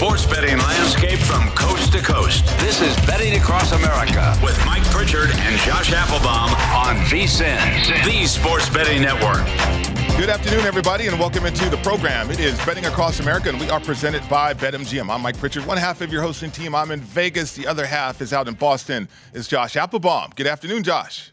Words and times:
Sports 0.00 0.24
betting 0.24 0.56
landscape 0.56 1.18
from 1.18 1.46
coast 1.50 1.92
to 1.92 1.98
coast. 2.00 2.46
This 2.58 2.80
is 2.80 2.96
Betting 3.04 3.38
Across 3.38 3.72
America 3.72 4.34
with 4.42 4.58
Mike 4.64 4.82
Pritchard 4.84 5.28
and 5.28 5.60
Josh 5.60 5.92
Applebaum 5.92 6.48
on 6.74 6.96
VSIN, 7.04 7.58
the 8.06 8.24
Sports 8.24 8.70
Betting 8.70 9.02
Network. 9.02 9.44
Good 10.18 10.30
afternoon, 10.30 10.60
everybody, 10.60 11.06
and 11.06 11.20
welcome 11.20 11.44
into 11.44 11.68
the 11.68 11.76
program. 11.76 12.30
It 12.30 12.40
is 12.40 12.56
Betting 12.64 12.86
Across 12.86 13.20
America, 13.20 13.50
and 13.50 13.60
we 13.60 13.68
are 13.68 13.78
presented 13.78 14.26
by 14.26 14.54
BetMGM. 14.54 15.12
I'm 15.12 15.20
Mike 15.20 15.36
Pritchard. 15.36 15.66
One 15.66 15.76
half 15.76 16.00
of 16.00 16.10
your 16.10 16.22
hosting 16.22 16.50
team, 16.50 16.74
I'm 16.74 16.92
in 16.92 17.00
Vegas. 17.00 17.54
The 17.54 17.66
other 17.66 17.84
half 17.84 18.22
is 18.22 18.32
out 18.32 18.48
in 18.48 18.54
Boston. 18.54 19.06
Is 19.34 19.48
Josh 19.48 19.76
Applebaum. 19.76 20.30
Good 20.34 20.46
afternoon, 20.46 20.82
Josh. 20.82 21.30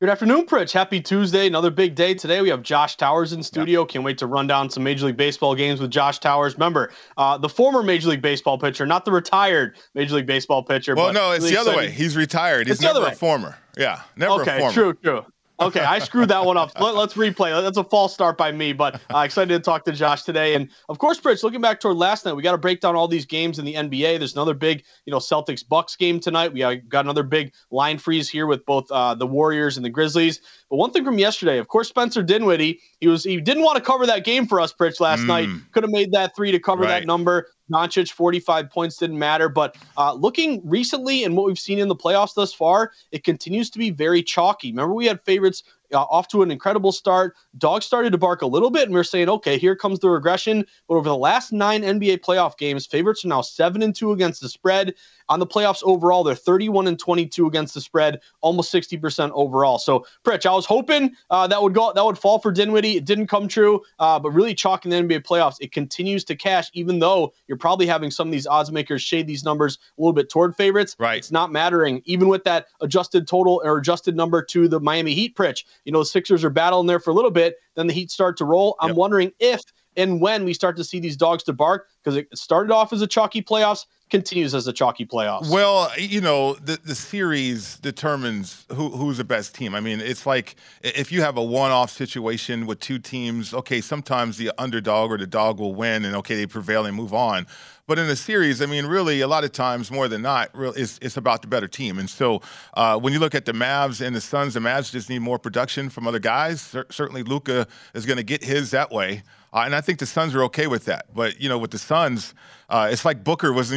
Good 0.00 0.08
afternoon, 0.08 0.46
Pritch. 0.46 0.72
Happy 0.72 0.98
Tuesday. 0.98 1.46
Another 1.46 1.70
big 1.70 1.94
day 1.94 2.14
today. 2.14 2.40
We 2.40 2.48
have 2.48 2.62
Josh 2.62 2.96
Towers 2.96 3.34
in 3.34 3.42
studio. 3.42 3.84
Can't 3.84 4.02
wait 4.02 4.16
to 4.16 4.26
run 4.26 4.46
down 4.46 4.70
some 4.70 4.82
Major 4.82 5.04
League 5.04 5.18
Baseball 5.18 5.54
games 5.54 5.78
with 5.78 5.90
Josh 5.90 6.20
Towers. 6.20 6.54
Remember, 6.54 6.90
uh, 7.18 7.36
the 7.36 7.50
former 7.50 7.82
Major 7.82 8.08
League 8.08 8.22
Baseball 8.22 8.56
pitcher, 8.56 8.86
not 8.86 9.04
the 9.04 9.12
retired 9.12 9.76
Major 9.94 10.14
League 10.14 10.24
Baseball 10.24 10.62
pitcher. 10.62 10.94
Well, 10.94 11.12
no, 11.12 11.32
it's 11.32 11.42
really 11.44 11.54
the 11.54 11.60
other 11.60 11.76
way. 11.76 11.90
He's 11.90 12.16
retired. 12.16 12.66
He's 12.66 12.80
never 12.80 13.04
a 13.04 13.14
former. 13.14 13.58
Yeah, 13.76 14.00
never 14.16 14.40
okay, 14.40 14.56
a 14.56 14.60
former. 14.60 14.66
Okay, 14.68 14.74
true, 14.74 14.94
true. 14.94 15.26
Okay, 15.60 15.80
I 15.80 15.98
screwed 15.98 16.30
that 16.30 16.44
one 16.44 16.56
up. 16.56 16.72
Let, 16.80 16.94
us 16.96 17.14
replay. 17.14 17.62
That's 17.62 17.76
a 17.76 17.84
false 17.84 18.14
start 18.14 18.38
by 18.38 18.50
me, 18.50 18.72
but 18.72 19.00
uh, 19.14 19.18
excited 19.18 19.52
to 19.52 19.60
talk 19.60 19.84
to 19.84 19.92
Josh 19.92 20.22
today. 20.22 20.54
And 20.54 20.70
of 20.88 20.98
course, 20.98 21.20
Pritch, 21.20 21.42
looking 21.42 21.60
back 21.60 21.80
toward 21.80 21.96
last 21.96 22.24
night, 22.24 22.32
we 22.32 22.42
got 22.42 22.52
to 22.52 22.58
break 22.58 22.80
down 22.80 22.96
all 22.96 23.06
these 23.06 23.26
games 23.26 23.58
in 23.58 23.66
the 23.66 23.74
NBA. 23.74 24.18
There's 24.18 24.32
another 24.32 24.54
big, 24.54 24.84
you 25.04 25.10
know, 25.10 25.18
Celtics 25.18 25.66
Bucks 25.66 25.96
game 25.96 26.18
tonight. 26.18 26.52
We 26.52 26.60
got 26.76 27.04
another 27.04 27.22
big 27.22 27.52
line 27.70 27.98
freeze 27.98 28.28
here 28.28 28.46
with 28.46 28.64
both 28.64 28.90
uh, 28.90 29.14
the 29.14 29.26
Warriors 29.26 29.76
and 29.76 29.84
the 29.84 29.90
Grizzlies. 29.90 30.40
But 30.70 30.76
one 30.76 30.92
thing 30.92 31.04
from 31.04 31.18
yesterday, 31.18 31.58
of 31.58 31.66
course, 31.66 31.88
Spencer 31.88 32.22
Dinwiddie, 32.22 32.78
he 33.00 33.08
was 33.08 33.24
he 33.24 33.40
didn't 33.40 33.64
want 33.64 33.76
to 33.76 33.82
cover 33.82 34.06
that 34.06 34.24
game 34.24 34.46
for 34.46 34.60
us, 34.60 34.72
Pritch, 34.72 35.00
last 35.00 35.22
mm. 35.22 35.26
night. 35.26 35.48
Could 35.72 35.82
have 35.82 35.90
made 35.90 36.12
that 36.12 36.36
three 36.36 36.52
to 36.52 36.60
cover 36.60 36.82
right. 36.82 37.00
that 37.00 37.06
number. 37.06 37.48
Doncic, 37.72 38.10
45 38.10 38.70
points 38.70 38.96
didn't 38.96 39.18
matter. 39.18 39.48
But 39.48 39.76
uh, 39.96 40.12
looking 40.12 40.60
recently 40.64 41.24
and 41.24 41.36
what 41.36 41.46
we've 41.46 41.58
seen 41.58 41.80
in 41.80 41.88
the 41.88 41.96
playoffs 41.96 42.34
thus 42.34 42.52
far, 42.52 42.92
it 43.10 43.24
continues 43.24 43.68
to 43.70 43.78
be 43.78 43.90
very 43.90 44.22
chalky. 44.22 44.70
Remember, 44.70 44.94
we 44.94 45.06
had 45.06 45.20
favorites 45.22 45.64
uh, 45.92 46.02
off 46.02 46.28
to 46.28 46.42
an 46.42 46.50
incredible 46.50 46.92
start. 46.92 47.36
Dogs 47.58 47.86
started 47.86 48.12
to 48.12 48.18
bark 48.18 48.42
a 48.42 48.46
little 48.46 48.70
bit, 48.70 48.84
and 48.84 48.94
we 48.94 49.00
are 49.00 49.04
saying, 49.04 49.28
okay, 49.28 49.58
here 49.58 49.76
comes 49.76 49.98
the 49.98 50.10
regression. 50.10 50.64
But 50.88 50.94
over 50.94 51.08
the 51.08 51.16
last 51.16 51.52
nine 51.52 51.82
NBA 51.82 52.18
playoff 52.18 52.56
games, 52.56 52.86
favorites 52.86 53.24
are 53.24 53.28
now 53.28 53.40
seven 53.40 53.82
and 53.82 53.94
two 53.94 54.12
against 54.12 54.40
the 54.40 54.48
spread 54.48 54.94
on 55.30 55.38
the 55.38 55.46
playoffs 55.46 55.80
overall, 55.84 56.24
they're 56.24 56.34
31 56.34 56.88
and 56.88 56.98
22 56.98 57.46
against 57.46 57.72
the 57.72 57.80
spread, 57.80 58.20
almost 58.40 58.74
60% 58.74 59.30
overall. 59.32 59.78
So, 59.78 60.04
Pritch, 60.24 60.44
I 60.44 60.52
was 60.52 60.66
hoping 60.66 61.12
uh, 61.30 61.46
that 61.46 61.62
would 61.62 61.72
go 61.72 61.92
that 61.94 62.04
would 62.04 62.18
fall 62.18 62.40
for 62.40 62.50
Dinwiddie. 62.50 62.96
It 62.96 63.04
didn't 63.04 63.28
come 63.28 63.46
true, 63.46 63.80
uh, 64.00 64.18
but 64.18 64.30
really 64.32 64.54
chalking 64.54 64.90
the 64.90 64.96
NBA 64.96 65.22
playoffs, 65.22 65.56
it 65.60 65.70
continues 65.70 66.24
to 66.24 66.34
cash, 66.34 66.68
even 66.74 66.98
though 66.98 67.32
you're 67.46 67.56
probably 67.56 67.86
having 67.86 68.10
some 68.10 68.26
of 68.26 68.32
these 68.32 68.46
odds 68.46 68.72
makers 68.72 69.02
shade 69.02 69.28
these 69.28 69.44
numbers 69.44 69.78
a 69.96 70.00
little 70.00 70.12
bit 70.12 70.28
toward 70.28 70.56
favorites. 70.56 70.96
Right. 70.98 71.18
It's 71.18 71.30
not 71.30 71.52
mattering, 71.52 72.02
even 72.06 72.26
with 72.26 72.42
that 72.44 72.66
adjusted 72.80 73.28
total 73.28 73.62
or 73.64 73.78
adjusted 73.78 74.16
number 74.16 74.42
to 74.42 74.66
the 74.66 74.80
Miami 74.80 75.14
Heat, 75.14 75.36
Pritch. 75.36 75.64
You 75.84 75.92
know, 75.92 76.00
the 76.00 76.06
Sixers 76.06 76.44
are 76.44 76.50
battling 76.50 76.86
there 76.86 77.00
for 77.00 77.10
a 77.10 77.14
little 77.14 77.30
bit, 77.30 77.56
then 77.74 77.86
the 77.86 77.92
Heat 77.92 78.10
start 78.10 78.36
to 78.38 78.44
roll. 78.44 78.76
I'm 78.80 78.90
yep. 78.90 78.96
wondering 78.96 79.32
if 79.38 79.60
and 79.96 80.20
when 80.20 80.44
we 80.44 80.54
start 80.54 80.76
to 80.76 80.84
see 80.84 81.00
these 81.00 81.16
dogs 81.16 81.42
to 81.44 81.52
bark 81.52 81.88
because 82.02 82.16
it 82.16 82.28
started 82.36 82.72
off 82.72 82.92
as 82.92 83.02
a 83.02 83.06
chalky 83.06 83.42
playoffs 83.42 83.86
continues 84.10 84.54
as 84.54 84.66
a 84.66 84.72
chalky 84.72 85.06
playoffs. 85.06 85.50
Well, 85.50 85.90
you 85.96 86.20
know, 86.20 86.54
the 86.54 86.78
the 86.84 86.94
series 86.94 87.78
determines 87.78 88.66
who 88.68 88.90
who's 88.90 89.18
the 89.18 89.24
best 89.24 89.54
team. 89.54 89.74
I 89.74 89.80
mean, 89.80 90.00
it's 90.00 90.26
like 90.26 90.56
if 90.82 91.10
you 91.10 91.22
have 91.22 91.36
a 91.36 91.42
one-off 91.42 91.90
situation 91.90 92.66
with 92.66 92.80
two 92.80 92.98
teams, 92.98 93.54
okay, 93.54 93.80
sometimes 93.80 94.36
the 94.36 94.52
underdog 94.58 95.10
or 95.10 95.18
the 95.18 95.26
dog 95.26 95.60
will 95.60 95.74
win 95.74 96.04
and 96.04 96.14
okay, 96.16 96.34
they 96.34 96.46
prevail 96.46 96.84
and 96.86 96.96
move 96.96 97.14
on. 97.14 97.46
But 97.90 97.98
in 97.98 98.08
a 98.08 98.14
series, 98.14 98.62
I 98.62 98.66
mean, 98.66 98.86
really, 98.86 99.20
a 99.20 99.26
lot 99.26 99.42
of 99.42 99.50
times, 99.50 99.90
more 99.90 100.06
than 100.06 100.22
not, 100.22 100.50
it's, 100.54 101.00
it's 101.02 101.16
about 101.16 101.42
the 101.42 101.48
better 101.48 101.66
team. 101.66 101.98
And 101.98 102.08
so 102.08 102.40
uh, 102.74 102.96
when 102.96 103.12
you 103.12 103.18
look 103.18 103.34
at 103.34 103.46
the 103.46 103.52
Mavs 103.52 104.00
and 104.00 104.14
the 104.14 104.20
Suns, 104.20 104.54
the 104.54 104.60
Mavs 104.60 104.92
just 104.92 105.10
need 105.10 105.22
more 105.22 105.40
production 105.40 105.90
from 105.90 106.06
other 106.06 106.20
guys. 106.20 106.60
C- 106.60 106.82
certainly, 106.88 107.24
Luka 107.24 107.66
is 107.92 108.06
going 108.06 108.18
to 108.18 108.22
get 108.22 108.44
his 108.44 108.70
that 108.70 108.92
way. 108.92 109.24
Uh, 109.52 109.62
and 109.64 109.74
I 109.74 109.80
think 109.80 109.98
the 109.98 110.06
Suns 110.06 110.36
are 110.36 110.44
okay 110.44 110.68
with 110.68 110.84
that. 110.84 111.06
But, 111.12 111.40
you 111.40 111.48
know, 111.48 111.58
with 111.58 111.72
the 111.72 111.78
Suns, 111.78 112.32
uh, 112.68 112.90
it's 112.92 113.04
like 113.04 113.24
Booker 113.24 113.52
was 113.52 113.74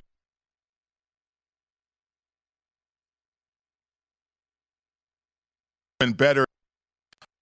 better 6.15 6.45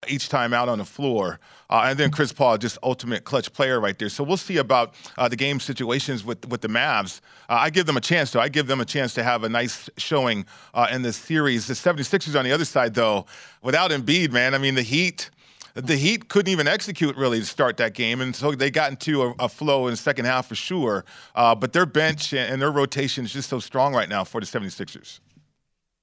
each 0.07 0.29
time 0.29 0.53
out 0.53 0.67
on 0.67 0.79
the 0.79 0.85
floor. 0.85 1.39
Uh, 1.69 1.85
and 1.85 1.97
then 1.99 2.09
Chris 2.09 2.33
Paul, 2.33 2.57
just 2.57 2.77
ultimate 2.81 3.23
clutch 3.23 3.53
player 3.53 3.79
right 3.79 3.97
there. 3.97 4.09
So 4.09 4.23
we'll 4.23 4.37
see 4.37 4.57
about 4.57 4.95
uh, 5.17 5.27
the 5.27 5.35
game 5.35 5.59
situations 5.59 6.25
with, 6.25 6.47
with 6.47 6.61
the 6.61 6.67
Mavs. 6.67 7.21
Uh, 7.47 7.53
I 7.53 7.69
give 7.69 7.85
them 7.85 7.97
a 7.97 8.01
chance, 8.01 8.31
though. 8.31 8.39
I 8.39 8.49
give 8.49 8.67
them 8.67 8.81
a 8.81 8.85
chance 8.85 9.13
to 9.13 9.23
have 9.23 9.43
a 9.43 9.49
nice 9.49 9.89
showing 9.97 10.45
uh, 10.73 10.87
in 10.91 11.03
this 11.03 11.17
series. 11.17 11.67
The 11.67 11.75
76ers 11.75 12.37
on 12.37 12.45
the 12.45 12.51
other 12.51 12.65
side, 12.65 12.95
though, 12.95 13.25
without 13.61 13.91
Embiid, 13.91 14.31
man, 14.31 14.55
I 14.55 14.57
mean, 14.57 14.75
the 14.75 14.81
Heat. 14.81 15.29
The 15.73 15.95
Heat 15.95 16.27
couldn't 16.27 16.51
even 16.51 16.67
execute 16.67 17.15
really 17.15 17.39
to 17.39 17.45
start 17.45 17.77
that 17.77 17.93
game, 17.93 18.19
and 18.19 18.35
so 18.35 18.51
they 18.51 18.69
got 18.69 18.89
into 18.89 19.23
a, 19.23 19.33
a 19.39 19.47
flow 19.47 19.87
in 19.87 19.91
the 19.91 19.97
second 19.97 20.25
half 20.25 20.47
for 20.47 20.55
sure. 20.55 21.05
Uh, 21.33 21.55
but 21.55 21.71
their 21.71 21.85
bench 21.85 22.33
and 22.33 22.61
their 22.61 22.71
rotation 22.71 23.23
is 23.23 23.31
just 23.31 23.47
so 23.47 23.59
strong 23.59 23.93
right 23.93 24.09
now 24.09 24.25
for 24.25 24.41
the 24.41 24.45
76ers. 24.45 25.21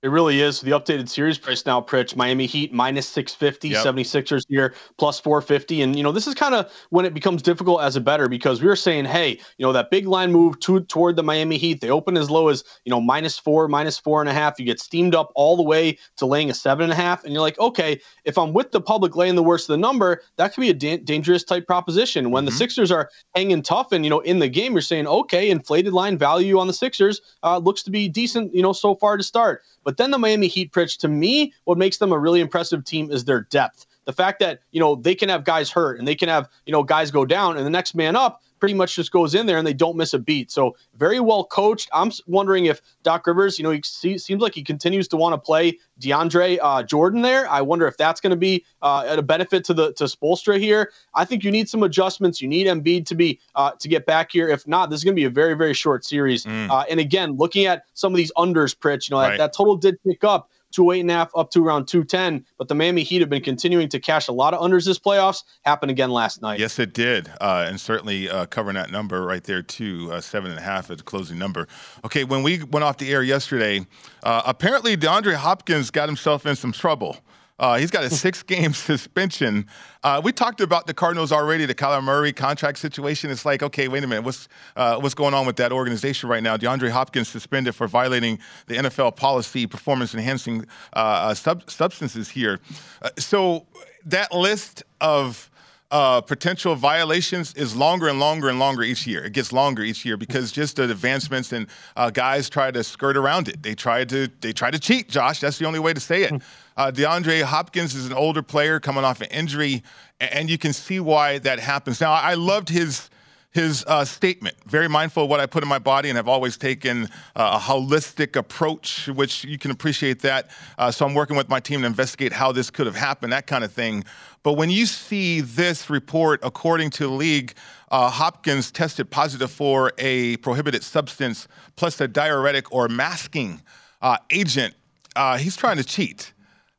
It 0.01 0.11
really 0.11 0.41
is. 0.41 0.61
The 0.61 0.71
updated 0.71 1.09
series 1.09 1.39
price 1.39 1.67
now, 1.67 1.81
Pritch, 1.81 2.15
Miami 2.15 2.47
Heat 2.47 2.73
minus 2.73 3.09
650, 3.09 3.71
yep. 3.71 3.85
76ers 3.85 4.45
here 4.49 4.73
plus 4.97 5.19
450. 5.19 5.83
And, 5.83 5.97
you 5.97 6.05
know, 6.05 6.13
this 6.13 6.29
is 6.29 6.37
kind 6.37 6.55
of 6.55 6.73
when 6.91 7.05
it 7.05 7.15
becomes 7.15 7.43
difficult 7.43 7.83
as 7.83 7.97
a 7.97 8.01
bettor 8.01 8.29
because 8.29 8.63
we 8.63 8.69
were 8.69 8.77
saying, 8.77 9.07
hey, 9.07 9.31
you 9.57 9.67
know, 9.67 9.73
that 9.73 9.91
big 9.91 10.07
line 10.07 10.31
move 10.31 10.61
to, 10.61 10.79
toward 10.83 11.17
the 11.17 11.25
Miami 11.25 11.59
Heat, 11.59 11.81
they 11.81 11.91
open 11.91 12.17
as 12.17 12.31
low 12.31 12.47
as, 12.47 12.63
you 12.85 12.91
know, 12.91 13.01
minus 13.01 13.41
four, 13.41 13.67
minus 13.67 13.99
four 13.99 14.21
and 14.21 14.31
a 14.31 14.33
half. 14.33 14.61
You 14.61 14.67
get 14.67 14.79
steamed 14.79 15.17
up 15.17 15.33
all 15.35 15.57
the 15.57 15.65
way 15.65 15.99
to 16.19 16.27
laying 16.27 16.49
a 16.49 16.55
seven 16.55 16.85
and 16.85 16.93
a 16.93 16.97
half. 16.97 17.25
And 17.25 17.33
you're 17.33 17.43
like, 17.43 17.59
okay, 17.59 18.01
if 18.25 18.39
I'm 18.39 18.53
with 18.53 18.71
the 18.71 18.81
public 18.81 19.17
laying 19.17 19.35
the 19.35 19.43
worst 19.43 19.69
of 19.69 19.73
the 19.73 19.79
number, 19.79 20.23
that 20.37 20.55
could 20.55 20.61
be 20.61 20.71
a 20.71 20.75
da- 20.75 20.99
dangerous 20.99 21.43
type 21.43 21.67
proposition. 21.67 22.31
When 22.31 22.43
mm-hmm. 22.43 22.51
the 22.51 22.57
Sixers 22.57 22.93
are 22.93 23.11
hanging 23.35 23.63
tough 23.63 23.91
and, 23.91 24.05
you 24.05 24.11
know, 24.11 24.21
in 24.21 24.39
the 24.39 24.49
game, 24.49 24.75
you're 24.75 24.81
saying, 24.81 25.09
okay, 25.09 25.51
inflated 25.51 25.93
line 25.93 26.17
value 26.17 26.61
on 26.61 26.69
the 26.69 26.73
Sixers 26.73 27.21
uh, 27.43 27.59
looks 27.59 27.83
to 27.83 27.91
be 27.91 28.09
decent, 28.09 28.55
you 28.55 28.63
know, 28.63 28.73
so 28.73 28.95
far 28.95 29.17
to 29.17 29.25
start. 29.25 29.65
But 29.89 29.97
then 29.97 30.11
the 30.11 30.19
Miami 30.19 30.49
Heat, 30.49 30.71
Pritch, 30.71 30.99
to 30.99 31.09
me, 31.09 31.55
what 31.65 31.79
makes 31.79 31.97
them 31.97 32.13
a 32.13 32.19
really 32.19 32.43
impressive 32.43 32.85
team 32.85 33.11
is 33.11 33.25
their 33.25 33.41
depth. 33.45 33.87
The 34.09 34.15
fact 34.15 34.41
that, 34.41 34.61
you 34.71 34.81
know, 34.81 34.95
they 34.95 35.15
can 35.15 35.29
have 35.29 35.45
guys 35.45 35.71
hurt 35.71 35.99
and 35.99 36.09
they 36.09 36.15
can 36.15 36.31
have, 36.31 36.49
you 36.65 36.73
know, 36.73 36.83
guys 36.83 37.11
go 37.11 37.27
down 37.27 37.59
and 37.59 37.67
the 37.67 37.71
next 37.71 37.95
man 37.95 38.17
up 38.17 38.41
pretty 38.59 38.73
much 38.73 38.97
just 38.97 39.13
goes 39.13 39.35
in 39.35 39.45
there 39.45 39.59
and 39.59 39.67
they 39.67 39.75
don't 39.75 39.99
miss 39.99 40.15
a 40.15 40.19
beat. 40.19 40.51
So 40.51 40.77
very 40.97 41.21
well 41.21 41.45
coached. 41.45 41.91
I'm 41.93 42.11
wondering 42.27 42.65
if 42.65 42.81
Doc 43.03 43.27
Rivers, 43.27 43.59
you 43.59 43.65
know, 43.65 43.71
he 43.71 43.83
seems 43.83 44.41
like 44.41 44.55
he 44.55 44.65
continues 44.65 45.09
to 45.09 45.19
want 45.19 45.35
to 45.35 45.39
play 45.39 45.79
DeAndre 46.01 46.59
uh, 46.63 46.83
Jordan 46.85 47.21
there. 47.21 47.47
I 47.51 47.61
wonder 47.61 47.87
if 47.87 47.99
that's 47.99 48.19
going 48.19 48.31
to 48.31 48.37
be 48.37 48.65
uh, 48.81 49.17
a 49.19 49.21
benefit 49.21 49.63
to 49.65 49.75
the 49.75 49.93
to 49.93 50.05
Spoelstra 50.05 50.59
here. 50.59 50.91
I 51.15 51.27
think 51.27 51.45
you 51.45 51.51
need 51.51 51.69
some 51.69 51.83
adjustments. 51.83 52.41
You 52.41 52.49
need 52.49 52.67
Embiid 52.67 53.05
to 53.09 53.15
be 53.15 53.39
uh, 53.57 53.73
to 53.73 53.89
get 53.89 54.07
back 54.07 54.33
here. 54.33 54.49
If 54.49 54.67
not, 54.67 54.89
this 54.89 55.01
is 55.01 55.05
going 55.05 55.17
to 55.17 55.21
be 55.21 55.27
a 55.27 55.31
very 55.31 55.53
very 55.53 55.75
short 55.75 56.07
series. 56.07 56.47
Mm. 56.47 56.71
Uh, 56.71 56.85
and 56.91 56.99
again, 56.99 57.37
looking 57.37 57.67
at 57.67 57.85
some 57.93 58.15
of 58.15 58.17
these 58.17 58.33
unders, 58.39 58.75
Pritch, 58.75 59.11
you 59.11 59.15
know, 59.15 59.21
right. 59.21 59.33
that, 59.33 59.39
that 59.39 59.53
total 59.53 59.77
did 59.77 60.03
pick 60.03 60.25
up 60.25 60.51
to 60.73 60.91
eight 60.93 61.01
and 61.01 61.11
a 61.11 61.15
half 61.15 61.31
up 61.37 61.51
to 61.51 61.65
around 61.65 61.87
210. 61.87 62.45
But 62.59 62.69
the 62.69 62.75
Miami 62.75 63.03
Heat 63.03 63.21
have 63.21 63.31
been 63.31 63.43
continuing 63.43 63.89
to 63.91 64.01
cash 64.01 64.29
a 64.29 64.33
lot 64.33 64.55
of 64.55 64.61
unders 64.61 64.85
this 64.85 64.99
playoffs. 64.99 65.43
Happened 65.65 65.91
again 65.91 66.11
last 66.11 66.43
night. 66.43 66.61
Yes, 66.61 66.79
it 66.79 66.93
did. 66.93 67.31
Uh, 67.41 67.67
and 67.69 67.81
certainly 67.81 68.29
uh, 68.29 68.47
covering 68.47 68.75
that 68.75 68.91
number 68.91 69.25
right 69.25 69.45
there, 69.45 69.63
too. 69.63 70.11
Uh, 70.13 70.21
seven 70.21 70.51
and 70.51 70.59
a 70.59 70.63
half 70.63 70.91
as 70.91 71.01
a 71.01 71.05
closing 71.05 71.39
number. 71.39 71.67
Okay, 72.05 72.25
when 72.25 72.43
we 72.43 72.63
went 72.65 72.85
off 72.85 72.99
the 72.99 73.13
air 73.13 73.23
yesterday, 73.23 73.87
uh, 74.23 74.43
apparently 74.45 74.97
DeAndre 74.97 75.35
Hopkins 75.35 75.91
got 75.91 76.09
himself 76.09 76.47
in 76.47 76.57
some 76.57 76.73
trouble. 76.73 77.17
Uh, 77.59 77.79
he's 77.79 77.91
got 77.91 78.05
a 78.05 78.11
six 78.25 78.43
game 78.43 78.73
suspension. 78.73 79.67
Uh, 80.03 80.21
we 80.23 80.33
talked 80.33 80.61
about 80.61 80.87
the 80.87 80.95
Cardinals 80.95 81.33
already, 81.33 81.67
the 81.67 81.75
Kyler 81.75 82.03
Murray 82.03 82.33
contract 82.33 82.79
situation. 82.79 83.31
It's 83.31 83.45
like, 83.45 83.63
okay, 83.63 83.89
wait 83.89 84.05
a 84.05 84.07
minute. 84.07 84.25
What's, 84.25 84.49
uh, 84.77 84.99
what's 84.99 85.15
going 85.15 85.35
on 85.35 85.47
with 85.47 85.57
that 85.57 85.73
organization 85.73 86.29
right 86.29 86.43
now? 86.43 86.57
DeAndre 86.57 86.91
Hopkins 86.91 87.29
suspended 87.29 87.75
for 87.75 87.87
violating 87.87 88.39
the 88.67 88.77
NFL 88.77 89.17
policy, 89.17 89.67
performance 89.67 90.15
enhancing 90.15 90.67
uh, 90.95 90.99
uh, 90.99 91.35
sub- 91.35 91.69
substances 91.69 92.29
here. 92.29 92.61
Uh, 93.03 93.11
so 93.19 93.67
that 94.05 94.33
list 94.33 94.85
of 95.01 95.51
uh, 95.91 96.21
potential 96.21 96.75
violations 96.75 97.55
is 97.55 97.75
longer 97.75 98.09
and 98.09 98.21
longer 98.21 98.49
and 98.49 98.59
longer 98.59 98.83
each 98.83 99.07
year. 99.07 99.25
It 99.25 99.33
gets 99.33 99.53
longer 99.53 99.83
each 99.83 100.05
year 100.05 100.17
because 100.17 100.53
just 100.53 100.77
the 100.77 100.85
advancements 100.85 101.53
and 101.53 101.67
uh, 101.97 102.11
guys 102.11 102.51
try 102.51 102.71
to 102.71 102.85
skirt 102.85 103.17
around 103.17 103.49
it. 103.49 103.63
They 103.63 103.75
try 103.75 104.05
to 104.05 104.29
they 104.41 104.53
try 104.53 104.71
to 104.71 104.79
cheat. 104.79 105.09
Josh, 105.09 105.41
that's 105.41 105.59
the 105.59 105.65
only 105.65 105.79
way 105.79 105.95
to 105.95 106.01
say 106.01 106.25
it. 106.25 106.43
Uh, 106.79 106.93
DeAndre 106.93 107.43
Hopkins 107.43 107.97
is 107.97 108.07
an 108.07 108.13
older 108.13 108.41
player 108.41 108.79
coming 108.79 109.03
off 109.03 109.21
an 109.21 109.27
injury, 109.33 109.83
and 110.21 110.49
you 110.49 110.57
can 110.57 110.73
see 110.73 111.01
why 111.01 111.39
that 111.41 111.59
happens. 111.59 112.01
Now, 112.01 112.13
I 112.13 112.35
loved 112.35 112.69
his 112.69 113.11
his 113.51 113.83
uh, 113.89 114.05
statement. 114.05 114.55
Very 114.67 114.89
mindful 114.89 115.25
of 115.25 115.31
what 115.31 115.41
I 115.41 115.47
put 115.47 115.65
in 115.65 115.69
my 115.69 115.81
body, 115.81 116.09
and 116.09 116.17
I've 116.19 116.29
always 116.29 116.57
taken 116.57 117.09
uh, 117.35 117.59
a 117.59 117.59
holistic 117.59 118.37
approach, 118.37 119.09
which 119.09 119.43
you 119.43 119.59
can 119.59 119.73
appreciate 119.73 120.21
that. 120.21 120.51
Uh, 120.77 120.93
so 120.93 121.05
I'm 121.05 121.15
working 121.15 121.37
with 121.37 121.49
my 121.49 121.59
team 121.59 121.81
to 121.81 121.87
investigate 121.87 122.33
how 122.33 122.53
this 122.53 122.71
could 122.71 122.87
have 122.87 122.95
happened, 122.95 123.33
that 123.33 123.49
kind 123.49 123.65
of 123.65 123.73
thing. 123.73 124.05
But 124.45 124.53
when 124.53 124.71
you 124.71 124.87
see 124.87 125.41
this 125.41 125.91
report, 125.91 126.39
according 126.45 126.91
to 126.91 127.05
the 127.05 127.13
league, 127.13 127.55
uh, 127.91 128.11
Hopkins 128.11 128.71
tested 128.71 129.11
positive 129.11 129.51
for 129.51 129.93
a 129.99 130.37
prohibited 130.37 130.85
substance 130.85 131.49
plus 131.75 132.01
a 132.01 132.07
diuretic 132.07 132.71
or 132.71 132.87
masking 132.87 133.63
uh, 134.01 134.19
agent. 134.31 134.75
Uh, 135.17 135.39
he's 135.39 135.57
trying 135.57 135.79
to 135.79 135.85
cheat. 135.85 136.33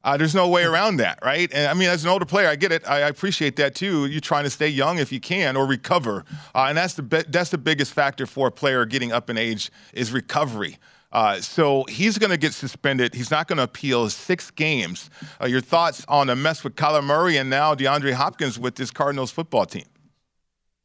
Uh, 0.03 0.15
there's 0.15 0.35
no 0.35 0.47
way 0.47 0.63
around 0.63 0.97
that, 0.97 1.19
right? 1.23 1.51
And 1.53 1.67
I 1.67 1.73
mean, 1.73 1.89
as 1.89 2.03
an 2.05 2.09
older 2.09 2.25
player, 2.25 2.47
I 2.47 2.55
get 2.55 2.71
it. 2.71 2.87
I, 2.89 3.01
I 3.01 3.07
appreciate 3.09 3.57
that 3.57 3.75
too. 3.75 4.05
You're 4.05 4.21
trying 4.21 4.45
to 4.45 4.49
stay 4.49 4.69
young 4.69 4.97
if 4.97 5.11
you 5.11 5.19
can 5.19 5.57
or 5.57 5.65
recover, 5.65 6.23
uh, 6.55 6.65
and 6.69 6.77
that's 6.77 6.93
the 6.93 7.03
be- 7.03 7.25
that's 7.27 7.49
the 7.49 7.57
biggest 7.57 7.93
factor 7.93 8.25
for 8.25 8.47
a 8.47 8.51
player 8.51 8.85
getting 8.85 9.11
up 9.11 9.29
in 9.29 9.37
age 9.37 9.69
is 9.93 10.11
recovery. 10.11 10.77
Uh, 11.11 11.41
so 11.41 11.85
he's 11.89 12.17
going 12.17 12.29
to 12.29 12.37
get 12.37 12.53
suspended. 12.53 13.13
He's 13.15 13.31
not 13.31 13.47
going 13.47 13.57
to 13.57 13.63
appeal 13.63 14.09
six 14.09 14.51
games. 14.51 15.09
Uh, 15.41 15.47
your 15.47 15.61
thoughts 15.61 16.05
on 16.07 16.27
the 16.27 16.35
mess 16.35 16.63
with 16.63 16.75
Kyler 16.75 17.03
Murray 17.03 17.37
and 17.37 17.49
now 17.49 17.73
DeAndre 17.73 18.13
Hopkins 18.13 18.59
with 18.59 18.75
this 18.75 18.91
Cardinals 18.91 19.31
football 19.31 19.65
team? 19.65 19.85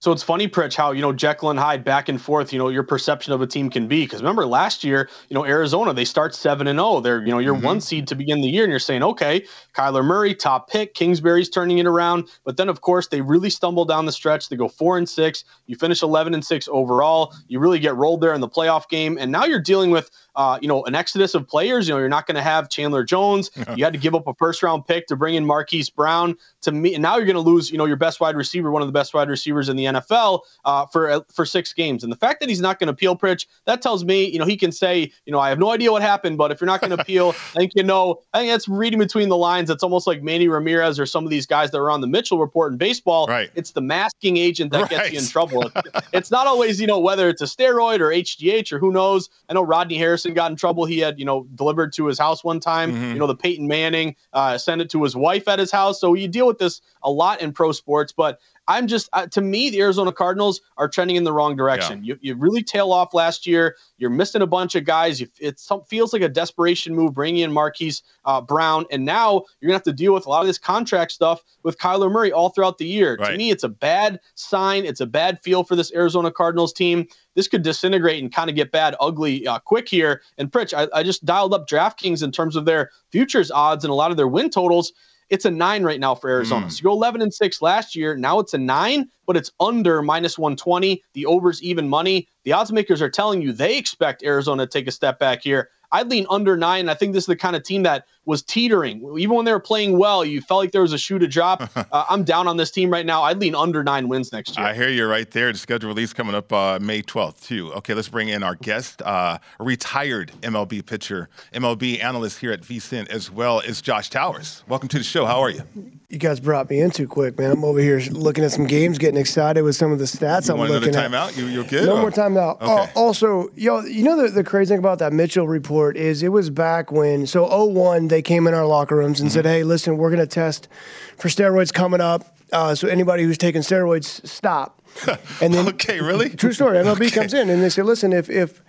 So 0.05 0.13
it's 0.13 0.23
funny, 0.23 0.47
Pritch, 0.47 0.77
how, 0.77 0.93
you 0.93 1.01
know, 1.01 1.15
Jekyll 1.15 1.49
and 1.49 1.59
Hyde 1.59 1.83
back 1.83 2.11
and 2.11 2.21
forth, 2.21 2.53
you 2.53 2.59
know, 2.59 2.69
your 2.69 2.83
perception 2.83 3.33
of 3.33 3.41
a 3.41 3.47
team 3.47 3.71
can 3.71 3.89
be. 3.89 4.05
Because 4.05 4.21
remember 4.21 4.45
last 4.45 4.85
year, 4.85 5.09
you 5.31 5.35
know, 5.35 5.47
Arizona, 5.47 5.95
they 5.95 6.05
start 6.05 6.35
7 6.35 6.67
and 6.67 6.79
0. 6.79 7.01
They're, 7.01 7.23
you 7.23 7.29
know, 7.29 7.39
you're 7.39 7.55
mm-hmm. 7.55 7.65
one 7.65 7.81
seed 7.81 8.07
to 8.09 8.15
begin 8.15 8.43
the 8.43 8.49
year, 8.49 8.65
and 8.65 8.71
you're 8.71 8.81
saying, 8.81 9.03
okay, 9.03 9.47
Kyler 9.73 10.05
Murray, 10.05 10.35
top 10.35 10.69
pick, 10.69 10.93
Kingsbury's 10.93 11.49
turning 11.49 11.79
it 11.79 11.87
around. 11.87 12.29
But 12.45 12.59
then, 12.59 12.69
of 12.69 12.83
course, 12.83 13.09
they 13.09 13.23
really 13.23 13.49
stumble 13.49 13.87
down 13.87 14.05
the 14.05 14.13
stretch. 14.13 14.51
They 14.51 14.57
go 14.57 14.69
4 14.69 14.99
and 14.99 15.09
6. 15.09 15.45
You 15.69 15.77
finish 15.77 16.03
11 16.03 16.35
and 16.35 16.45
6 16.45 16.69
overall. 16.71 17.33
You 17.49 17.59
really 17.59 17.79
get 17.79 17.97
rolled 17.97 18.21
there 18.21 18.35
in 18.35 18.43
the 18.43 18.49
playoff 18.49 18.91
game. 18.91 19.17
And 19.19 19.33
now 19.33 19.47
you're 19.47 19.59
dealing 19.59 19.91
with, 19.91 20.11
uh, 20.37 20.59
you 20.61 20.69
know, 20.69 20.85
an 20.85 20.95
exodus 20.95 21.35
of 21.35 21.49
players. 21.49 21.89
You 21.89 21.95
know, 21.95 21.99
you're 22.01 22.11
not 22.11 22.27
going 22.27 22.35
to 22.35 22.43
have 22.43 22.69
Chandler 22.69 23.05
Jones. 23.05 23.51
you 23.75 23.83
had 23.83 23.95
to 23.95 23.99
give 23.99 24.15
up 24.15 24.27
a 24.27 24.35
first 24.35 24.63
round 24.63 24.87
pick 24.87 25.07
to 25.07 25.17
bring 25.17 25.35
in 25.35 25.47
Marquise 25.47 25.89
Brown. 25.89 26.37
To 26.61 26.73
me, 26.73 26.93
and 26.93 27.01
now 27.01 27.17
you're 27.17 27.25
going 27.25 27.35
to 27.37 27.41
lose, 27.41 27.71
you 27.71 27.79
know, 27.79 27.87
your 27.87 27.97
best 27.97 28.21
wide 28.21 28.37
receiver, 28.37 28.71
one 28.71 28.83
of 28.83 28.89
the 28.89 28.93
best 28.93 29.15
wide 29.15 29.31
receivers 29.31 29.71
in 29.71 29.79
the 29.79 29.94
NFL. 29.95 30.41
Uh, 30.65 30.87
for 30.87 31.11
uh, 31.11 31.21
for 31.33 31.45
six 31.45 31.73
games. 31.73 32.03
And 32.03 32.13
the 32.13 32.17
fact 32.17 32.41
that 32.41 32.49
he's 32.49 32.61
not 32.61 32.79
going 32.79 32.87
to 32.87 32.93
appeal, 32.93 33.17
Pritch, 33.17 33.47
that 33.67 33.83
tells 33.83 34.05
me, 34.05 34.25
you 34.25 34.39
know, 34.39 34.45
he 34.45 34.57
can 34.57 34.73
say, 34.73 35.13
you 35.27 35.33
know, 35.33 35.39
I 35.39 35.49
have 35.49 35.59
no 35.59 35.71
idea 35.71 35.93
what 35.93 36.03
happened, 36.03 36.39
but 36.39 36.51
if 36.51 36.61
you're 36.61 36.67
not 36.67 36.81
going 36.81 36.91
to 36.91 37.01
appeal, 37.01 37.31
I 37.55 37.59
think 37.59 37.73
you 37.75 37.83
know. 37.83 38.23
I 38.33 38.39
think 38.39 38.51
that's 38.51 38.69
reading 38.69 38.99
between 38.99 39.29
the 39.29 39.37
lines. 39.37 39.71
It's 39.71 39.83
almost 39.83 40.07
like 40.07 40.23
Manny 40.23 40.49
Ramirez 40.49 40.99
or 40.99 41.07
some 41.07 41.25
of 41.25 41.31
these 41.31 41.47
guys 41.47 41.71
that 41.73 41.79
are 41.79 41.91
on 41.91 42.01
the 42.01 42.07
Mitchell 42.07 42.39
report 42.39 42.73
in 42.73 42.79
baseball. 42.79 43.27
Right. 43.27 43.51
It's 43.55 43.73
the 43.73 43.81
masking 43.81 44.37
agent 44.37 44.73
that 44.73 44.83
right. 44.83 44.91
gets 44.91 45.13
you 45.13 45.19
in 45.19 45.27
trouble. 45.27 45.71
it's 46.13 46.31
not 46.31 46.47
always, 46.47 46.81
you 46.81 46.87
know, 46.87 46.99
whether 46.99 47.29
it's 47.29 47.43
a 47.43 47.47
steroid 47.47 48.01
or 48.01 48.09
HGH 48.09 48.73
or 48.73 48.79
who 48.79 48.93
knows. 48.93 49.29
I 49.49 49.55
know 49.55 49.63
Rodney 49.63 49.97
Harrison 49.97 50.35
got 50.35 50.51
in 50.51 50.57
trouble. 50.57 50.85
He 50.85 50.99
had, 50.99 51.19
you 51.19 51.25
know, 51.25 51.47
delivered 51.55 51.93
to 51.95 52.07
his 52.07 52.19
house 52.19 52.43
one 52.43 52.61
time. 52.61 52.93
Mm-hmm. 52.93 53.13
You 53.13 53.19
know, 53.19 53.27
the 53.27 53.37
Peyton 53.37 53.67
Manning 53.67 54.17
uh, 54.33 54.59
sent 54.59 54.81
it 54.81 54.91
to 54.91 55.03
his 55.03 55.15
wife 55.17 55.49
at 55.49 55.59
his 55.59 55.71
house. 55.71 56.01
So 56.01 56.15
you 56.15 56.29
deal 56.29 56.47
with 56.47 56.59
this 56.59 56.81
a 57.03 57.11
lot 57.11 57.41
in 57.41 57.53
pro 57.53 57.73
sports, 57.73 58.13
but 58.13 58.41
I'm 58.67 58.87
just 58.87 59.09
uh, 59.13 59.27
to 59.29 59.41
me 59.41 59.71
the 59.71 59.81
Arizona 59.81 60.13
Cardinals 60.13 60.61
are 60.77 60.89
trending 60.89 61.17
in 61.17 61.25
the 61.25 61.33
wrong 61.33 61.57
direction. 61.57 62.03
Yeah. 62.05 62.15
You, 62.15 62.35
you 62.35 62.35
really 62.35 62.63
tail 62.63 62.93
off 62.93 63.13
last 63.13 63.47
year. 63.47 63.77
You're 63.99 64.11
missing 64.11 64.43
a 64.43 64.47
bunch 64.47 64.75
of 64.75 64.85
guys. 64.85 65.21
You, 65.21 65.29
it 65.39 65.61
feels 65.87 66.13
like 66.13 66.23
a 66.23 66.29
desperation 66.29 66.95
move 66.95 67.15
bringing 67.15 67.43
in 67.43 67.53
Marquise 67.53 68.03
uh, 68.25 68.41
Brown, 68.41 68.87
and 68.91 69.05
now 69.05 69.45
you're 69.61 69.69
gonna 69.69 69.77
have 69.77 69.83
to 69.85 69.93
deal 69.93 70.15
with 70.15 70.27
a 70.27 70.31
lot 70.31 70.41
of 70.41 70.47
this 70.47 70.59
contract 70.59 71.13
stuff 71.13 71.43
with 71.63 71.79
Kyler 71.79 72.11
Murray 72.11 72.33
all 72.33 72.51
throughout 72.51 72.79
the 72.79 72.87
year. 72.87 73.17
Right. 73.19 73.33
To 73.33 73.37
me, 73.37 73.51
it's 73.51 73.65
a 73.65 73.69
bad 73.69 74.21
sign. 74.35 74.85
It's 74.85 75.01
a 75.01 75.07
bad 75.07 75.43
feel 75.43 75.65
for 75.65 75.77
this 75.77 75.93
Arizona 75.93 76.31
Cardinals 76.31 76.73
team. 76.73 77.07
This 77.35 77.49
could 77.49 77.63
disintegrate 77.63 78.23
and 78.23 78.33
kind 78.33 78.49
of 78.49 78.57
get 78.57 78.71
bad, 78.71 78.95
ugly, 79.01 79.47
uh, 79.47 79.59
quick 79.59 79.89
here. 79.89 80.23
And 80.39 80.51
Pritch, 80.51 80.73
I, 80.73 80.89
I 80.97 81.03
just 81.03 81.25
dialed 81.25 81.53
up 81.53 81.69
DraftKings 81.69 82.23
in 82.23 82.31
terms 82.31 82.57
of 82.57 82.65
their 82.65 82.91
futures 83.11 83.51
odds 83.51 83.85
and 83.85 83.91
a 83.91 83.95
lot 83.95 84.11
of 84.11 84.17
their 84.17 84.29
win 84.29 84.51
totals 84.51 84.93
it's 85.31 85.45
a 85.45 85.51
nine 85.51 85.83
right 85.83 86.01
now 86.01 86.15
for 86.15 86.31
Arizona. 86.31 86.67
Mm. 86.67 86.73
So 86.73 86.79
you 86.79 86.83
go 86.85 86.93
11 86.93 87.23
and 87.23 87.33
six 87.33 87.63
last 87.63 87.97
year. 87.97 88.17
Now 88.17 88.39
it's 88.39 88.55
a 88.55 88.59
nine, 88.59 89.09
but 89.27 89.37
it's 89.37 89.51
under 89.61 90.03
minus 90.03 90.39
120. 90.39 91.03
The 91.15 91.27
overs 91.27 91.63
even 91.63 91.89
money. 91.89 92.29
The 92.45 92.53
odds 92.53 92.73
makers 92.73 93.01
are 93.01 93.11
telling 93.11 93.43
you 93.43 93.53
they 93.53 93.79
expect 93.79 94.23
Arizona 94.23 94.67
to 94.67 94.71
take 94.71 94.87
a 94.87 94.93
step 94.93 95.19
back 95.19 95.43
here. 95.43 95.71
I'd 95.93 96.09
lean 96.09 96.27
under 96.29 96.57
nine. 96.57 96.89
I 96.89 96.95
think 96.95 97.13
this 97.13 97.25
is 97.25 97.29
the 97.29 97.37
kind 97.37 97.55
of 97.55 97.63
team 97.63 97.85
that 97.85 98.07
was 98.27 98.43
teetering. 98.43 99.03
Even 99.19 99.37
when 99.37 99.45
they 99.45 99.53
were 99.53 99.61
playing 99.61 99.99
well, 99.99 100.25
you 100.25 100.41
felt 100.41 100.61
like 100.61 100.73
there 100.73 100.83
was 100.83 100.93
a 100.93 100.99
shoe 100.99 101.19
to 101.19 101.27
drop. 101.27 101.71
uh, 101.77 102.05
I'm 102.09 102.25
down 102.25 102.49
on 102.49 102.57
this 102.57 102.71
team 102.71 102.91
right 102.91 103.05
now. 103.05 103.23
I'd 103.23 103.39
lean 103.39 103.55
under 103.55 103.85
nine 103.85 104.09
wins 104.09 104.33
next 104.33 104.57
year. 104.57 104.67
I 104.67 104.75
hear 104.75 104.89
you 104.89 105.07
right 105.07 105.31
there. 105.31 105.53
The 105.53 105.59
schedule 105.59 105.89
release 105.89 106.13
coming 106.13 106.35
up 106.35 106.53
uh, 106.53 106.79
May 106.81 107.03
12th, 107.03 107.43
too. 107.43 107.73
Okay, 107.75 107.95
let's 107.95 108.09
bring 108.09 108.29
in 108.29 108.43
our 108.43 108.55
guest, 108.57 109.03
uh, 109.03 109.39
retired 109.59 110.33
MLB 110.43 110.85
pitcher, 110.85 111.29
MLB 111.53 112.03
analyst 112.03 112.39
here 112.39 112.53
at 112.53 112.63
VSIN, 112.63 113.09
as 113.09 113.31
well 113.31 113.61
as 113.61 113.83
Josh 113.83 114.11
Towers. 114.11 114.65
Welcome 114.69 114.89
to 114.89 114.99
the 114.99 115.05
show. 115.05 115.27
How 115.27 115.41
are 115.41 115.51
you? 115.51 115.63
You 116.09 116.19
guys 116.19 116.39
brought 116.39 116.71
me 116.71 116.81
in 116.81 116.91
too 116.91 117.09
quick, 117.09 117.39
man. 117.39 117.51
I'm 117.51 117.65
over 117.65 117.81
here 117.81 118.01
looking 118.13 118.45
at 118.45 118.53
some 118.53 118.67
games, 118.67 118.99
getting 118.99 119.19
excited 119.19 119.63
with 119.63 119.75
some 119.75 119.91
of 119.91 119.99
the 119.99 120.05
stats 120.05 120.49
you 120.49 120.55
I'm 120.55 120.69
looking 120.69 120.95
at. 120.95 121.11
timeout? 121.11 121.37
You, 121.37 121.47
you're 121.47 121.65
good? 121.65 121.87
No 121.87 121.97
or? 121.97 122.01
more 122.03 122.11
timeout. 122.11 122.61
Okay. 122.61 122.67
Uh, 122.67 122.87
also, 122.95 123.49
yo, 123.57 123.81
you 123.81 124.05
know 124.05 124.23
the, 124.23 124.29
the 124.29 124.45
crazy 124.45 124.69
thing 124.69 124.79
about 124.79 125.01
that 125.01 125.13
Mitchell 125.13 125.49
report 125.49 125.97
is 125.97 126.23
it 126.23 126.29
was 126.29 126.51
back 126.51 126.93
when, 126.93 127.27
so 127.27 127.45
01, 127.45 128.09
they 128.15 128.23
came 128.23 128.47
in 128.47 128.55
our 128.55 128.65
locker 128.65 128.97
rooms 128.97 129.21
and 129.21 129.29
mm-hmm. 129.29 129.35
said, 129.35 129.45
hey, 129.45 129.65
listen, 129.65 129.97
we're 129.97 130.11
going 130.11 130.21
to 130.21 130.27
test 130.27 130.69
for 131.17 131.29
steroids 131.29 131.73
coming 131.73 132.01
up. 132.01 132.37
Uh, 132.53 132.73
so 132.73 132.87
anybody 132.87 133.25
who's 133.25 133.39
taking 133.39 133.63
steroids, 133.63 134.25
stop. 134.27 134.81
And 135.43 135.53
then, 135.53 135.67
okay, 135.71 136.01
really? 136.01 136.31
True 136.31 136.53
story. 136.53 136.79
MLB 136.79 137.07
okay. 137.07 137.11
comes 137.11 137.35
in 137.35 137.51
and 137.51 137.61
they 137.61 137.69
say, 137.69 137.83
listen, 137.83 138.13
if 138.13 138.31
if 138.31 138.63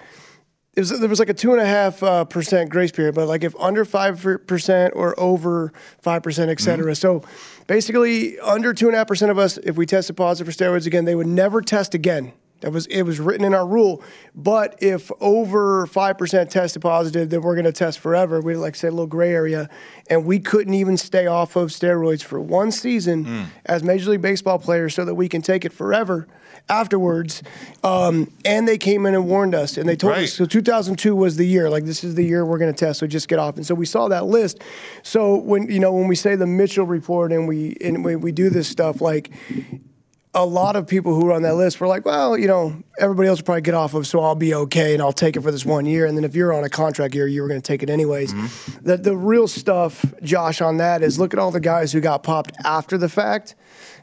was, 0.75 0.99
there 0.99 1.07
was 1.07 1.19
like 1.19 1.29
a 1.29 1.35
two 1.35 1.53
and 1.53 1.61
a 1.61 1.65
half 1.65 2.01
uh, 2.01 2.25
percent 2.25 2.71
grace 2.71 2.91
period, 2.91 3.13
but 3.13 3.27
like 3.27 3.43
if 3.43 3.55
under 3.59 3.85
five 3.85 4.25
percent 4.47 4.93
or 4.95 5.17
over 5.19 5.71
five 6.01 6.23
percent, 6.23 6.49
et 6.49 6.59
cetera. 6.59 6.93
Mm-hmm. 6.93 7.21
So 7.21 7.23
basically, 7.67 8.39
under 8.39 8.73
two 8.73 8.87
and 8.87 8.95
a 8.95 8.97
half 8.97 9.07
percent 9.07 9.29
of 9.29 9.37
us, 9.37 9.57
if 9.59 9.75
we 9.75 9.85
tested 9.85 10.17
positive 10.17 10.51
for 10.51 10.63
steroids 10.63 10.87
again, 10.87 11.05
they 11.05 11.15
would 11.15 11.27
never 11.27 11.61
test 11.61 11.93
again. 11.93 12.33
That 12.61 12.71
was 12.71 12.85
it 12.87 13.03
was 13.03 13.19
written 13.19 13.45
in 13.45 13.53
our 13.53 13.65
rule. 13.65 14.01
But 14.33 14.81
if 14.81 15.11
over 15.19 15.85
five 15.87 16.17
percent 16.17 16.49
tested 16.49 16.81
positive, 16.81 17.29
then 17.29 17.41
we're 17.41 17.55
going 17.55 17.65
to 17.65 17.71
test 17.71 17.99
forever. 17.99 18.41
We 18.41 18.55
like 18.55 18.75
say 18.75 18.87
a 18.87 18.91
little 18.91 19.07
gray 19.07 19.33
area, 19.33 19.69
and 20.09 20.25
we 20.25 20.39
couldn't 20.39 20.73
even 20.73 20.97
stay 20.97 21.27
off 21.27 21.55
of 21.55 21.69
steroids 21.69 22.23
for 22.23 22.39
one 22.39 22.71
season 22.71 23.25
mm. 23.25 23.45
as 23.65 23.83
Major 23.83 24.11
League 24.11 24.21
Baseball 24.21 24.57
players, 24.57 24.95
so 24.95 25.05
that 25.05 25.15
we 25.15 25.27
can 25.27 25.41
take 25.41 25.65
it 25.65 25.73
forever 25.73 26.27
afterwards. 26.69 27.43
Um, 27.83 28.31
and 28.43 28.67
they 28.67 28.77
came 28.77 29.05
in 29.05 29.13
and 29.13 29.27
warned 29.27 29.53
us, 29.53 29.77
and 29.77 29.87
they 29.87 29.95
told 29.95 30.13
right. 30.13 30.23
us 30.23 30.33
so 30.33 30.45
2002 30.45 31.15
was 31.15 31.35
the 31.35 31.45
year. 31.45 31.69
Like 31.69 31.85
this 31.85 32.03
is 32.03 32.15
the 32.15 32.23
year 32.23 32.45
we're 32.45 32.57
going 32.57 32.73
to 32.73 32.85
test. 32.85 32.99
So 32.99 33.07
just 33.07 33.27
get 33.27 33.39
off. 33.39 33.57
And 33.57 33.65
so 33.65 33.75
we 33.75 33.85
saw 33.85 34.07
that 34.07 34.25
list. 34.25 34.61
So 35.03 35.35
when 35.35 35.69
you 35.69 35.79
know 35.79 35.93
when 35.93 36.07
we 36.07 36.15
say 36.15 36.35
the 36.35 36.47
Mitchell 36.47 36.85
report 36.85 37.31
and 37.31 37.47
we 37.47 37.75
and 37.81 38.03
we, 38.03 38.15
we 38.15 38.31
do 38.31 38.49
this 38.49 38.67
stuff 38.67 39.01
like 39.01 39.31
a 40.35 40.45
lot 40.45 40.75
of 40.75 40.85
people 40.85 41.15
who 41.15 41.25
were 41.25 41.33
on 41.33 41.43
that 41.43 41.55
list 41.55 41.79
were 41.79 41.87
like, 41.87 42.05
well, 42.05 42.37
you 42.37 42.47
know, 42.47 42.75
everybody 42.99 43.29
else 43.29 43.39
will 43.39 43.45
probably 43.45 43.61
get 43.61 43.73
off 43.73 43.93
of, 43.93 44.05
so 44.05 44.19
I'll 44.19 44.35
be 44.35 44.53
okay 44.53 44.93
and 44.93 45.01
I'll 45.01 45.13
take 45.13 45.37
it 45.37 45.41
for 45.41 45.49
this 45.49 45.65
one 45.65 45.85
year. 45.85 46.05
And 46.05 46.17
then 46.17 46.25
if 46.25 46.35
you're 46.35 46.53
on 46.53 46.65
a 46.65 46.69
contract 46.69 47.15
year, 47.15 47.25
you 47.25 47.41
were 47.41 47.47
going 47.47 47.61
to 47.61 47.65
take 47.65 47.81
it 47.81 47.89
anyways. 47.89 48.33
Mm-hmm. 48.33 48.85
The, 48.85 48.97
the 48.97 49.15
real 49.15 49.47
stuff, 49.47 50.05
Josh, 50.21 50.59
on 50.59 50.77
that 50.77 51.01
is 51.01 51.17
look 51.17 51.33
at 51.33 51.39
all 51.39 51.51
the 51.51 51.61
guys 51.61 51.93
who 51.93 52.01
got 52.01 52.23
popped 52.23 52.51
after 52.65 52.97
the 52.97 53.07
fact. 53.09 53.55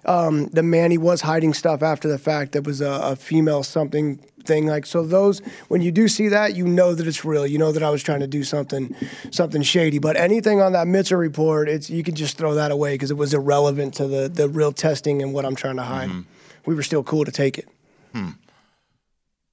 Um, 0.04 0.47
the 0.49 0.88
he 0.90 0.99
was 0.99 1.21
hiding 1.21 1.54
stuff 1.54 1.82
after 1.82 2.09
the 2.09 2.18
fact 2.18 2.52
that 2.52 2.64
was 2.64 2.80
a, 2.80 2.90
a 2.90 3.16
female 3.16 3.62
something 3.62 4.18
thing 4.44 4.66
like 4.66 4.87
so 4.87 5.04
those 5.06 5.40
when 5.68 5.82
you 5.82 5.92
do 5.92 6.09
see 6.09 6.28
that 6.28 6.56
you 6.56 6.66
know 6.66 6.94
that 6.94 7.06
it's 7.06 7.25
real 7.25 7.47
you 7.47 7.59
know 7.59 7.73
that 7.73 7.82
i 7.82 7.90
was 7.90 8.02
trying 8.02 8.21
to 8.21 8.26
do 8.26 8.42
something 8.42 8.94
something 9.30 9.62
shady 9.62 9.99
but 9.99 10.16
anything 10.16 10.61
on 10.61 10.73
that 10.73 10.88
mitchell 10.88 11.18
report 11.18 11.68
it's 11.68 11.88
you 11.88 12.02
can 12.02 12.14
just 12.14 12.37
throw 12.37 12.54
that 12.54 12.71
away 12.71 12.94
because 12.94 13.11
it 13.11 13.16
was 13.16 13.32
irrelevant 13.35 13.94
to 13.94 14.06
the 14.06 14.28
the 14.28 14.49
real 14.49 14.73
testing 14.73 15.23
and 15.23 15.32
what 15.32 15.44
i'm 15.44 15.54
trying 15.54 15.76
to 15.76 15.82
hide 15.82 16.09
mm-hmm. 16.09 16.23
we 16.66 16.75
were 16.75 16.82
still 16.82 17.02
cool 17.02 17.25
to 17.25 17.32
take 17.32 17.59
it 17.59 17.68
hmm. 18.12 18.30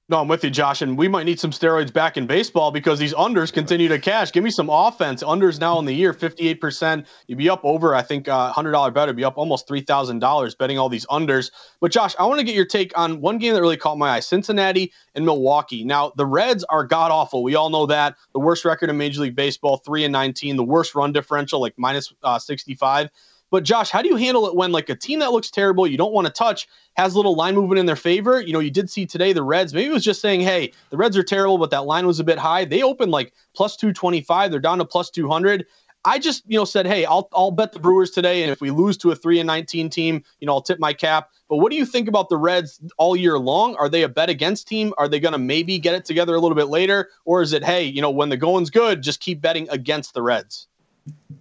No, 0.09 0.19
I'm 0.19 0.27
with 0.27 0.43
you, 0.43 0.49
Josh. 0.49 0.81
And 0.81 0.97
we 0.97 1.07
might 1.07 1.25
need 1.25 1.39
some 1.39 1.51
steroids 1.51 1.93
back 1.93 2.17
in 2.17 2.25
baseball 2.25 2.71
because 2.71 2.97
these 2.97 3.13
unders 3.13 3.53
continue 3.53 3.87
to 3.89 3.99
cash. 3.99 4.31
Give 4.31 4.43
me 4.43 4.49
some 4.49 4.67
offense. 4.67 5.21
Unders 5.21 5.59
now 5.59 5.77
in 5.77 5.85
the 5.85 5.93
year, 5.93 6.15
58%. 6.15 7.05
You'd 7.27 7.37
be 7.37 7.47
up 7.47 7.61
over, 7.63 7.93
I 7.93 8.01
think, 8.01 8.27
uh, 8.27 8.51
$100 8.51 8.91
better. 8.91 9.13
Be 9.13 9.23
up 9.23 9.37
almost 9.37 9.67
$3,000 9.67 10.57
betting 10.57 10.79
all 10.79 10.89
these 10.89 11.05
unders. 11.07 11.51
But, 11.79 11.91
Josh, 11.91 12.15
I 12.17 12.25
want 12.25 12.39
to 12.39 12.43
get 12.43 12.55
your 12.55 12.65
take 12.65 12.97
on 12.97 13.21
one 13.21 13.37
game 13.37 13.53
that 13.53 13.61
really 13.61 13.77
caught 13.77 13.99
my 13.99 14.09
eye 14.09 14.19
Cincinnati 14.19 14.91
and 15.13 15.25
Milwaukee. 15.25 15.83
Now, 15.83 16.11
the 16.17 16.25
Reds 16.25 16.63
are 16.69 16.85
god 16.85 17.11
awful. 17.11 17.43
We 17.43 17.53
all 17.53 17.69
know 17.69 17.85
that. 17.85 18.15
The 18.33 18.39
worst 18.39 18.65
record 18.65 18.89
in 18.89 18.97
Major 18.97 19.21
League 19.21 19.35
Baseball, 19.35 19.77
3 19.77 20.05
and 20.05 20.11
19. 20.11 20.55
The 20.55 20.63
worst 20.63 20.95
run 20.95 21.13
differential, 21.13 21.61
like 21.61 21.75
minus, 21.77 22.11
uh, 22.23 22.39
65. 22.39 23.09
But 23.51 23.63
Josh, 23.63 23.89
how 23.89 24.01
do 24.01 24.09
you 24.09 24.15
handle 24.15 24.47
it 24.47 24.55
when 24.55 24.71
like 24.71 24.89
a 24.89 24.95
team 24.95 25.19
that 25.19 25.31
looks 25.31 25.49
terrible, 25.49 25.87
you 25.87 25.97
don't 25.97 26.13
want 26.13 26.27
to 26.27 26.33
touch, 26.33 26.67
has 26.93 27.13
a 27.13 27.17
little 27.17 27.35
line 27.35 27.55
movement 27.55 27.79
in 27.79 27.85
their 27.85 27.95
favor? 27.95 28.41
You 28.41 28.53
know, 28.53 28.59
you 28.59 28.71
did 28.71 28.89
see 28.89 29.05
today 29.05 29.33
the 29.33 29.43
Reds. 29.43 29.73
Maybe 29.73 29.89
it 29.89 29.93
was 29.93 30.03
just 30.03 30.21
saying, 30.21 30.41
hey, 30.41 30.71
the 30.89 30.97
Reds 30.97 31.17
are 31.17 31.23
terrible, 31.23 31.57
but 31.57 31.71
that 31.71 31.85
line 31.85 32.05
was 32.05 32.19
a 32.19 32.23
bit 32.23 32.37
high. 32.37 32.65
They 32.65 32.83
opened 32.83 33.11
like 33.11 33.33
plus 33.55 33.75
225. 33.75 34.51
They're 34.51 34.59
down 34.59 34.77
to 34.77 34.85
plus 34.85 35.09
200. 35.09 35.65
I 36.05 36.17
just, 36.17 36.43
you 36.47 36.57
know, 36.57 36.65
said, 36.65 36.87
hey, 36.87 37.05
I'll 37.05 37.27
I'll 37.33 37.51
bet 37.51 37.73
the 37.73 37.79
Brewers 37.79 38.11
today, 38.11 38.43
and 38.43 38.51
if 38.51 38.61
we 38.61 38.71
lose 38.71 38.95
to 38.97 39.11
a 39.11 39.15
three 39.15 39.39
and 39.39 39.47
nineteen 39.47 39.89
team, 39.89 40.23
you 40.39 40.47
know, 40.47 40.53
I'll 40.53 40.61
tip 40.61 40.79
my 40.79 40.93
cap. 40.93 41.29
But 41.49 41.57
what 41.57 41.71
do 41.71 41.77
you 41.77 41.85
think 41.85 42.07
about 42.07 42.29
the 42.29 42.37
Reds 42.37 42.79
all 42.97 43.17
year 43.17 43.37
long? 43.37 43.75
Are 43.75 43.89
they 43.89 44.03
a 44.03 44.09
bet 44.09 44.29
against 44.29 44.67
team? 44.67 44.93
Are 44.97 45.09
they 45.09 45.19
going 45.19 45.33
to 45.33 45.37
maybe 45.37 45.77
get 45.77 45.95
it 45.95 46.05
together 46.05 46.35
a 46.35 46.39
little 46.39 46.55
bit 46.55 46.67
later, 46.67 47.09
or 47.25 47.41
is 47.41 47.51
it, 47.51 47.65
hey, 47.65 47.83
you 47.83 48.01
know, 48.01 48.11
when 48.11 48.29
the 48.29 48.37
going's 48.37 48.69
good, 48.69 49.01
just 49.01 49.19
keep 49.19 49.41
betting 49.41 49.67
against 49.69 50.13
the 50.13 50.21
Reds? 50.21 50.67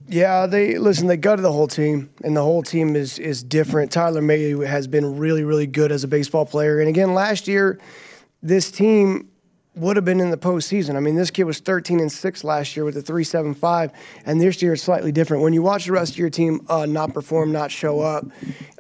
Yeah, 0.09 0.47
they 0.47 0.79
listen. 0.79 1.07
They 1.07 1.19
gutted 1.19 1.45
the 1.45 1.53
whole 1.53 1.69
team, 1.69 2.11
and 2.25 2.35
the 2.35 2.43
whole 2.43 2.63
team 2.63 2.97
is 2.97 3.19
is 3.19 3.43
different. 3.43 3.93
Tyler 3.93 4.23
Mahle 4.23 4.67
has 4.67 4.87
been 4.87 5.19
really, 5.19 5.45
really 5.45 5.67
good 5.67 5.93
as 5.93 6.03
a 6.03 6.09
baseball 6.09 6.47
player, 6.47 6.81
and 6.81 6.89
again, 6.89 7.13
last 7.13 7.47
year, 7.47 7.79
this 8.43 8.71
team 8.71 9.29
would 9.75 9.97
have 9.97 10.05
been 10.05 10.19
in 10.19 10.31
the 10.31 10.39
postseason. 10.39 10.97
I 10.97 11.01
mean, 11.01 11.15
this 11.15 11.31
kid 11.31 11.45
was 11.45 11.61
13 11.61 12.01
and 12.01 12.11
six 12.11 12.43
last 12.43 12.75
year 12.75 12.85
with 12.85 12.97
a 12.97 13.03
3.75, 13.03 13.93
and 14.25 14.41
this 14.41 14.61
year 14.61 14.73
it's 14.73 14.83
slightly 14.83 15.13
different. 15.13 15.43
When 15.43 15.53
you 15.53 15.63
watch 15.63 15.87
the 15.87 15.93
rest 15.93 16.13
of 16.13 16.19
your 16.19 16.31
team 16.31 16.67
uh, 16.69 16.87
not 16.87 17.15
perform, 17.15 17.53
not 17.53 17.71
show 17.71 18.01
up, 18.01 18.27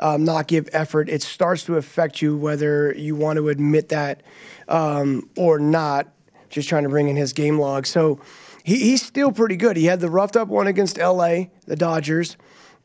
um, 0.01 0.25
not 0.25 0.49
give 0.49 0.69
effort, 0.73 1.09
it 1.09 1.23
starts 1.23 1.63
to 1.65 1.77
affect 1.77 2.21
you 2.21 2.37
whether 2.37 2.93
you 2.95 3.15
want 3.15 3.37
to 3.37 3.49
admit 3.49 3.91
that 3.91 4.23
um, 4.67 5.29
or 5.37 5.59
not. 5.59 6.09
Just 6.49 6.69
trying 6.69 6.85
to 6.85 6.89
bring 6.89 7.09
in 7.09 7.17
his 7.17 7.35
game 7.35 7.59
log, 7.59 7.87
so 7.87 8.19
he, 8.69 8.77
he's 8.77 9.03
still 9.03 9.33
pretty 9.33 9.57
good. 9.57 9.79
He 9.79 9.87
had 9.87 10.01
the 10.01 10.11
roughed 10.11 10.37
up 10.37 10.49
one 10.49 10.67
against 10.67 10.99
L.A., 10.99 11.51
the 11.67 11.75
Dodgers. 11.75 12.37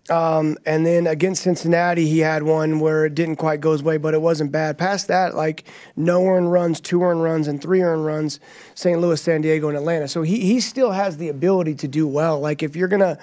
Um, 0.10 0.58
and 0.66 0.86
then 0.86 1.08
against 1.08 1.44
Cincinnati, 1.44 2.08
he 2.08 2.20
had 2.20 2.44
one 2.44 2.80
where 2.80 3.06
it 3.06 3.16
didn't 3.16 3.38
quite 3.38 3.62
go 3.62 3.72
his 3.72 3.84
way, 3.84 3.98
but 3.98 4.14
it 4.14 4.22
wasn't 4.22 4.52
bad. 4.52 4.78
Past 4.78 5.08
that, 5.08 5.34
like 5.36 5.66
no 5.96 6.26
earned 6.26 6.52
runs, 6.52 6.82
two 6.82 7.04
earned 7.04 7.24
runs, 7.24 7.48
and 7.48 7.62
three 7.62 7.82
earned 7.82 8.06
runs, 8.06 8.40
St. 8.76 9.00
Louis, 9.00 9.22
San 9.22 9.42
Diego, 9.42 9.70
and 9.70 9.78
Atlanta. 9.78 10.08
So 10.10 10.22
he, 10.22 10.40
he 10.42 10.60
still 10.60 10.92
has 10.92 11.18
the 11.18 11.30
ability 11.30 11.76
to 11.76 11.88
do 11.88 12.06
well. 12.06 12.40
Like 12.40 12.64
if 12.64 12.76
you're 12.76 12.90
going 12.90 13.00
to 13.02 13.18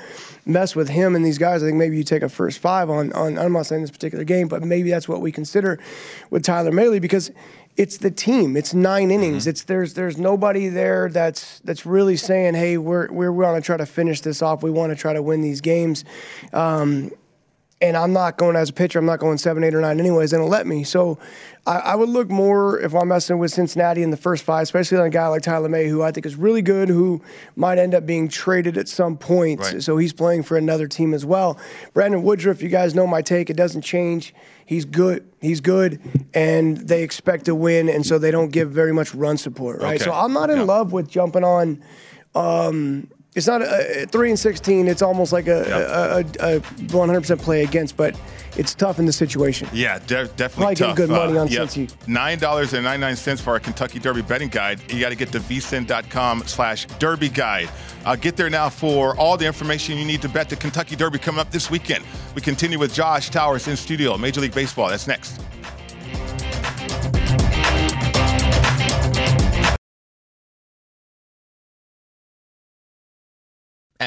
mess 0.47 0.75
with 0.75 0.89
him 0.89 1.15
and 1.15 1.25
these 1.25 1.39
guys, 1.39 1.63
I 1.63 1.67
think 1.67 1.77
maybe 1.77 1.99
you 1.99 2.05
take 2.05 2.23
a 2.23 2.31
first 2.31 2.59
five 2.59 2.89
on, 2.89 3.13
on, 3.13 3.39
I'm 3.39 3.53
not 3.53 3.67
saying 3.67 3.83
this 3.83 3.91
particular 3.91 4.25
game, 4.25 4.49
but 4.49 4.63
maybe 4.63 4.91
that's 4.91 5.09
what 5.09 5.21
we 5.21 5.33
consider 5.33 5.79
with 6.31 6.45
Tyler 6.45 6.73
Mahle 6.73 7.01
because 7.01 7.31
it's 7.81 7.97
the 7.97 8.11
team. 8.11 8.59
It's 8.59 8.75
nine 8.75 9.11
innings. 9.11 9.45
Mm-hmm. 9.45 9.51
It's 9.51 9.65
there's 9.65 9.95
there's 9.95 10.19
nobody 10.19 10.69
there 10.69 11.09
that's 11.09 11.61
that's 11.61 11.87
really 11.87 12.19
saying, 12.19 12.53
hey, 12.53 12.77
we're 12.77 13.11
we're 13.11 13.33
we 13.33 13.43
want 13.43 13.57
to 13.57 13.65
try 13.65 13.79
to 13.79 13.87
finish 13.87 14.21
this 14.21 14.43
off. 14.43 14.63
We 14.63 14.71
want 14.71 14.91
to 14.91 14.97
try 14.97 15.15
to 15.15 15.23
win 15.23 15.41
these 15.41 15.63
games. 15.63 16.05
Um, 16.53 17.11
and 17.81 17.97
I'm 17.97 18.13
not 18.13 18.37
going 18.37 18.55
as 18.55 18.69
a 18.69 18.75
pitcher. 18.75 18.99
I'm 18.99 19.07
not 19.07 19.19
going 19.19 19.39
seven, 19.39 19.65
eight, 19.65 19.75
or 19.75 19.81
nine 19.81 19.99
anyways. 19.99 20.33
They 20.33 20.37
don't 20.37 20.51
let 20.51 20.67
me. 20.67 20.85
So 20.85 21.19
I, 21.67 21.79
I, 21.79 21.95
would 21.95 22.11
look 22.11 22.29
more 22.29 22.79
if 22.79 22.95
I'm 22.95 23.09
messing 23.09 23.39
with 23.39 23.53
Cincinnati 23.53 24.03
in 24.03 24.11
the 24.11 24.19
first 24.19 24.45
five, 24.45 24.65
especially 24.65 24.99
on 24.99 25.07
a 25.07 25.11
guy 25.11 25.27
like 25.29 25.41
Tyler 25.41 25.71
Mahle, 25.71 25.89
who 25.89 26.03
I 26.03 26.13
think 26.13 26.27
is 26.27 26.37
really 26.37 26.61
good, 26.61 26.91
who 26.91 27.23
might 27.57 27.79
end 27.79 27.95
up 27.95 28.05
being 28.05 28.29
traded 28.29 28.77
at 28.77 28.87
some 28.87 29.17
point. 29.17 29.61
Right. 29.61 29.83
So 29.83 29.97
he's 29.97 30.13
playing 30.13 30.43
for 30.43 30.59
another 30.59 30.87
team 30.87 31.15
as 31.15 31.25
well. 31.25 31.59
Brandon 31.95 32.23
Woodruff, 32.23 32.61
you 32.61 32.69
guys 32.69 32.95
know 32.95 33.07
my 33.07 33.23
take. 33.23 33.49
It 33.49 33.57
doesn't 33.57 33.81
change. 33.81 34.35
He's 34.71 34.85
good. 34.85 35.29
He's 35.41 35.61
good, 35.61 36.01
and 36.33 36.77
they 36.77 37.03
expect 37.03 37.47
to 37.47 37.57
win, 37.57 37.89
and 37.89 38.07
so 38.07 38.21
they 38.21 38.31
don't 38.31 38.53
give 38.53 38.71
very 38.71 38.93
much 38.93 39.13
run 39.17 39.37
support, 39.37 39.83
right? 39.83 39.97
Okay. 39.97 40.05
So 40.05 40.13
I'm 40.13 40.33
not 40.33 40.49
in 40.49 40.59
yeah. 40.59 40.63
love 40.63 40.93
with 40.93 41.11
jumping 41.11 41.43
on. 41.43 41.83
Um, 42.37 43.11
it's 43.35 43.47
not 43.47 43.63
a, 43.63 44.03
a, 44.03 44.07
three 44.07 44.31
and 44.31 44.39
sixteen. 44.39 44.89
It's 44.89 45.03
almost 45.03 45.33
like 45.33 45.47
a, 45.47 46.25
a, 46.43 46.57
a 46.57 46.61
100% 46.61 47.39
play 47.41 47.63
against, 47.63 47.97
but 47.97 48.19
it's 48.57 48.75
tough 48.75 48.99
in 48.99 49.07
the 49.07 49.13
situation. 49.13 49.69
Yeah, 49.73 49.99
de- 50.01 50.27
definitely 50.29 50.75
Probably 50.75 50.75
tough. 50.75 50.97
good 50.97 51.11
money 51.11 51.39
on 51.39 51.47
uh, 51.47 51.51
yeah. 51.51 51.61
Cincy. 51.61 52.09
Nine 52.09 52.39
dollars 52.39 52.75
and 52.75 52.83
ninety 52.85 53.01
nine 53.01 53.17
cents 53.17 53.41
for 53.41 53.51
our 53.51 53.61
Kentucky 53.61 53.99
Derby 54.01 54.23
betting 54.23 54.49
guide. 54.49 54.81
You 54.93 55.01
got 55.01 55.11
to 55.11 55.15
get 55.15 55.31
to 55.33 55.41
vsin.com 55.41 56.43
slash 56.47 56.87
Derby 56.99 57.29
guide. 57.29 57.71
Uh, 58.05 58.17
get 58.17 58.37
there 58.37 58.51
now 58.51 58.69
for 58.69 59.17
all 59.17 59.37
the 59.37 59.47
information 59.47 59.97
you 59.97 60.05
need 60.05 60.23
to 60.23 60.29
bet 60.29 60.49
the 60.49 60.57
Kentucky 60.57 60.97
Derby 60.97 61.19
coming 61.19 61.39
up 61.41 61.51
this 61.51 61.71
weekend. 61.71 62.05
We 62.35 62.41
continue 62.41 62.79
with 62.79 62.93
Josh 62.95 63.31
Towers 63.31 63.69
in 63.69 63.77
studio, 63.77 64.17
Major 64.19 64.41
League 64.41 64.55
Baseball. 64.55 64.89
That's 64.89 65.07
next. 65.07 65.41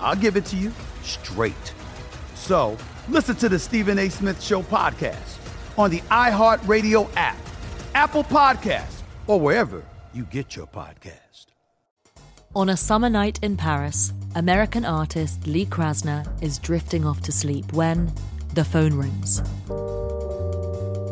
I'll 0.00 0.16
give 0.16 0.36
it 0.36 0.44
to 0.46 0.56
you 0.56 0.72
straight. 1.02 1.74
So 2.34 2.76
listen 3.08 3.36
to 3.36 3.48
the 3.48 3.58
Stephen 3.58 3.98
A. 3.98 4.08
Smith 4.08 4.42
Show 4.42 4.62
podcast 4.62 5.38
on 5.76 5.90
the 5.90 6.00
iHeartRadio 6.10 7.08
app, 7.16 7.38
Apple 7.94 8.24
Podcasts, 8.24 9.02
or 9.26 9.40
wherever 9.40 9.84
you 10.12 10.24
get 10.24 10.56
your 10.56 10.66
podcast. 10.66 11.46
On 12.56 12.70
a 12.70 12.76
summer 12.76 13.10
night 13.10 13.38
in 13.42 13.56
Paris, 13.56 14.12
American 14.34 14.84
artist 14.84 15.46
Lee 15.46 15.66
Krasner 15.66 16.26
is 16.42 16.58
drifting 16.58 17.04
off 17.04 17.20
to 17.22 17.32
sleep 17.32 17.72
when 17.72 18.12
the 18.54 18.64
phone 18.64 18.94
rings. 18.94 19.40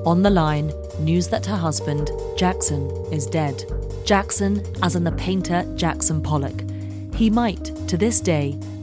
On 0.06 0.22
the 0.22 0.30
line, 0.30 0.72
news 1.00 1.28
that 1.28 1.44
her 1.46 1.56
husband, 1.56 2.10
Jackson, 2.36 2.88
is 3.12 3.26
dead. 3.26 3.64
Jackson, 4.04 4.64
as 4.82 4.96
in 4.96 5.04
the 5.04 5.12
painter 5.12 5.64
Jackson 5.76 6.22
Pollock. 6.22 6.62
He 7.14 7.28
might, 7.28 7.64
to 7.88 7.96
this 7.96 8.20
day, 8.20 8.58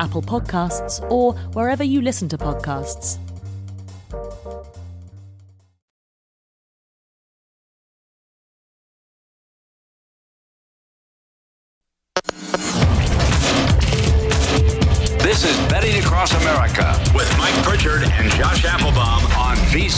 Apple 0.00 0.22
Podcasts, 0.22 1.00
or 1.10 1.34
wherever 1.52 1.84
you 1.84 2.00
listen 2.00 2.28
to 2.28 2.38
podcasts. 2.38 3.23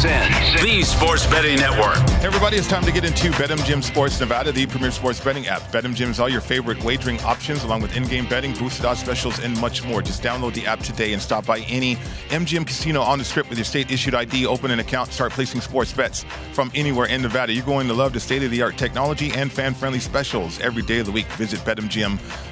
The 0.06 0.82
Sports 0.84 1.26
Betting 1.26 1.56
Network. 1.56 1.96
Everybody, 2.22 2.56
it's 2.56 2.68
time 2.68 2.84
to 2.84 2.92
get 2.92 3.04
into 3.04 3.28
BetMGM 3.32 3.82
Sports 3.82 4.20
Nevada, 4.20 4.52
the 4.52 4.64
premier 4.64 4.92
sports 4.92 5.18
betting 5.18 5.48
app. 5.48 5.62
BetMGM 5.72 6.10
is 6.10 6.20
all 6.20 6.28
your 6.28 6.40
favorite 6.40 6.80
wagering 6.84 7.18
options, 7.22 7.64
along 7.64 7.82
with 7.82 7.96
in-game 7.96 8.28
betting, 8.28 8.52
boosted 8.54 8.84
odds 8.84 9.00
specials, 9.00 9.40
and 9.40 9.60
much 9.60 9.84
more. 9.84 10.02
Just 10.02 10.22
download 10.22 10.54
the 10.54 10.64
app 10.64 10.78
today 10.78 11.12
and 11.12 11.20
stop 11.20 11.44
by 11.44 11.58
any 11.62 11.96
MGM 12.28 12.68
casino 12.68 13.00
on 13.00 13.18
the 13.18 13.24
strip 13.24 13.48
with 13.48 13.58
your 13.58 13.64
state-issued 13.64 14.14
ID, 14.14 14.46
open 14.46 14.70
an 14.70 14.78
account, 14.78 15.10
start 15.10 15.32
placing 15.32 15.60
sports 15.60 15.92
bets 15.92 16.24
from 16.52 16.70
anywhere 16.72 17.06
in 17.06 17.20
Nevada. 17.20 17.52
You're 17.52 17.66
going 17.66 17.88
to 17.88 17.94
love 17.94 18.12
the 18.12 18.20
state-of-the-art 18.20 18.78
technology 18.78 19.32
and 19.32 19.50
fan-friendly 19.50 19.98
specials 19.98 20.60
every 20.60 20.82
day 20.82 21.00
of 21.00 21.06
the 21.06 21.12
week. 21.12 21.26
Visit 21.32 21.64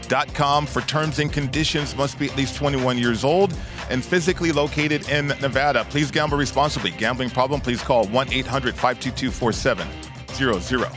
BetMGM.com 0.05 0.67
for 0.67 0.83
terms 0.83 1.19
and 1.19 1.33
conditions. 1.33 1.97
Must 1.97 2.19
be 2.19 2.29
at 2.29 2.37
least 2.37 2.57
21 2.57 2.99
years 2.99 3.25
old 3.25 3.55
and 3.91 4.05
physically 4.05 4.53
located 4.53 5.09
in 5.09 5.29
Nevada. 5.41 5.85
Please 5.85 6.11
gamble 6.11 6.37
responsibly. 6.39 6.91
Gambling 6.93 7.31
problem? 7.31 7.61
Please 7.61 7.83
call 7.83 8.07
1 8.09 8.33
800 8.33 8.75
522 8.75 9.31
4700. 9.31 10.91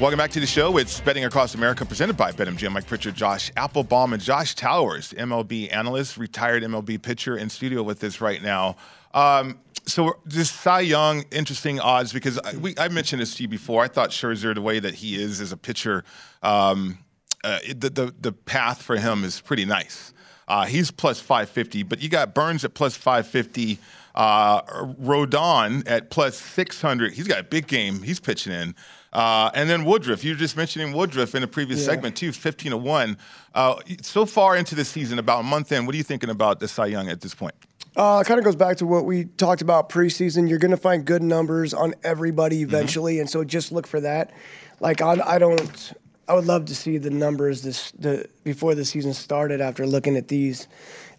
Welcome 0.00 0.18
back 0.18 0.30
to 0.32 0.40
the 0.40 0.46
show. 0.46 0.78
It's 0.78 1.00
Betting 1.00 1.24
Across 1.26 1.54
America 1.54 1.84
presented 1.84 2.16
by 2.16 2.32
BetMGM. 2.32 2.72
Mike 2.72 2.86
Pritchard, 2.86 3.14
Josh 3.14 3.52
Applebaum, 3.56 4.12
and 4.12 4.20
Josh 4.20 4.56
Towers, 4.56 5.12
MLB 5.12 5.72
analyst, 5.72 6.16
retired 6.16 6.64
MLB 6.64 7.00
pitcher, 7.00 7.36
in 7.36 7.48
studio 7.48 7.84
with 7.84 8.02
us 8.02 8.20
right 8.20 8.42
now. 8.42 8.74
Um, 9.14 9.60
so 9.86 10.14
this 10.24 10.50
Cy 10.50 10.80
Young, 10.80 11.24
interesting 11.30 11.80
odds 11.80 12.12
because 12.12 12.38
I, 12.38 12.56
we, 12.56 12.74
I 12.78 12.88
mentioned 12.88 13.20
this 13.22 13.34
to 13.36 13.42
you 13.42 13.48
before. 13.48 13.82
I 13.82 13.88
thought 13.88 14.10
Scherzer, 14.10 14.54
the 14.54 14.62
way 14.62 14.78
that 14.80 14.94
he 14.94 15.20
is 15.20 15.40
as 15.40 15.52
a 15.52 15.56
pitcher, 15.56 16.04
um, 16.42 16.98
uh, 17.44 17.58
the, 17.76 17.90
the 17.90 18.14
the 18.20 18.32
path 18.32 18.82
for 18.82 18.96
him 18.96 19.24
is 19.24 19.40
pretty 19.40 19.64
nice. 19.64 20.12
Uh, 20.48 20.64
he's 20.66 20.90
plus 20.90 21.18
550, 21.20 21.82
but 21.84 22.00
you 22.02 22.08
got 22.08 22.34
Burnes 22.34 22.64
at 22.64 22.74
plus 22.74 22.96
550, 22.96 23.78
uh, 24.14 24.62
Rodon 24.62 25.82
at 25.86 26.10
plus 26.10 26.36
600. 26.36 27.12
He's 27.12 27.28
got 27.28 27.38
a 27.40 27.44
big 27.44 27.66
game. 27.66 28.02
He's 28.02 28.20
pitching 28.20 28.52
in. 28.52 28.74
Uh, 29.12 29.50
and 29.54 29.68
then 29.68 29.84
Woodruff, 29.84 30.24
you 30.24 30.32
were 30.32 30.38
just 30.38 30.56
mentioning 30.56 30.92
Woodruff 30.92 31.34
in 31.34 31.42
a 31.42 31.46
previous 31.46 31.80
Yeah. 31.80 31.86
segment 31.86 32.16
too, 32.16 32.32
15 32.32 32.70
to 32.72 32.76
1. 32.76 33.16
Uh, 33.54 33.74
so 34.02 34.24
far 34.26 34.56
into 34.56 34.74
the 34.74 34.84
season, 34.84 35.18
about 35.18 35.40
a 35.40 35.42
month 35.44 35.70
in, 35.72 35.86
what 35.86 35.94
are 35.94 35.98
you 35.98 36.04
thinking 36.04 36.30
about 36.30 36.60
the 36.60 36.68
Cy 36.68 36.86
Young 36.86 37.08
at 37.08 37.20
this 37.20 37.34
point? 37.34 37.54
Uh, 37.94 38.22
it 38.24 38.26
kind 38.26 38.38
of 38.38 38.44
goes 38.44 38.56
back 38.56 38.78
to 38.78 38.86
what 38.86 39.04
we 39.04 39.24
talked 39.24 39.60
about 39.60 39.90
preseason. 39.90 40.48
You're 40.48 40.58
going 40.58 40.70
to 40.70 40.78
find 40.78 41.04
good 41.04 41.22
numbers 41.22 41.74
on 41.74 41.94
everybody 42.02 42.62
eventually, 42.62 43.20
and 43.20 43.28
so 43.28 43.44
just 43.44 43.70
look 43.70 43.86
for 43.86 44.00
that. 44.00 44.32
Like 44.80 45.02
I, 45.02 45.20
I 45.24 45.38
don't. 45.38 45.92
I 46.28 46.34
would 46.34 46.46
love 46.46 46.66
to 46.66 46.74
see 46.74 46.98
the 46.98 47.10
numbers 47.10 47.62
this 47.62 47.90
the 47.92 48.26
before 48.44 48.74
the 48.74 48.84
season 48.86 49.12
started. 49.12 49.60
After 49.60 49.86
looking 49.86 50.16
at 50.16 50.28
these, 50.28 50.68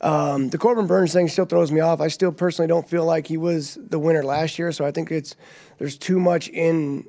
um, 0.01 0.49
the 0.49 0.57
Corbin 0.57 0.87
Burnes 0.87 1.13
thing 1.13 1.27
still 1.27 1.45
throws 1.45 1.71
me 1.71 1.79
off. 1.79 2.01
I 2.01 2.07
still 2.07 2.31
personally 2.31 2.67
don't 2.67 2.89
feel 2.89 3.05
like 3.05 3.27
he 3.27 3.37
was 3.37 3.77
the 3.79 3.99
winner 3.99 4.23
last 4.23 4.57
year, 4.57 4.71
so 4.71 4.83
I 4.83 4.91
think 4.91 5.11
it's 5.11 5.35
there's 5.77 5.97
too 5.97 6.19
much 6.19 6.47
in 6.49 7.05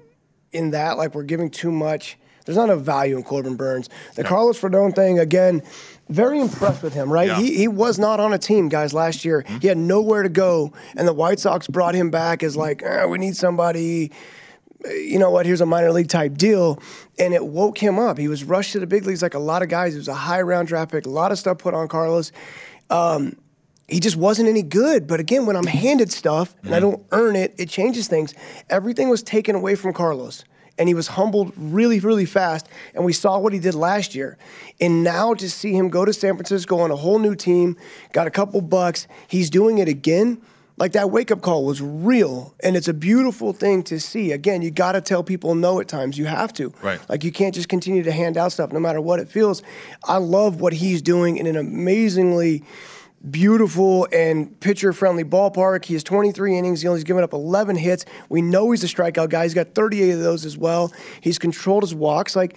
in 0.53 0.71
that. 0.73 0.99
Like 0.99 1.15
we're 1.15 1.23
giving 1.23 1.51
too 1.51 1.73
much. 1.73 2.19
There's 2.45 2.59
not 2.59 2.69
enough 2.69 2.83
value 2.83 3.17
in 3.17 3.23
Corbin 3.23 3.57
Burnes. 3.57 3.89
The 4.17 4.25
Carlos 4.25 4.61
Rodon 4.61 4.95
thing 4.95 5.19
again. 5.19 5.63
Very 6.09 6.39
impressed 6.39 6.83
with 6.83 6.93
him, 6.93 7.11
right? 7.11 7.29
Yeah. 7.29 7.39
He 7.41 7.57
he 7.57 7.69
was 7.69 7.99
not 7.99 8.21
on 8.21 8.33
a 8.35 8.39
team, 8.39 8.69
guys, 8.69 8.93
last 8.93 9.25
year. 9.25 9.45
He 9.63 9.69
had 9.69 9.79
nowhere 9.79 10.23
to 10.23 10.29
go, 10.29 10.73
and 10.97 11.09
the 11.09 11.15
White 11.15 11.41
Sox 11.41 11.67
brought 11.67 11.95
him 11.95 12.11
back 12.11 12.43
as 12.43 12.57
like, 12.57 12.83
"Eh, 12.83 13.07
we 13.07 13.17
need 13.19 13.37
somebody. 13.37 14.13
uh, 14.87 14.91
You 14.91 15.19
know 15.19 15.31
what? 15.31 15.47
Here's 15.47 15.63
a 15.63 15.67
minor 15.67 15.93
league 15.93 16.09
type 16.11 16.35
deal, 16.37 16.79
and 17.19 17.33
it 17.33 17.45
woke 17.47 17.79
him 17.79 17.99
up. 17.99 18.19
He 18.19 18.29
was 18.29 18.45
rushed 18.45 18.73
to 18.73 18.81
the 18.81 18.87
big 18.87 19.07
leagues 19.07 19.23
like 19.23 19.33
a 19.35 19.39
lot 19.39 19.63
of 19.63 19.71
guys. 19.71 19.95
It 19.95 19.99
was 19.99 20.09
a 20.09 20.15
high 20.15 20.43
round 20.43 20.69
draft 20.69 20.93
pick, 20.93 21.07
a 21.07 21.11
lot 21.11 21.33
of 21.33 21.39
stuff 21.39 21.57
put 21.59 21.73
on 21.73 21.89
Carlos. 21.89 22.33
Um, 22.91 23.37
he 23.89 23.99
just 24.01 24.17
wasn't 24.17 24.49
any 24.49 24.63
good. 24.63 25.07
But 25.07 25.21
again, 25.21 25.47
when 25.47 25.57
I'm 25.57 25.67
handed 25.67 26.13
stuff 26.13 26.55
and 26.63 26.75
I 26.75 26.81
don't 26.81 27.03
earn 27.13 27.35
it, 27.37 27.55
it 27.59 27.69
changes 27.69 28.09
things. 28.09 28.35
Everything 28.71 29.09
was 29.09 29.23
taken 29.23 29.55
away 29.55 29.75
from 29.75 29.93
Carlos. 29.93 30.45
And 30.79 30.89
he 30.89 30.95
was 30.95 31.09
humbled 31.09 31.53
really, 31.57 32.01
really 32.01 32.27
fast. 32.27 32.69
And 32.95 33.05
we 33.05 33.13
saw 33.13 33.39
what 33.39 33.53
he 33.53 33.59
did 33.59 33.75
last 33.75 34.15
year. 34.15 34.37
And 34.81 35.05
now 35.05 35.35
to 35.35 35.49
see 35.49 35.73
him 35.73 35.89
go 35.89 36.05
to 36.05 36.13
San 36.13 36.35
Francisco 36.35 36.79
on 36.81 36.91
a 36.91 36.97
whole 36.97 37.19
new 37.19 37.35
team, 37.35 37.77
got 38.13 38.27
a 38.27 38.31
couple 38.31 38.61
bucks, 38.61 39.07
he's 39.29 39.51
doing 39.51 39.79
it 39.79 39.89
again. 39.89 40.41
Like 40.77 40.93
that 40.93 41.13
wake 41.13 41.31
up 41.31 41.41
call 41.41 41.65
was 41.65 41.81
real. 41.81 42.55
And 42.61 42.77
it's 42.77 42.89
a 42.89 42.95
beautiful 42.95 43.53
thing 43.53 43.85
to 43.85 44.01
see. 44.01 44.33
Again, 44.33 44.61
you 44.63 44.73
got 44.73 44.93
to 44.93 45.01
tell 45.01 45.23
people 45.23 45.55
no 45.55 45.79
at 45.79 45.87
times. 45.87 46.19
You 46.19 46.27
have 46.27 46.53
to. 46.55 46.73
Right. 46.83 47.01
Like 47.09 47.23
you 47.23 47.31
can't 47.31 47.55
just 47.55 47.69
continue 47.69 48.03
to 48.03 48.11
hand 48.13 48.37
out 48.37 48.51
stuff 48.51 48.73
no 48.73 48.81
matter 48.81 49.01
what 49.01 49.21
it 49.21 49.29
feels. 49.29 49.63
I 50.03 50.17
love 50.17 50.61
what 50.61 50.73
he's 50.73 51.01
doing 51.01 51.37
in 51.37 51.47
an 51.47 51.57
amazingly 51.57 52.65
beautiful 53.31 54.07
and 54.13 54.59
pitcher 54.61 54.93
friendly 54.93 55.25
ballpark. 55.25 55.85
He 55.85 55.95
has 55.95 56.05
23 56.05 56.59
innings. 56.59 56.83
He 56.83 56.89
only's 56.89 57.05
given 57.05 57.25
up 57.25 57.33
11 57.33 57.77
hits. 57.77 58.05
We 58.29 58.43
know 58.43 58.71
he's 58.71 58.85
a 58.85 58.87
strikeout 58.87 59.31
guy. 59.31 59.45
He's 59.45 59.55
got 59.55 59.75
38 59.75 60.11
of 60.11 60.21
those 60.21 60.45
as 60.45 60.57
well. 60.57 60.93
He's 61.21 61.39
controlled 61.39 61.83
his 61.83 61.95
walks. 61.95 62.37
Like, 62.37 62.57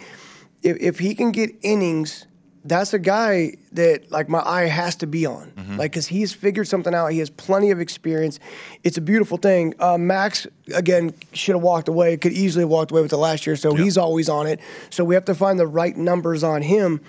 if, 0.63 0.77
if 0.77 0.99
he 0.99 1.15
can 1.15 1.31
get 1.31 1.51
innings 1.61 2.27
that's 2.67 2.93
a 2.93 2.99
guy 2.99 3.53
that 3.71 4.11
like 4.11 4.27
my 4.27 4.39
eye 4.39 4.65
has 4.65 4.95
to 4.97 5.07
be 5.07 5.25
on, 5.25 5.51
mm-hmm. 5.55 5.77
like 5.77 5.91
because 5.91 6.07
he's 6.07 6.33
figured 6.33 6.67
something 6.67 6.93
out. 6.93 7.07
He 7.07 7.19
has 7.19 7.29
plenty 7.29 7.71
of 7.71 7.79
experience. 7.79 8.39
It's 8.83 8.97
a 8.97 9.01
beautiful 9.01 9.37
thing. 9.37 9.73
Uh, 9.79 9.97
Max 9.97 10.47
again 10.75 11.13
should 11.33 11.55
have 11.55 11.63
walked 11.63 11.87
away. 11.87 12.17
Could 12.17 12.33
easily 12.33 12.63
have 12.63 12.69
walked 12.69 12.91
away 12.91 13.01
with 13.01 13.11
the 13.11 13.17
last 13.17 13.47
year, 13.47 13.55
so 13.55 13.71
yep. 13.71 13.79
he's 13.79 13.97
always 13.97 14.27
on 14.27 14.47
it. 14.47 14.59
So 14.89 15.05
we 15.05 15.15
have 15.15 15.25
to 15.25 15.35
find 15.35 15.57
the 15.59 15.67
right 15.67 15.95
numbers 15.95 16.43
on 16.43 16.61
him, 16.61 17.01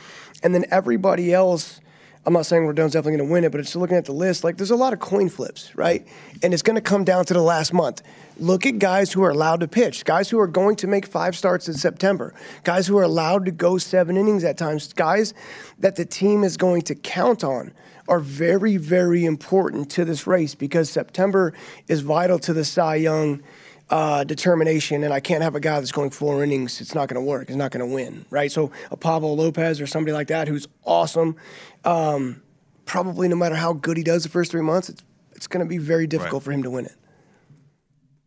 and 0.43 0.55
then 0.55 0.65
everybody 0.71 1.33
else. 1.33 1.81
I'm 2.27 2.33
not 2.33 2.47
saying 2.47 2.67
Rodon's 2.67 2.93
definitely 2.93 3.19
going 3.19 3.29
to 3.29 3.33
win 3.33 3.45
it, 3.45 3.53
but 3.53 3.61
it's 3.61 3.75
looking 3.75 3.97
at 3.97 4.05
the 4.05 4.13
list. 4.13 4.45
Like 4.45 4.57
there's 4.57 4.71
a 4.71 4.77
lot 4.77 4.93
of 4.93 4.99
coin 4.99 5.29
flips, 5.29 5.75
right? 5.75 6.07
And 6.43 6.53
it's 6.53 6.63
going 6.63 6.75
to 6.75 6.83
come 6.83 7.05
down 7.05 7.25
to 7.27 7.35
the 7.35 7.43
last 7.43 7.73
month. 7.73 8.03
Look 8.39 8.67
at 8.67 8.79
guys 8.79 9.13
who 9.13 9.23
are 9.25 9.31
allowed 9.31 9.61
to 9.61 9.69
pitch, 9.69 10.05
guys 10.05 10.29
who 10.29 10.39
are 10.39 10.47
going 10.47 10.77
to 10.77 10.87
make 10.87 11.07
five 11.07 11.37
starts 11.37 11.69
in 11.69 11.75
September, 11.75 12.35
guys 12.65 12.87
who 12.87 12.99
are 12.99 13.03
allowed 13.03 13.47
to 13.47 13.51
go 13.51 13.79
seven 13.79 14.17
innings 14.17 14.45
at 14.45 14.59
times, 14.59 14.93
guys 14.93 15.35
that 15.79 15.97
the 15.97 16.05
team 16.05 16.45
is 16.45 16.57
going 16.57 16.83
to 16.83 16.95
count 16.95 17.43
on 17.43 17.73
are 18.09 18.21
very, 18.21 18.77
very 18.77 19.25
important 19.25 19.91
to 19.91 20.05
this 20.05 20.27
race 20.27 20.55
because 20.55 20.89
September 20.89 21.53
is 21.89 22.01
vital 22.01 22.39
to 22.39 22.53
the 22.53 22.65
Cy 22.65 22.97
Young 22.97 23.43
uh, 23.91 24.25
determination, 24.25 25.05
and 25.05 25.13
I 25.13 25.21
can't 25.21 25.43
have 25.43 25.55
a 25.55 25.61
guy 25.61 25.79
that's 25.79 25.93
going 25.93 26.11
four 26.11 26.43
innings. 26.43 26.81
It's 26.81 26.95
not 26.95 27.09
going 27.09 27.23
to 27.23 27.27
work. 27.27 27.49
He's 27.49 27.57
not 27.57 27.71
going 27.71 27.87
to 27.87 27.93
win, 27.95 28.27
right? 28.31 28.53
So 28.53 28.71
a 28.91 28.97
Pablo 28.97 29.33
Lopez 29.33 29.81
or 29.81 29.87
somebody 29.87 30.13
like 30.13 30.29
that 30.29 30.49
who's 30.49 30.69
awesome, 30.85 31.37
um, 31.85 32.43
probably 32.85 33.29
no 33.29 33.37
matter 33.37 33.55
how 33.55 33.73
good 33.73 33.97
he 33.97 34.03
does 34.03 34.23
the 34.23 34.29
first 34.29 34.51
three 34.51 34.63
months, 34.63 34.89
it's 34.89 35.03
it's 35.39 35.47
going 35.47 35.65
to 35.65 35.69
be 35.69 35.79
very 35.79 36.09
difficult 36.09 36.43
right. 36.43 36.45
for 36.47 36.53
him 36.53 36.65
to 36.65 36.71
win 36.71 36.85
it. 36.85 36.97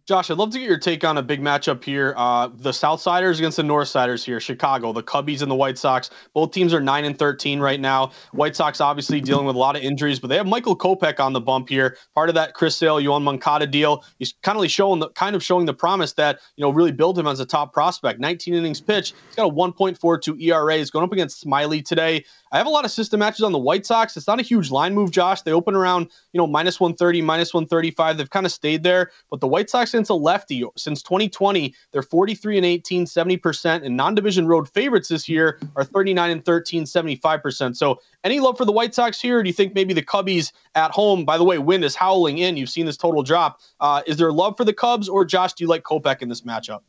Josh, 0.05 0.31
I'd 0.31 0.37
love 0.37 0.49
to 0.51 0.59
get 0.59 0.67
your 0.67 0.79
take 0.79 1.03
on 1.03 1.17
a 1.17 1.21
big 1.21 1.41
matchup 1.41 1.83
here. 1.83 2.13
Uh, 2.17 2.49
the 2.53 2.71
Southsiders 2.71 3.37
against 3.37 3.57
the 3.57 3.63
Northsiders 3.63 4.23
here. 4.23 4.39
Chicago, 4.39 4.91
the 4.91 5.03
Cubbies 5.03 5.41
and 5.41 5.51
the 5.51 5.55
White 5.55 5.77
Sox. 5.77 6.09
Both 6.33 6.51
teams 6.51 6.73
are 6.73 6.81
nine 6.81 7.05
and 7.05 7.17
thirteen 7.17 7.59
right 7.59 7.79
now. 7.79 8.11
White 8.31 8.55
Sox 8.55 8.81
obviously 8.81 9.21
dealing 9.21 9.45
with 9.45 9.55
a 9.55 9.59
lot 9.59 9.75
of 9.75 9.83
injuries, 9.83 10.19
but 10.19 10.27
they 10.27 10.37
have 10.37 10.47
Michael 10.47 10.75
Kopech 10.75 11.19
on 11.19 11.33
the 11.33 11.41
bump 11.41 11.69
here. 11.69 11.97
Part 12.15 12.29
of 12.29 12.35
that 12.35 12.55
Chris 12.55 12.75
Sale, 12.75 12.97
Yoan 12.97 13.21
Moncada 13.21 13.67
deal. 13.67 14.03
He's 14.17 14.33
kind 14.41 14.57
of 14.57 14.71
showing 14.71 14.99
the 14.99 15.09
kind 15.09 15.35
of 15.35 15.43
showing 15.43 15.65
the 15.65 15.73
promise 15.73 16.13
that 16.13 16.39
you 16.55 16.63
know 16.63 16.71
really 16.71 16.91
build 16.91 17.17
him 17.17 17.27
as 17.27 17.39
a 17.39 17.45
top 17.45 17.71
prospect. 17.71 18.19
19 18.19 18.53
innings 18.53 18.81
pitch. 18.81 19.13
He's 19.27 19.35
got 19.35 19.47
a 19.47 19.53
1.42 19.53 20.41
ERA. 20.41 20.77
He's 20.77 20.89
going 20.89 21.03
up 21.03 21.11
against 21.13 21.45
Smyly 21.45 21.85
today. 21.85 22.25
I 22.51 22.57
have 22.57 22.67
a 22.67 22.71
lot 22.71 22.83
of 22.83 22.91
system 22.91 23.19
matches 23.19 23.43
on 23.43 23.53
the 23.53 23.57
White 23.57 23.85
Sox. 23.85 24.17
It's 24.17 24.27
not 24.27 24.39
a 24.39 24.43
huge 24.43 24.71
line 24.71 24.93
move, 24.93 25.11
Josh. 25.11 25.41
They 25.41 25.53
open 25.53 25.73
around, 25.73 26.09
you 26.33 26.37
know, 26.37 26.47
minus 26.47 26.81
130, 26.81 27.21
minus 27.21 27.53
135. 27.53 28.17
They've 28.17 28.29
kind 28.29 28.45
of 28.45 28.51
stayed 28.51 28.83
there. 28.83 29.11
But 29.29 29.39
the 29.39 29.47
White 29.47 29.69
Sox 29.69 29.90
since 29.91 30.09
a 30.09 30.13
lefty, 30.13 30.63
since 30.75 31.03
2020, 31.03 31.75
they're 31.91 32.01
43 32.01 32.57
and 32.57 32.65
18, 32.65 33.05
70%. 33.05 33.85
And 33.85 33.95
non-division 33.95 34.47
road 34.47 34.67
favorites 34.69 35.09
this 35.09 35.29
year 35.29 35.59
are 35.75 35.83
39 35.83 36.31
and 36.31 36.45
13, 36.45 36.83
75%. 36.83 37.75
So 37.75 38.01
any 38.23 38.39
love 38.39 38.57
for 38.57 38.65
the 38.65 38.71
White 38.71 38.95
Sox 38.95 39.21
here? 39.21 39.43
do 39.43 39.49
you 39.49 39.53
think 39.53 39.75
maybe 39.75 39.93
the 39.93 40.01
Cubbies 40.01 40.51
at 40.75 40.91
home, 40.91 41.25
by 41.25 41.37
the 41.37 41.43
way, 41.43 41.57
wind 41.57 41.83
is 41.83 41.95
howling 41.95 42.39
in. 42.39 42.57
You've 42.57 42.69
seen 42.69 42.85
this 42.85 42.97
total 42.97 43.23
drop. 43.23 43.59
Uh, 43.79 44.01
is 44.07 44.17
there 44.17 44.31
love 44.31 44.57
for 44.57 44.63
the 44.63 44.73
Cubs 44.73 45.09
or 45.09 45.25
Josh, 45.25 45.53
do 45.53 45.63
you 45.63 45.67
like 45.67 45.83
Kopech 45.83 46.21
in 46.21 46.29
this 46.29 46.41
matchup? 46.41 46.81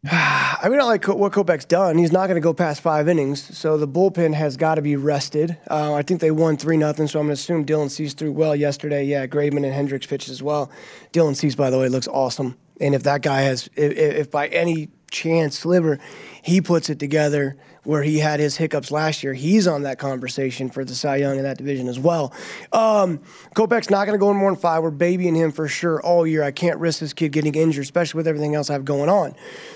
I 0.10 0.68
mean, 0.68 0.80
I 0.80 0.84
like 0.84 1.08
what 1.08 1.32
Kopech's 1.32 1.64
done. 1.64 1.98
He's 1.98 2.12
not 2.12 2.28
going 2.28 2.36
to 2.36 2.40
go 2.40 2.54
past 2.54 2.80
five 2.80 3.08
innings, 3.08 3.56
so 3.56 3.76
the 3.76 3.88
bullpen 3.88 4.32
has 4.34 4.56
got 4.56 4.76
to 4.76 4.82
be 4.82 4.94
rested. 4.94 5.56
Uh, 5.68 5.94
I 5.94 6.02
think 6.02 6.20
they 6.20 6.30
won 6.30 6.56
three 6.56 6.76
nothing, 6.76 7.08
so 7.08 7.18
I'm 7.18 7.26
going 7.26 7.34
to 7.34 7.40
assume 7.40 7.64
Dylan 7.64 7.90
Cease 7.90 8.14
threw 8.14 8.30
well 8.30 8.54
yesterday. 8.54 9.04
Yeah, 9.04 9.26
Graveman 9.26 9.68
and 9.68 9.88
Hendriks 9.88 10.06
pitched 10.06 10.28
as 10.28 10.40
well. 10.42 10.70
Dylan 11.12 11.34
Cease, 11.34 11.56
by 11.56 11.70
the 11.70 11.78
way, 11.78 11.88
looks 11.88 12.06
awesome. 12.06 12.56
And 12.80 12.94
if 12.94 13.02
that 13.02 13.22
guy 13.22 13.40
has, 13.40 13.68
if, 13.74 13.92
if 13.92 14.30
by 14.30 14.46
any 14.48 14.90
chance 15.10 15.58
sliver, 15.58 15.98
he 16.42 16.60
puts 16.60 16.90
it 16.90 17.00
together 17.00 17.56
where 17.88 18.02
he 18.02 18.18
had 18.18 18.38
his 18.38 18.54
hiccups 18.54 18.90
last 18.90 19.22
year. 19.22 19.32
He's 19.32 19.66
on 19.66 19.84
that 19.84 19.98
conversation 19.98 20.68
for 20.68 20.84
the 20.84 20.94
Cy 20.94 21.16
Young 21.16 21.38
in 21.38 21.44
that 21.44 21.56
division 21.56 21.88
as 21.88 21.98
well. 21.98 22.34
Um, 22.70 23.18
Kopech's 23.56 23.88
not 23.88 24.04
going 24.04 24.12
to 24.12 24.20
go 24.20 24.30
in 24.30 24.36
more 24.36 24.50
than 24.50 24.60
five. 24.60 24.82
We're 24.82 24.90
babying 24.90 25.34
him 25.34 25.52
for 25.52 25.68
sure 25.68 25.98
all 26.02 26.26
year. 26.26 26.42
I 26.42 26.50
can't 26.50 26.78
risk 26.78 27.00
this 27.00 27.14
kid 27.14 27.32
getting 27.32 27.54
injured, 27.54 27.84
especially 27.84 28.18
with 28.18 28.28
everything 28.28 28.54
else 28.54 28.68
I 28.68 28.74
have 28.74 28.84
going 28.84 29.08
on. 29.08 29.34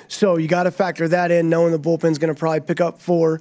So 0.09 0.37
you 0.37 0.47
got 0.47 0.65
to 0.65 0.71
factor 0.71 1.09
that 1.09 1.31
in, 1.31 1.49
knowing 1.49 1.73
the 1.73 1.79
bullpen's 1.79 2.19
going 2.19 2.35
to 2.35 2.39
probably 2.39 2.61
pick 2.61 2.83
up 2.83 3.01
four. 3.01 3.41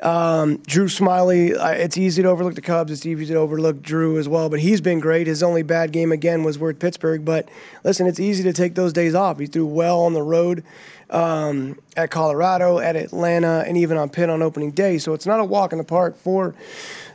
Um, 0.00 0.62
Drew 0.66 0.86
uh, 0.86 1.74
it's 1.76 1.98
easy 1.98 2.22
to 2.22 2.28
overlook 2.28 2.54
the 2.54 2.62
Cubs. 2.62 2.90
It's 2.90 3.04
easy 3.04 3.26
to 3.26 3.34
overlook 3.34 3.82
Drew 3.82 4.18
as 4.18 4.26
well, 4.26 4.48
but 4.48 4.60
he's 4.60 4.80
been 4.80 5.00
great. 5.00 5.26
His 5.26 5.42
only 5.42 5.62
bad 5.62 5.92
game 5.92 6.12
again 6.12 6.44
was 6.44 6.58
with 6.58 6.78
Pittsburgh. 6.78 7.26
But 7.26 7.50
listen, 7.84 8.06
it's 8.06 8.20
easy 8.20 8.42
to 8.44 8.54
take 8.54 8.74
those 8.74 8.94
days 8.94 9.14
off. 9.14 9.38
He 9.38 9.46
threw 9.46 9.66
well 9.66 10.00
on 10.00 10.14
the 10.14 10.22
road 10.22 10.64
um, 11.10 11.78
at 11.96 12.10
Colorado, 12.10 12.78
at 12.78 12.96
Atlanta, 12.96 13.64
and 13.66 13.76
even 13.76 13.96
on 13.96 14.08
Pitt 14.08 14.30
on 14.30 14.42
opening 14.42 14.70
day. 14.72 14.98
So 14.98 15.14
it's 15.14 15.26
not 15.26 15.40
a 15.40 15.44
walk 15.44 15.72
in 15.72 15.78
the 15.78 15.84
park 15.84 16.16
for 16.16 16.54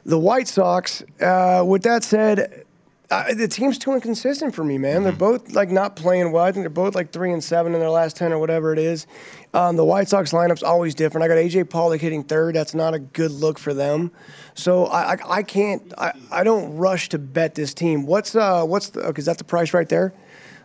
the 0.05 0.19
White 0.19 0.47
Sox. 0.47 1.03
Uh, 1.21 1.63
with 1.65 1.83
that 1.83 2.03
said, 2.03 2.65
uh, 3.11 3.33
the 3.33 3.47
team's 3.47 3.77
too 3.77 3.93
inconsistent 3.93 4.55
for 4.55 4.63
me, 4.63 4.77
man. 4.77 4.95
Mm-hmm. 4.95 5.03
They're 5.03 5.11
both 5.13 5.51
like 5.51 5.69
not 5.69 5.95
playing 5.95 6.31
well. 6.31 6.43
I 6.43 6.51
think 6.51 6.63
they're 6.63 6.69
both 6.71 6.95
like 6.95 7.11
three 7.11 7.31
and 7.31 7.43
seven 7.43 7.75
in 7.75 7.79
their 7.79 7.89
last 7.89 8.17
ten 8.17 8.33
or 8.33 8.39
whatever 8.39 8.73
it 8.73 8.79
is. 8.79 9.05
Um, 9.53 9.75
the 9.75 9.85
White 9.85 10.07
Sox 10.09 10.31
lineup's 10.31 10.63
always 10.63 10.95
different. 10.95 11.23
I 11.23 11.27
got 11.27 11.37
AJ 11.37 11.69
Pollock 11.69 12.01
hitting 12.01 12.23
third. 12.23 12.55
That's 12.55 12.73
not 12.73 12.95
a 12.95 12.99
good 12.99 13.29
look 13.29 13.59
for 13.59 13.73
them. 13.73 14.11
So 14.55 14.85
I, 14.85 15.13
I, 15.13 15.17
I 15.29 15.43
can't. 15.43 15.93
I, 15.97 16.13
I 16.31 16.43
don't 16.43 16.75
rush 16.75 17.09
to 17.09 17.19
bet 17.19 17.53
this 17.53 17.73
team. 17.75 18.07
What's 18.07 18.35
uh 18.35 18.65
what's 18.65 18.89
the? 18.89 19.03
Because 19.05 19.25
that's 19.25 19.37
the 19.37 19.43
price 19.43 19.73
right 19.73 19.87
there. 19.87 20.13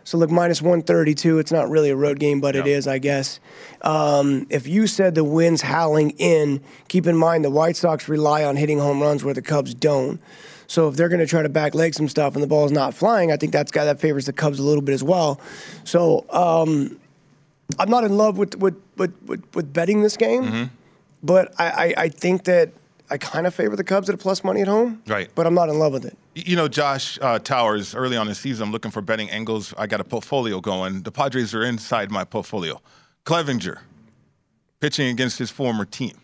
So 0.09 0.17
look, 0.17 0.31
minus 0.31 0.59
132. 0.59 1.37
It's 1.37 1.51
not 1.51 1.69
really 1.69 1.91
a 1.91 1.95
road 1.95 2.17
game, 2.17 2.41
but 2.41 2.55
it 2.55 2.65
is, 2.65 2.87
I 2.87 2.97
guess. 2.97 3.39
Um, 3.83 4.47
if 4.49 4.65
you 4.65 4.87
said 4.87 5.13
the 5.13 5.23
wind's 5.23 5.61
howling 5.61 6.15
in, 6.17 6.61
keep 6.87 7.05
in 7.05 7.15
mind 7.15 7.45
the 7.45 7.51
White 7.51 7.77
Sox 7.77 8.09
rely 8.09 8.43
on 8.43 8.55
hitting 8.55 8.79
home 8.79 9.03
runs 9.03 9.23
where 9.23 9.35
the 9.35 9.43
Cubs 9.43 9.75
don't. 9.75 10.19
So 10.65 10.87
if 10.87 10.95
they're 10.95 11.09
going 11.09 11.19
to 11.19 11.27
try 11.27 11.43
to 11.43 11.49
back 11.49 11.75
leg 11.75 11.93
some 11.93 12.09
stuff 12.09 12.33
and 12.33 12.41
the 12.41 12.47
ball's 12.47 12.71
not 12.71 12.95
flying, 12.95 13.31
I 13.31 13.37
think 13.37 13.53
that's 13.53 13.71
guy 13.71 13.85
that 13.85 13.99
favors 13.99 14.25
the 14.25 14.33
Cubs 14.33 14.57
a 14.57 14.63
little 14.63 14.81
bit 14.81 14.93
as 14.93 15.03
well. 15.03 15.39
So 15.83 16.25
um, 16.31 16.99
I'm 17.77 17.91
not 17.91 18.03
in 18.03 18.17
love 18.17 18.39
with 18.39 18.55
with 18.55 18.81
with, 18.97 19.13
with, 19.27 19.43
with 19.53 19.71
betting 19.71 20.01
this 20.01 20.17
game, 20.17 20.43
mm-hmm. 20.43 20.63
but 21.21 21.53
I, 21.59 21.69
I, 21.69 21.93
I 21.97 22.09
think 22.09 22.45
that 22.45 22.71
I 23.09 23.17
kind 23.17 23.47
of 23.47 23.55
favor 23.55 23.75
the 23.75 23.83
Cubs 23.83 24.09
at 24.09 24.15
a 24.15 24.17
plus 24.17 24.43
money 24.43 24.61
at 24.61 24.67
home. 24.67 25.01
Right. 25.07 25.29
But 25.33 25.47
I'm 25.47 25.53
not 25.53 25.69
in 25.69 25.79
love 25.79 25.93
with 25.93 26.05
it. 26.05 26.17
You 26.35 26.55
know, 26.55 26.67
Josh 26.67 27.17
uh, 27.21 27.39
Towers, 27.39 27.95
early 27.95 28.17
on 28.17 28.27
in 28.27 28.29
the 28.29 28.35
season, 28.35 28.67
I'm 28.67 28.71
looking 28.71 28.91
for 28.91 29.01
betting 29.01 29.29
angles. 29.29 29.73
I 29.77 29.87
got 29.87 29.99
a 29.99 30.03
portfolio 30.03 30.61
going. 30.61 31.01
The 31.01 31.11
Padres 31.11 31.53
are 31.55 31.63
inside 31.63 32.11
my 32.11 32.23
portfolio. 32.23 32.81
Clevinger, 33.25 33.79
pitching 34.79 35.07
against 35.07 35.37
his 35.37 35.49
former 35.51 35.85
team 35.85 36.19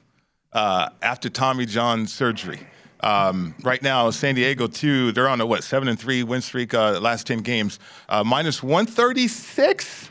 uh, 0.53 0.89
after 1.01 1.29
Tommy 1.29 1.65
John 1.65 2.07
surgery. 2.07 2.59
Um, 3.01 3.53
right 3.61 3.81
now, 3.83 4.09
San 4.09 4.35
Diego 4.35 4.67
too. 4.67 5.11
They're 5.11 5.27
on 5.27 5.41
a 5.41 5.45
what 5.45 5.63
seven 5.63 5.87
and 5.87 5.99
three 5.99 6.23
win 6.23 6.41
streak. 6.41 6.73
Uh, 6.73 6.99
last 6.99 7.27
ten 7.27 7.39
games, 7.39 7.77
uh, 8.09 8.23
minus 8.23 8.63
one 8.63 8.85
thirty 8.85 9.27
six 9.27 10.09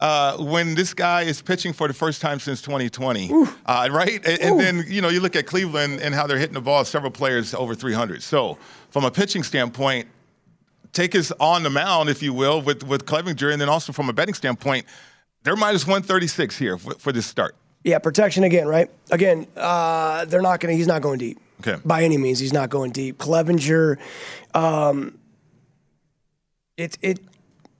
uh, 0.00 0.38
when 0.38 0.74
this 0.74 0.94
guy 0.94 1.22
is 1.22 1.42
pitching 1.42 1.72
for 1.72 1.86
the 1.86 1.94
first 1.94 2.20
time 2.20 2.40
since 2.40 2.62
2020, 2.62 3.30
uh, 3.66 3.88
right? 3.90 4.26
And, 4.26 4.40
and, 4.40 4.60
then 4.60 4.84
you 4.88 5.02
know 5.02 5.08
you 5.08 5.20
look 5.20 5.36
at 5.36 5.46
Cleveland 5.46 6.00
and 6.00 6.14
how 6.14 6.26
they're 6.26 6.38
hitting 6.38 6.54
the 6.54 6.60
ball. 6.60 6.84
Several 6.84 7.10
players 7.10 7.52
over 7.54 7.74
300. 7.74 8.22
So 8.22 8.56
from 8.90 9.04
a 9.04 9.10
pitching 9.10 9.42
standpoint, 9.42 10.08
take 10.92 11.14
us 11.14 11.32
on 11.38 11.62
the 11.62 11.70
mound, 11.70 12.08
if 12.08 12.22
you 12.22 12.32
will, 12.32 12.62
with 12.62 12.82
with 12.84 13.04
Clevinger, 13.04 13.52
and 13.52 13.60
then 13.60 13.68
also 13.68 13.92
from 13.92 14.08
a 14.08 14.12
betting 14.12 14.34
standpoint, 14.34 14.86
they're 15.42 15.56
minus 15.56 15.86
136 15.86 16.56
here 16.56 16.78
for, 16.78 16.94
for 16.94 17.12
this 17.12 17.26
start. 17.26 17.54
Yeah, 17.84 17.98
protection 17.98 18.44
again, 18.44 18.66
right? 18.68 18.90
Again, 19.10 19.46
uh, 19.56 20.24
they're 20.26 20.42
not 20.42 20.60
going 20.60 20.72
to. 20.72 20.76
He's 20.76 20.86
not 20.86 21.02
going 21.02 21.18
deep. 21.18 21.38
Okay. 21.60 21.80
By 21.84 22.04
any 22.04 22.16
means, 22.16 22.38
he's 22.38 22.52
not 22.52 22.70
going 22.70 22.92
deep. 22.92 23.18
Clevinger, 23.18 23.98
um, 24.54 25.18
it 26.76 26.96
it 27.02 27.20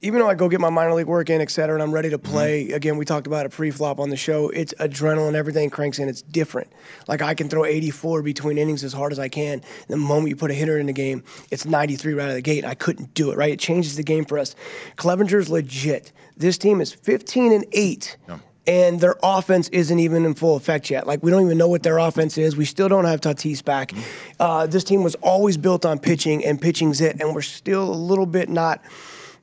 even 0.02 0.20
though 0.20 0.28
I 0.28 0.34
go 0.34 0.48
get 0.48 0.60
my 0.60 0.70
minor 0.70 0.94
league 0.94 1.06
work 1.06 1.28
in, 1.28 1.40
et 1.40 1.50
cetera, 1.50 1.74
and 1.74 1.82
I'm 1.82 1.92
ready 1.92 2.10
to 2.10 2.18
play, 2.18 2.64
mm-hmm. 2.64 2.74
again, 2.74 2.96
we 2.96 3.04
talked 3.04 3.26
about 3.26 3.44
a 3.44 3.50
pre-flop 3.50 4.00
on 4.00 4.08
the 4.08 4.16
show. 4.16 4.48
It's 4.48 4.72
adrenaline, 4.74 5.34
everything 5.34 5.68
cranks 5.68 5.98
in. 5.98 6.08
It's 6.08 6.22
different. 6.22 6.72
Like 7.06 7.20
I 7.20 7.34
can 7.34 7.48
throw 7.48 7.64
84 7.64 8.22
between 8.22 8.56
innings 8.56 8.82
as 8.82 8.92
hard 8.92 9.12
as 9.12 9.18
I 9.18 9.28
can. 9.28 9.62
The 9.88 9.96
moment 9.96 10.30
you 10.30 10.36
put 10.36 10.50
a 10.50 10.54
hitter 10.54 10.78
in 10.78 10.86
the 10.86 10.92
game, 10.92 11.22
it's 11.50 11.66
93 11.66 12.14
right 12.14 12.24
out 12.24 12.28
of 12.30 12.34
the 12.36 12.42
gate. 12.42 12.64
I 12.64 12.74
couldn't 12.74 13.12
do 13.14 13.30
it. 13.30 13.36
Right? 13.36 13.52
It 13.52 13.58
changes 13.58 13.96
the 13.96 14.02
game 14.02 14.24
for 14.24 14.38
us. 14.38 14.54
Clevinger's 14.96 15.50
legit. 15.50 16.12
This 16.36 16.56
team 16.56 16.80
is 16.80 16.92
15 16.92 17.52
and 17.52 17.66
eight. 17.72 18.16
Yeah 18.28 18.38
and 18.66 19.00
their 19.00 19.16
offense 19.22 19.68
isn't 19.70 19.98
even 19.98 20.24
in 20.24 20.34
full 20.34 20.54
effect 20.54 20.90
yet. 20.90 21.06
Like 21.06 21.22
we 21.22 21.30
don't 21.30 21.44
even 21.44 21.58
know 21.58 21.66
what 21.66 21.82
their 21.82 21.98
offense 21.98 22.36
is. 22.38 22.56
We 22.56 22.66
still 22.66 22.88
don't 22.88 23.06
have 23.06 23.20
Tatis 23.20 23.64
back. 23.64 23.88
Mm-hmm. 23.88 24.02
Uh, 24.38 24.66
this 24.66 24.84
team 24.84 25.02
was 25.02 25.14
always 25.16 25.56
built 25.56 25.84
on 25.86 25.98
pitching, 25.98 26.44
and 26.44 26.60
pitching's 26.60 27.00
it. 27.00 27.20
And 27.20 27.34
we're 27.34 27.42
still 27.42 27.82
a 27.82 27.96
little 27.96 28.26
bit 28.26 28.48
not 28.48 28.82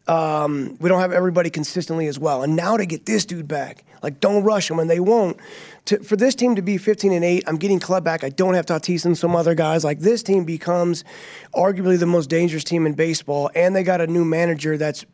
um, 0.07 0.77
we 0.79 0.89
don't 0.89 0.99
have 0.99 1.11
everybody 1.11 1.49
consistently 1.49 2.07
as 2.07 2.17
well. 2.17 2.43
And 2.43 2.55
now 2.55 2.77
to 2.77 2.85
get 2.85 3.05
this 3.05 3.25
dude 3.25 3.47
back, 3.47 3.83
like 4.01 4.19
don't 4.19 4.43
rush 4.43 4.69
him, 4.69 4.79
and 4.79 4.89
they 4.89 4.99
won't. 4.99 5.37
To, 5.85 5.99
for 6.03 6.15
this 6.15 6.35
team 6.35 6.55
to 6.55 6.61
be 6.61 6.77
15 6.77 7.11
and 7.11 7.23
8, 7.23 7.43
I'm 7.47 7.57
getting 7.57 7.79
Club 7.79 8.03
back. 8.03 8.23
I 8.23 8.29
don't 8.29 8.53
have 8.53 8.65
Tatis 8.65 9.05
and 9.05 9.17
some 9.17 9.35
other 9.35 9.55
guys. 9.55 9.83
Like 9.83 9.99
this 9.99 10.23
team 10.23 10.43
becomes 10.43 11.03
arguably 11.53 11.99
the 11.99 12.05
most 12.05 12.29
dangerous 12.29 12.63
team 12.63 12.85
in 12.85 12.93
baseball, 12.93 13.49
and 13.55 13.75
they 13.75 13.83
got 13.83 14.01
a 14.01 14.07
new 14.07 14.25
manager 14.25 14.77
that's 14.77 15.05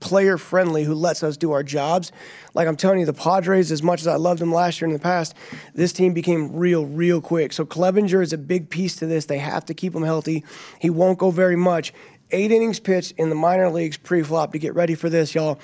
player 0.00 0.38
friendly 0.38 0.82
who 0.82 0.94
lets 0.94 1.22
us 1.22 1.36
do 1.36 1.52
our 1.52 1.62
jobs. 1.62 2.10
Like 2.54 2.66
I'm 2.66 2.76
telling 2.76 3.00
you, 3.00 3.06
the 3.06 3.12
Padres, 3.12 3.70
as 3.70 3.82
much 3.82 4.00
as 4.00 4.06
I 4.06 4.16
loved 4.16 4.40
them 4.40 4.52
last 4.52 4.80
year 4.80 4.86
in 4.86 4.94
the 4.94 4.98
past, 4.98 5.34
this 5.74 5.92
team 5.92 6.14
became 6.14 6.56
real, 6.56 6.86
real 6.86 7.20
quick. 7.20 7.52
So 7.52 7.64
Clevinger 7.64 8.22
is 8.22 8.32
a 8.32 8.38
big 8.38 8.70
piece 8.70 8.96
to 8.96 9.06
this. 9.06 9.26
They 9.26 9.38
have 9.38 9.66
to 9.66 9.74
keep 9.74 9.94
him 9.94 10.02
healthy. 10.02 10.44
He 10.80 10.90
won't 10.90 11.18
go 11.18 11.30
very 11.30 11.56
much. 11.56 11.92
Eight 12.32 12.52
innings 12.52 12.78
pitched 12.78 13.14
in 13.18 13.28
the 13.28 13.34
minor 13.34 13.70
leagues 13.70 13.96
pre 13.96 14.22
flop 14.22 14.52
to 14.52 14.58
get 14.58 14.74
ready 14.74 14.94
for 14.94 15.08
this, 15.08 15.34
y'all. 15.34 15.56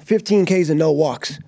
15 0.00 0.46
Ks 0.46 0.68
and 0.70 0.78
no 0.78 0.92
walks. 0.92 1.38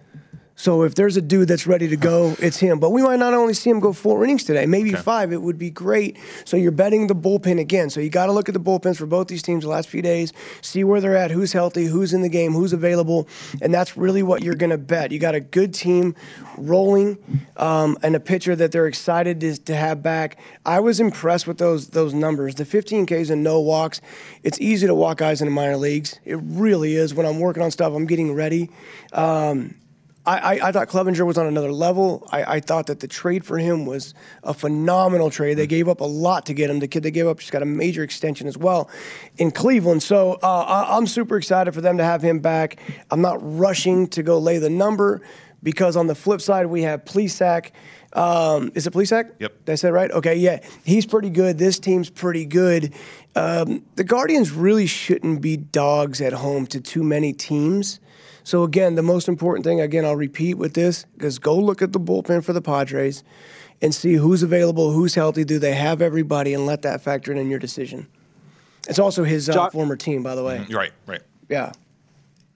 So 0.59 0.83
if 0.83 0.97
there's 0.97 1.16
a 1.16 1.23
dude 1.23 1.47
that's 1.47 1.68
ready 1.68 1.87
to 1.87 1.97
go, 1.97 2.35
it's 2.40 2.57
him. 2.57 2.81
But 2.81 2.90
we 2.90 3.01
might 3.01 3.21
not 3.21 3.33
only 3.33 3.55
see 3.55 3.71
him 3.71 3.79
go 3.79 3.92
four 3.92 4.25
innings 4.25 4.42
today, 4.42 4.66
maybe 4.66 4.92
okay. 4.92 5.01
five. 5.01 5.33
It 5.33 5.40
would 5.40 5.57
be 5.57 5.71
great. 5.71 6.18
So 6.44 6.57
you're 6.57 6.73
betting 6.73 7.07
the 7.07 7.14
bullpen 7.14 7.61
again. 7.61 7.90
So 7.90 8.01
you 8.01 8.11
got 8.11 8.27
to 8.27 8.33
look 8.33 8.49
at 8.49 8.55
the 8.55 8.61
bullpens 8.61 8.97
for 8.97 9.07
both 9.07 9.29
these 9.29 9.40
teams 9.40 9.62
the 9.62 9.71
last 9.71 9.88
few 9.88 10.03
days, 10.03 10.33
see 10.61 10.83
where 10.83 11.01
they're 11.01 11.16
at, 11.16 11.31
who's 11.31 11.53
healthy, 11.53 11.85
who's 11.85 12.12
in 12.12 12.23
the 12.23 12.29
game, 12.29 12.55
who's 12.55 12.73
available, 12.73 13.29
and 13.62 13.73
that's 13.73 13.97
really 13.97 14.25
what 14.25 14.42
you're 14.42 14.57
going 14.57 14.71
to 14.71 14.79
bet. 14.79 15.12
You 15.12 15.21
got 15.21 15.37
a 15.37 15.40
good 15.40 15.73
team 15.73 16.16
rolling, 16.57 17.18
um, 17.57 17.97
and 18.03 18.16
a 18.16 18.21
pitcher 18.21 18.57
that 18.57 18.73
they're 18.73 18.88
excited 18.88 19.38
to, 19.42 19.57
to 19.59 19.77
have 19.77 20.03
back. 20.03 20.38
I 20.66 20.81
was 20.81 20.99
impressed 20.99 21.47
with 21.47 21.59
those 21.59 21.90
those 21.90 22.12
numbers. 22.12 22.57
The 22.57 22.64
15 22.64 23.07
Ks 23.07 23.31
and 23.31 23.44
no 23.44 23.61
walks. 23.61 24.01
It's 24.42 24.61
easy 24.61 24.88
to 24.88 24.94
walk 24.94 25.18
guys 25.18 25.40
in 25.40 25.47
the 25.47 25.53
minor 25.55 25.77
leagues. 25.77 26.18
It 26.25 26.40
really 26.42 26.97
is. 26.97 27.14
When 27.14 27.27
I'm 27.27 27.38
working 27.38 27.62
on 27.62 27.71
stuff, 27.71 27.92
I'm 27.94 28.07
getting 28.07 28.35
ready. 28.35 28.71
Um, 29.12 29.77
I, 30.28 30.36
I, 30.36 30.68
I, 30.68 30.72
thought 30.72 30.88
Clevinger 30.88 31.24
was 31.24 31.38
on 31.38 31.46
another 31.46 31.72
level. 31.72 32.28
I, 32.30 32.56
I, 32.56 32.60
thought 32.60 32.88
that 32.88 33.00
the 33.00 33.08
trade 33.08 33.46
for 33.46 33.56
him 33.56 33.86
was 33.86 34.12
a 34.42 34.52
phenomenal 34.52 35.30
trade. 35.30 35.54
They 35.54 35.66
gave 35.66 35.88
up 35.88 36.02
a 36.02 36.04
lot 36.04 36.44
to 36.46 36.54
get 36.54 36.68
him. 36.68 36.80
The 36.80 36.88
kid 36.88 37.02
they 37.02 37.10
gave 37.10 37.26
up 37.26 37.38
just 37.38 37.50
got 37.50 37.62
a 37.62 37.66
major 37.66 38.02
extension 38.02 38.46
as 38.46 38.58
well 38.58 38.90
in 39.38 39.50
Cleveland. 39.50 40.02
So 40.02 40.38
uh, 40.42 40.86
I, 40.90 40.98
am 40.98 41.06
super 41.06 41.38
excited 41.38 41.72
for 41.72 41.80
them 41.80 41.96
to 41.96 42.04
have 42.04 42.20
him 42.20 42.40
back. 42.40 42.78
I'm 43.10 43.22
not 43.22 43.38
rushing 43.40 44.06
to 44.08 44.22
go 44.22 44.38
lay 44.38 44.58
the 44.58 44.68
number 44.68 45.22
because 45.62 45.96
on 45.96 46.08
the 46.08 46.14
flip 46.14 46.42
side 46.42 46.66
we 46.66 46.82
have 46.82 47.06
Plesac. 47.06 47.70
Um, 48.12 48.70
is 48.74 48.86
it 48.86 48.92
Plesac? 48.92 49.32
Yep. 49.38 49.64
Did 49.64 49.72
I 49.72 49.76
said 49.76 49.94
right? 49.94 50.10
Okay, 50.10 50.36
yeah. 50.36 50.60
He's 50.84 51.06
pretty 51.06 51.30
good. 51.30 51.56
This 51.56 51.78
team's 51.78 52.10
pretty 52.10 52.44
good. 52.44 52.92
Um, 53.34 53.82
the 53.94 54.04
Guardians 54.04 54.52
really 54.52 54.86
shouldn't 54.86 55.40
be 55.40 55.56
dogs 55.56 56.20
at 56.20 56.34
home 56.34 56.66
to 56.66 56.80
too 56.82 57.02
many 57.02 57.32
teams. 57.32 57.98
So 58.48 58.62
again, 58.62 58.94
the 58.94 59.02
most 59.02 59.28
important 59.28 59.66
thing, 59.66 59.78
again, 59.82 60.06
I'll 60.06 60.16
repeat 60.16 60.54
with 60.54 60.72
this, 60.72 61.04
is 61.18 61.38
go 61.38 61.54
look 61.54 61.82
at 61.82 61.92
the 61.92 62.00
bullpen 62.00 62.42
for 62.42 62.54
the 62.54 62.62
Padres 62.62 63.22
and 63.82 63.94
see 63.94 64.14
who's 64.14 64.42
available, 64.42 64.90
who's 64.90 65.14
healthy, 65.14 65.44
do 65.44 65.58
they 65.58 65.74
have 65.74 66.00
everybody, 66.00 66.54
and 66.54 66.64
let 66.64 66.80
that 66.80 67.02
factor 67.02 67.30
in 67.30 67.37
in 67.37 67.50
your 67.50 67.58
decision. 67.58 68.06
It's 68.88 68.98
also 68.98 69.22
his 69.22 69.50
uh, 69.50 69.68
former 69.68 69.96
team, 69.96 70.22
by 70.22 70.34
the 70.34 70.42
way. 70.42 70.61
Mm-hmm. 70.61 70.74
Right, 70.74 70.92
right. 71.04 71.20
Yeah. 71.50 71.72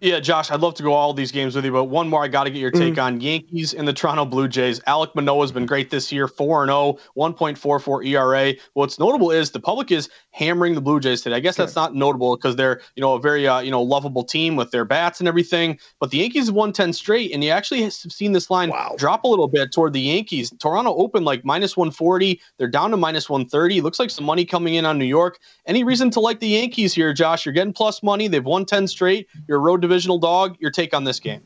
Yeah, 0.03 0.19
Josh, 0.19 0.51
I'd 0.51 0.61
love 0.61 0.75
to 0.75 0.83
go 0.83 0.95
all 0.95 1.15
these 1.15 1.31
games 1.31 1.55
with 1.55 1.65
you, 1.65 1.71
but 1.71 1.85
one 1.85 2.09
more 2.09 2.25
I 2.25 2.29
got 2.29 2.43
to 2.43 2.51
get 2.51 2.59
your 2.59 2.73
take 2.73 2.95
mm. 2.95 3.03
on 3.05 3.21
Yankees 3.21 3.73
and 3.73 3.87
the 3.87 3.93
Toronto 3.93 4.25
Blue 4.25 4.49
Jays. 4.49 4.81
Alek 4.81 5.15
Manoah's 5.15 5.53
been 5.53 5.65
great 5.65 5.91
this 5.91 6.11
year, 6.11 6.27
4 6.27 6.67
0, 6.67 6.99
1.44 7.17 8.07
ERA. 8.09 8.55
What's 8.73 8.99
notable 8.99 9.31
is 9.31 9.53
the 9.53 9.61
public 9.61 9.93
is 9.93 10.09
hammering 10.33 10.75
the 10.75 10.81
Blue 10.81 10.99
Jays 10.99 11.23
today. 11.23 11.37
I 11.37 11.39
guess 11.39 11.55
that's 11.55 11.77
not 11.77 11.95
notable 11.95 12.35
because 12.35 12.57
they're, 12.57 12.81
you 12.97 13.01
know, 13.01 13.15
a 13.15 13.21
very, 13.21 13.47
uh, 13.47 13.61
you 13.61 13.71
know, 13.71 13.81
lovable 13.81 14.25
team 14.25 14.57
with 14.57 14.73
their 14.73 14.85
bats 14.85 15.21
and 15.21 15.29
everything. 15.29 15.79
But 16.01 16.11
the 16.11 16.19
Yankees 16.19 16.47
have 16.47 16.57
won 16.57 16.73
10 16.73 16.93
straight, 16.95 17.31
and 17.31 17.45
you 17.45 17.51
actually 17.51 17.83
have 17.83 17.93
seen 17.93 18.33
this 18.33 18.51
line 18.51 18.71
wow. 18.71 18.97
drop 18.99 19.23
a 19.23 19.29
little 19.29 19.47
bit 19.47 19.71
toward 19.71 19.93
the 19.93 20.01
Yankees. 20.01 20.53
Toronto 20.59 20.97
opened 20.97 21.27
like 21.27 21.45
minus 21.45 21.77
140. 21.77 22.41
They're 22.59 22.67
down 22.67 22.91
to 22.91 22.97
minus 22.97 23.31
130. 23.31 23.81
Looks 23.81 24.01
like 24.01 24.11
some 24.11 24.25
money 24.25 24.45
coming 24.45 24.75
in 24.75 24.85
on 24.85 24.99
New 24.99 25.05
York. 25.05 25.39
Any 25.67 25.85
reason 25.85 26.11
to 26.11 26.19
like 26.19 26.41
the 26.41 26.49
Yankees 26.49 26.93
here, 26.93 27.13
Josh? 27.13 27.47
You're 27.47 27.53
getting 27.53 27.73
plus 27.73 28.03
money. 28.03 28.27
They've 28.27 28.45
won 28.45 28.65
10 28.65 28.89
straight. 28.89 29.29
You're 29.47 29.61
road 29.61 29.92
divisional 29.93 30.19
dog. 30.19 30.57
Your 30.59 30.71
take 30.71 30.95
on 30.95 31.05
this 31.05 31.21
game? 31.21 31.43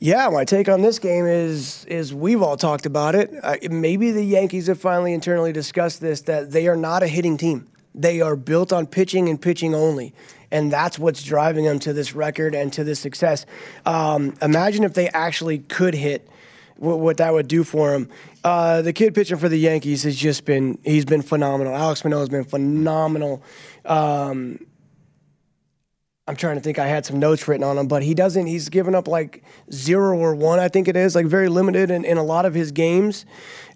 Yeah, 0.00 0.28
my 0.30 0.44
take 0.44 0.68
on 0.68 0.80
this 0.80 0.98
game 0.98 1.26
is 1.26 1.84
is 1.84 2.12
we've 2.12 2.42
all 2.42 2.56
talked 2.56 2.86
about 2.86 3.14
it. 3.14 3.30
Uh, 3.42 3.56
maybe 3.70 4.10
the 4.10 4.24
Yankees 4.24 4.66
have 4.66 4.80
finally 4.80 5.12
internally 5.12 5.52
discussed 5.52 6.00
this 6.00 6.22
that 6.22 6.50
they 6.50 6.66
are 6.68 6.76
not 6.76 7.02
a 7.02 7.06
hitting 7.06 7.36
team. 7.36 7.68
They 7.94 8.20
are 8.20 8.34
built 8.34 8.72
on 8.72 8.86
pitching 8.86 9.28
and 9.28 9.40
pitching 9.40 9.74
only. 9.74 10.14
And 10.52 10.72
that's 10.72 10.98
what's 10.98 11.22
driving 11.22 11.64
them 11.64 11.78
to 11.80 11.92
this 11.92 12.12
record 12.12 12.56
and 12.56 12.72
to 12.72 12.82
this 12.82 12.98
success. 12.98 13.46
Um, 13.86 14.34
imagine 14.42 14.82
if 14.82 14.94
they 14.94 15.08
actually 15.10 15.58
could 15.58 15.94
hit 15.94 16.28
what, 16.76 16.98
what 16.98 17.16
that 17.18 17.32
would 17.32 17.46
do 17.46 17.62
for 17.62 17.92
them. 17.92 18.08
Uh, 18.42 18.82
the 18.82 18.92
kid 18.92 19.14
pitching 19.14 19.36
for 19.36 19.48
the 19.48 19.58
Yankees 19.58 20.02
has 20.02 20.16
just 20.16 20.44
been, 20.44 20.78
he's 20.82 21.04
been 21.04 21.22
phenomenal. 21.22 21.76
Alex 21.76 22.02
Manoah 22.02 22.20
has 22.20 22.28
been 22.28 22.42
phenomenal. 22.42 23.44
Um, 23.84 24.58
I'm 26.30 26.36
trying 26.36 26.54
to 26.54 26.60
think. 26.60 26.78
I 26.78 26.86
had 26.86 27.04
some 27.04 27.18
notes 27.18 27.48
written 27.48 27.64
on 27.64 27.76
him, 27.76 27.88
but 27.88 28.04
he 28.04 28.14
doesn't. 28.14 28.46
He's 28.46 28.68
given 28.68 28.94
up 28.94 29.08
like 29.08 29.42
zero 29.72 30.16
or 30.16 30.32
one, 30.32 30.60
I 30.60 30.68
think 30.68 30.86
it 30.86 30.94
is, 30.94 31.16
like 31.16 31.26
very 31.26 31.48
limited 31.48 31.90
in, 31.90 32.04
in 32.04 32.18
a 32.18 32.22
lot 32.22 32.46
of 32.46 32.54
his 32.54 32.70
games. 32.70 33.26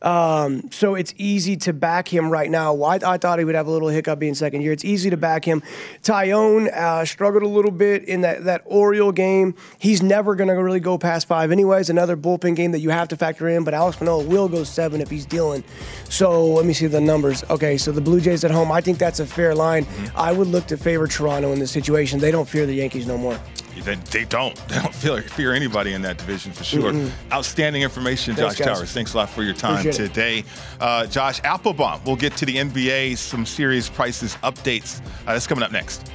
Um, 0.04 0.70
so 0.70 0.94
it's 0.94 1.14
easy 1.16 1.56
to 1.56 1.72
back 1.72 2.06
him 2.06 2.28
right 2.28 2.50
now. 2.50 2.80
I, 2.82 2.96
I, 2.96 3.16
thought 3.16 3.38
he 3.38 3.44
would 3.46 3.54
have 3.54 3.66
a 3.66 3.70
little 3.70 3.88
hiccup 3.88 4.18
being 4.18 4.34
second 4.34 4.60
year. 4.60 4.70
It's 4.70 4.84
easy 4.84 5.08
to 5.08 5.16
back 5.16 5.46
him. 5.46 5.62
Taillon 6.02 6.70
uh, 6.70 7.06
struggled 7.06 7.42
a 7.42 7.48
little 7.48 7.70
bit 7.70 8.04
in 8.04 8.20
that, 8.20 8.44
that 8.44 8.60
Oriole 8.66 9.12
game. 9.12 9.54
He's 9.78 10.02
never 10.02 10.34
going 10.34 10.48
to 10.48 10.54
really 10.54 10.78
go 10.78 10.98
past 10.98 11.26
five, 11.26 11.50
anyways. 11.50 11.88
Another 11.88 12.18
bullpen 12.18 12.54
game 12.54 12.72
that 12.72 12.80
you 12.80 12.90
have 12.90 13.08
to 13.08 13.16
factor 13.16 13.48
in, 13.48 13.64
but 13.64 13.72
Alex 13.72 13.98
Manoah 13.98 14.24
will 14.24 14.46
go 14.46 14.62
seven 14.62 15.00
if 15.00 15.08
he's 15.08 15.24
dealing. 15.24 15.64
So 16.10 16.44
let 16.48 16.66
me 16.66 16.74
see 16.74 16.86
the 16.86 17.00
numbers. 17.00 17.42
Okay, 17.48 17.78
so 17.78 17.90
the 17.90 18.02
Blue 18.02 18.20
Jays 18.20 18.44
at 18.44 18.50
home, 18.50 18.70
I 18.70 18.82
think 18.82 18.98
that's 18.98 19.20
a 19.20 19.26
fair 19.26 19.54
line. 19.54 19.86
I 20.14 20.32
would 20.32 20.48
look 20.48 20.66
to 20.66 20.76
favor 20.76 21.06
Toronto 21.06 21.52
in 21.52 21.58
this 21.58 21.70
situation. 21.70 22.20
They 22.20 22.30
don't 22.30 22.48
fear 22.48 22.66
the 22.66 22.74
Yankees 22.74 23.06
no 23.06 23.16
more. 23.16 23.40
They, 23.80 23.94
they 23.94 24.24
don't. 24.24 24.54
They 24.68 24.80
don't 24.80 24.94
feel 24.94 25.14
like 25.14 25.24
fear 25.24 25.52
anybody 25.52 25.92
in 25.92 26.02
that 26.02 26.18
division 26.18 26.50
for 26.52 26.64
sure. 26.64 26.92
Mm-hmm. 26.92 27.32
Outstanding 27.32 27.82
information, 27.82 28.34
Josh 28.34 28.56
Thanks, 28.56 28.78
Towers. 28.78 28.92
Thanks 28.92 29.14
a 29.14 29.18
lot 29.18 29.30
for 29.30 29.42
your 29.42 29.54
time 29.54 29.80
Appreciate 29.80 30.08
today. 30.08 30.44
Uh, 30.80 31.06
Josh 31.06 31.40
Applebaum. 31.44 32.00
We'll 32.04 32.16
get 32.16 32.36
to 32.38 32.46
the 32.46 32.56
NBA, 32.56 33.16
some 33.16 33.46
series 33.46 33.88
prices 33.88 34.36
updates. 34.42 35.00
Uh, 35.26 35.34
that's 35.34 35.46
coming 35.46 35.62
up 35.62 35.70
next. 35.70 36.10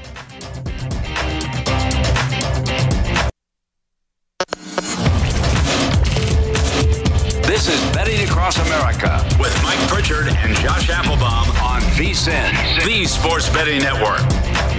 This 7.50 7.68
is 7.68 7.94
Betting 7.94 8.26
Across 8.28 8.60
America 8.60 9.26
with 9.40 9.54
Mike 9.64 9.80
Pritchard 9.90 10.28
and 10.28 10.56
Josh 10.58 10.90
Applebaum 10.90 11.50
on 11.62 11.82
VSIN, 11.98 12.86
the 12.86 13.06
Sports 13.06 13.50
Betting 13.50 13.80
Network. 13.80 14.22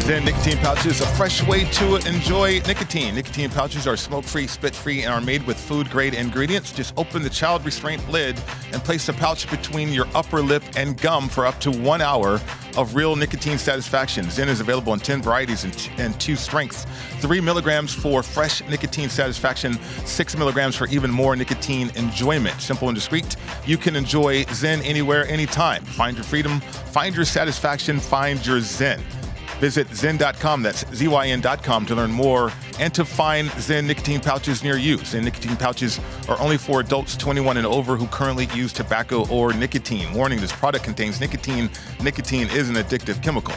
ZYN 0.00 0.24
nicotine 0.24 0.56
pouches, 0.58 0.86
is 0.86 1.00
a 1.02 1.06
fresh 1.14 1.46
way 1.46 1.64
to 1.64 1.96
enjoy 2.08 2.60
nicotine. 2.66 3.14
Nicotine 3.14 3.50
pouches 3.50 3.86
are 3.86 3.96
smoke-free, 3.96 4.46
spit-free, 4.46 5.02
and 5.02 5.12
are 5.12 5.20
made 5.20 5.46
with 5.46 5.60
food-grade 5.60 6.14
ingredients. 6.14 6.72
Just 6.72 6.94
open 6.96 7.22
the 7.22 7.30
child 7.30 7.64
restraint 7.64 8.10
lid 8.10 8.36
and 8.72 8.82
place 8.82 9.06
the 9.06 9.12
pouch 9.12 9.48
between 9.50 9.90
your 9.90 10.06
upper 10.14 10.40
lip 10.40 10.64
and 10.74 11.00
gum 11.00 11.28
for 11.28 11.46
up 11.46 11.60
to 11.60 11.70
one 11.70 12.00
hour 12.00 12.40
of 12.76 12.94
real 12.94 13.14
nicotine 13.14 13.58
satisfaction. 13.58 14.24
ZYN 14.24 14.48
is 14.48 14.60
available 14.60 14.94
in 14.94 15.00
10 15.00 15.22
varieties 15.22 15.64
and, 15.64 15.74
t- 15.74 15.92
and 15.98 16.18
two 16.18 16.34
strengths. 16.34 16.86
Three 17.20 17.40
milligrams 17.40 17.92
for 17.92 18.22
fresh 18.22 18.66
nicotine 18.68 19.10
satisfaction, 19.10 19.78
six 20.06 20.36
milligrams 20.36 20.74
for 20.74 20.88
even 20.88 21.10
more 21.10 21.36
nicotine 21.36 21.90
enjoyment. 21.94 22.58
Simple 22.60 22.88
and 22.88 22.96
discreet. 22.96 23.36
You 23.66 23.76
can 23.76 23.94
enjoy 23.94 24.44
ZYN 24.44 24.82
anywhere, 24.84 25.28
anytime. 25.28 25.84
Find 25.84 26.16
your 26.16 26.24
freedom, 26.24 26.60
find 26.60 27.14
your 27.14 27.26
satisfaction, 27.26 28.00
find 28.00 28.44
your 28.44 28.58
ZYN. 28.58 29.19
Visit 29.60 29.88
zyn.com, 29.88 30.62
that's 30.62 30.86
Z-Y-N.com, 30.94 31.84
to 31.84 31.94
learn 31.94 32.10
more 32.10 32.50
and 32.78 32.94
to 32.94 33.04
find 33.04 33.50
ZYN 33.50 33.84
nicotine 33.84 34.18
pouches 34.18 34.64
near 34.64 34.78
you. 34.78 34.96
ZYN 34.96 35.24
nicotine 35.24 35.56
pouches 35.58 36.00
are 36.30 36.40
only 36.40 36.56
for 36.56 36.80
adults 36.80 37.14
21 37.14 37.58
and 37.58 37.66
over 37.66 37.96
who 37.96 38.06
currently 38.06 38.46
use 38.54 38.72
tobacco 38.72 39.28
or 39.28 39.52
nicotine. 39.52 40.14
Warning, 40.14 40.40
this 40.40 40.50
product 40.50 40.82
contains 40.82 41.20
nicotine. 41.20 41.68
Nicotine 42.02 42.48
is 42.48 42.70
an 42.70 42.76
addictive 42.76 43.22
chemical. 43.22 43.54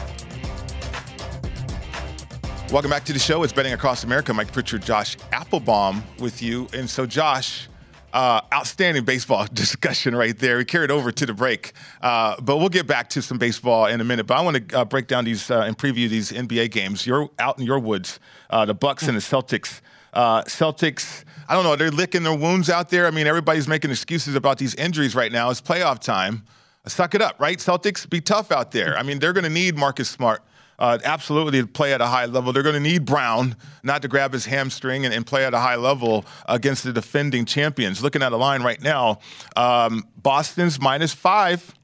Welcome 2.70 2.90
back 2.90 3.04
to 3.04 3.14
the 3.14 3.18
show. 3.18 3.42
It's 3.42 3.54
Betting 3.54 3.72
Across 3.72 4.04
America. 4.04 4.34
Mike 4.34 4.52
Pritchard, 4.52 4.82
Josh 4.82 5.16
Applebaum 5.32 6.04
with 6.18 6.42
you. 6.42 6.68
And 6.74 6.90
so, 6.90 7.06
Josh, 7.06 7.68
uh, 8.14 8.40
outstanding 8.54 9.04
baseball 9.04 9.46
discussion 9.52 10.14
right 10.16 10.38
there. 10.38 10.56
We 10.56 10.64
carried 10.64 10.90
over 10.90 11.10
to 11.10 11.26
the 11.26 11.34
break, 11.34 11.72
uh, 12.00 12.40
but 12.40 12.56
we'll 12.56 12.68
get 12.70 12.86
back 12.86 13.10
to 13.10 13.20
some 13.20 13.36
baseball 13.38 13.86
in 13.86 14.00
a 14.00 14.04
minute. 14.04 14.26
But 14.26 14.38
I 14.38 14.40
want 14.40 14.68
to 14.68 14.78
uh, 14.78 14.84
break 14.84 15.08
down 15.08 15.24
these 15.24 15.50
uh, 15.50 15.60
and 15.60 15.76
preview 15.76 16.08
these 16.08 16.30
NBA 16.32 16.70
games. 16.70 17.06
You're 17.06 17.28
out 17.38 17.58
in 17.58 17.66
your 17.66 17.80
woods, 17.80 18.20
uh, 18.48 18.64
the 18.64 18.74
Bucks 18.74 19.08
and 19.08 19.16
the 19.16 19.20
Celtics. 19.20 19.80
Uh, 20.14 20.42
Celtics, 20.44 21.24
I 21.48 21.54
don't 21.54 21.64
know, 21.64 21.74
they're 21.74 21.90
licking 21.90 22.22
their 22.22 22.36
wounds 22.36 22.70
out 22.70 22.88
there. 22.88 23.06
I 23.06 23.10
mean, 23.10 23.26
everybody's 23.26 23.66
making 23.66 23.90
excuses 23.90 24.36
about 24.36 24.58
these 24.58 24.76
injuries 24.76 25.16
right 25.16 25.32
now. 25.32 25.50
It's 25.50 25.60
playoff 25.60 25.98
time. 25.98 26.44
Suck 26.86 27.16
it 27.16 27.22
up, 27.22 27.40
right? 27.40 27.58
Celtics, 27.58 28.08
be 28.08 28.20
tough 28.20 28.52
out 28.52 28.70
there. 28.70 28.96
I 28.96 29.02
mean, 29.02 29.18
they're 29.18 29.32
going 29.32 29.44
to 29.44 29.50
need 29.50 29.76
Marcus 29.76 30.08
Smart 30.08 30.42
uh, 30.78 30.98
absolutely 31.04 31.60
to 31.60 31.66
play 31.66 31.92
at 31.92 32.00
a 32.00 32.06
high 32.06 32.26
level. 32.26 32.52
They're 32.52 32.62
going 32.62 32.74
to 32.74 32.80
need 32.80 33.04
Brown 33.04 33.56
not 33.82 34.02
to 34.02 34.08
grab 34.08 34.32
his 34.32 34.46
hamstring 34.46 35.04
and, 35.04 35.14
and, 35.14 35.24
play 35.26 35.44
at 35.44 35.54
a 35.54 35.58
high 35.58 35.76
level 35.76 36.24
against 36.46 36.84
the 36.84 36.92
defending 36.92 37.44
champions. 37.44 38.02
Looking 38.02 38.22
at 38.22 38.32
a 38.32 38.36
line 38.36 38.62
right 38.62 38.80
now, 38.80 39.20
um, 39.56 40.04
Boston's 40.16 40.80
minus 40.80 41.12
five. 41.12 41.74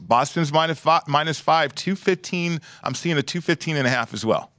Boston's 0.00 0.52
minus 0.52 0.78
five, 0.78 1.02
minus 1.06 1.40
five, 1.40 1.74
215. 1.74 2.60
I'm 2.82 2.94
seeing 2.94 3.18
a 3.18 3.22
215 3.22 3.76
and 3.76 3.86
a 3.86 3.90
half 3.90 4.14
as 4.14 4.24
well. 4.24 4.50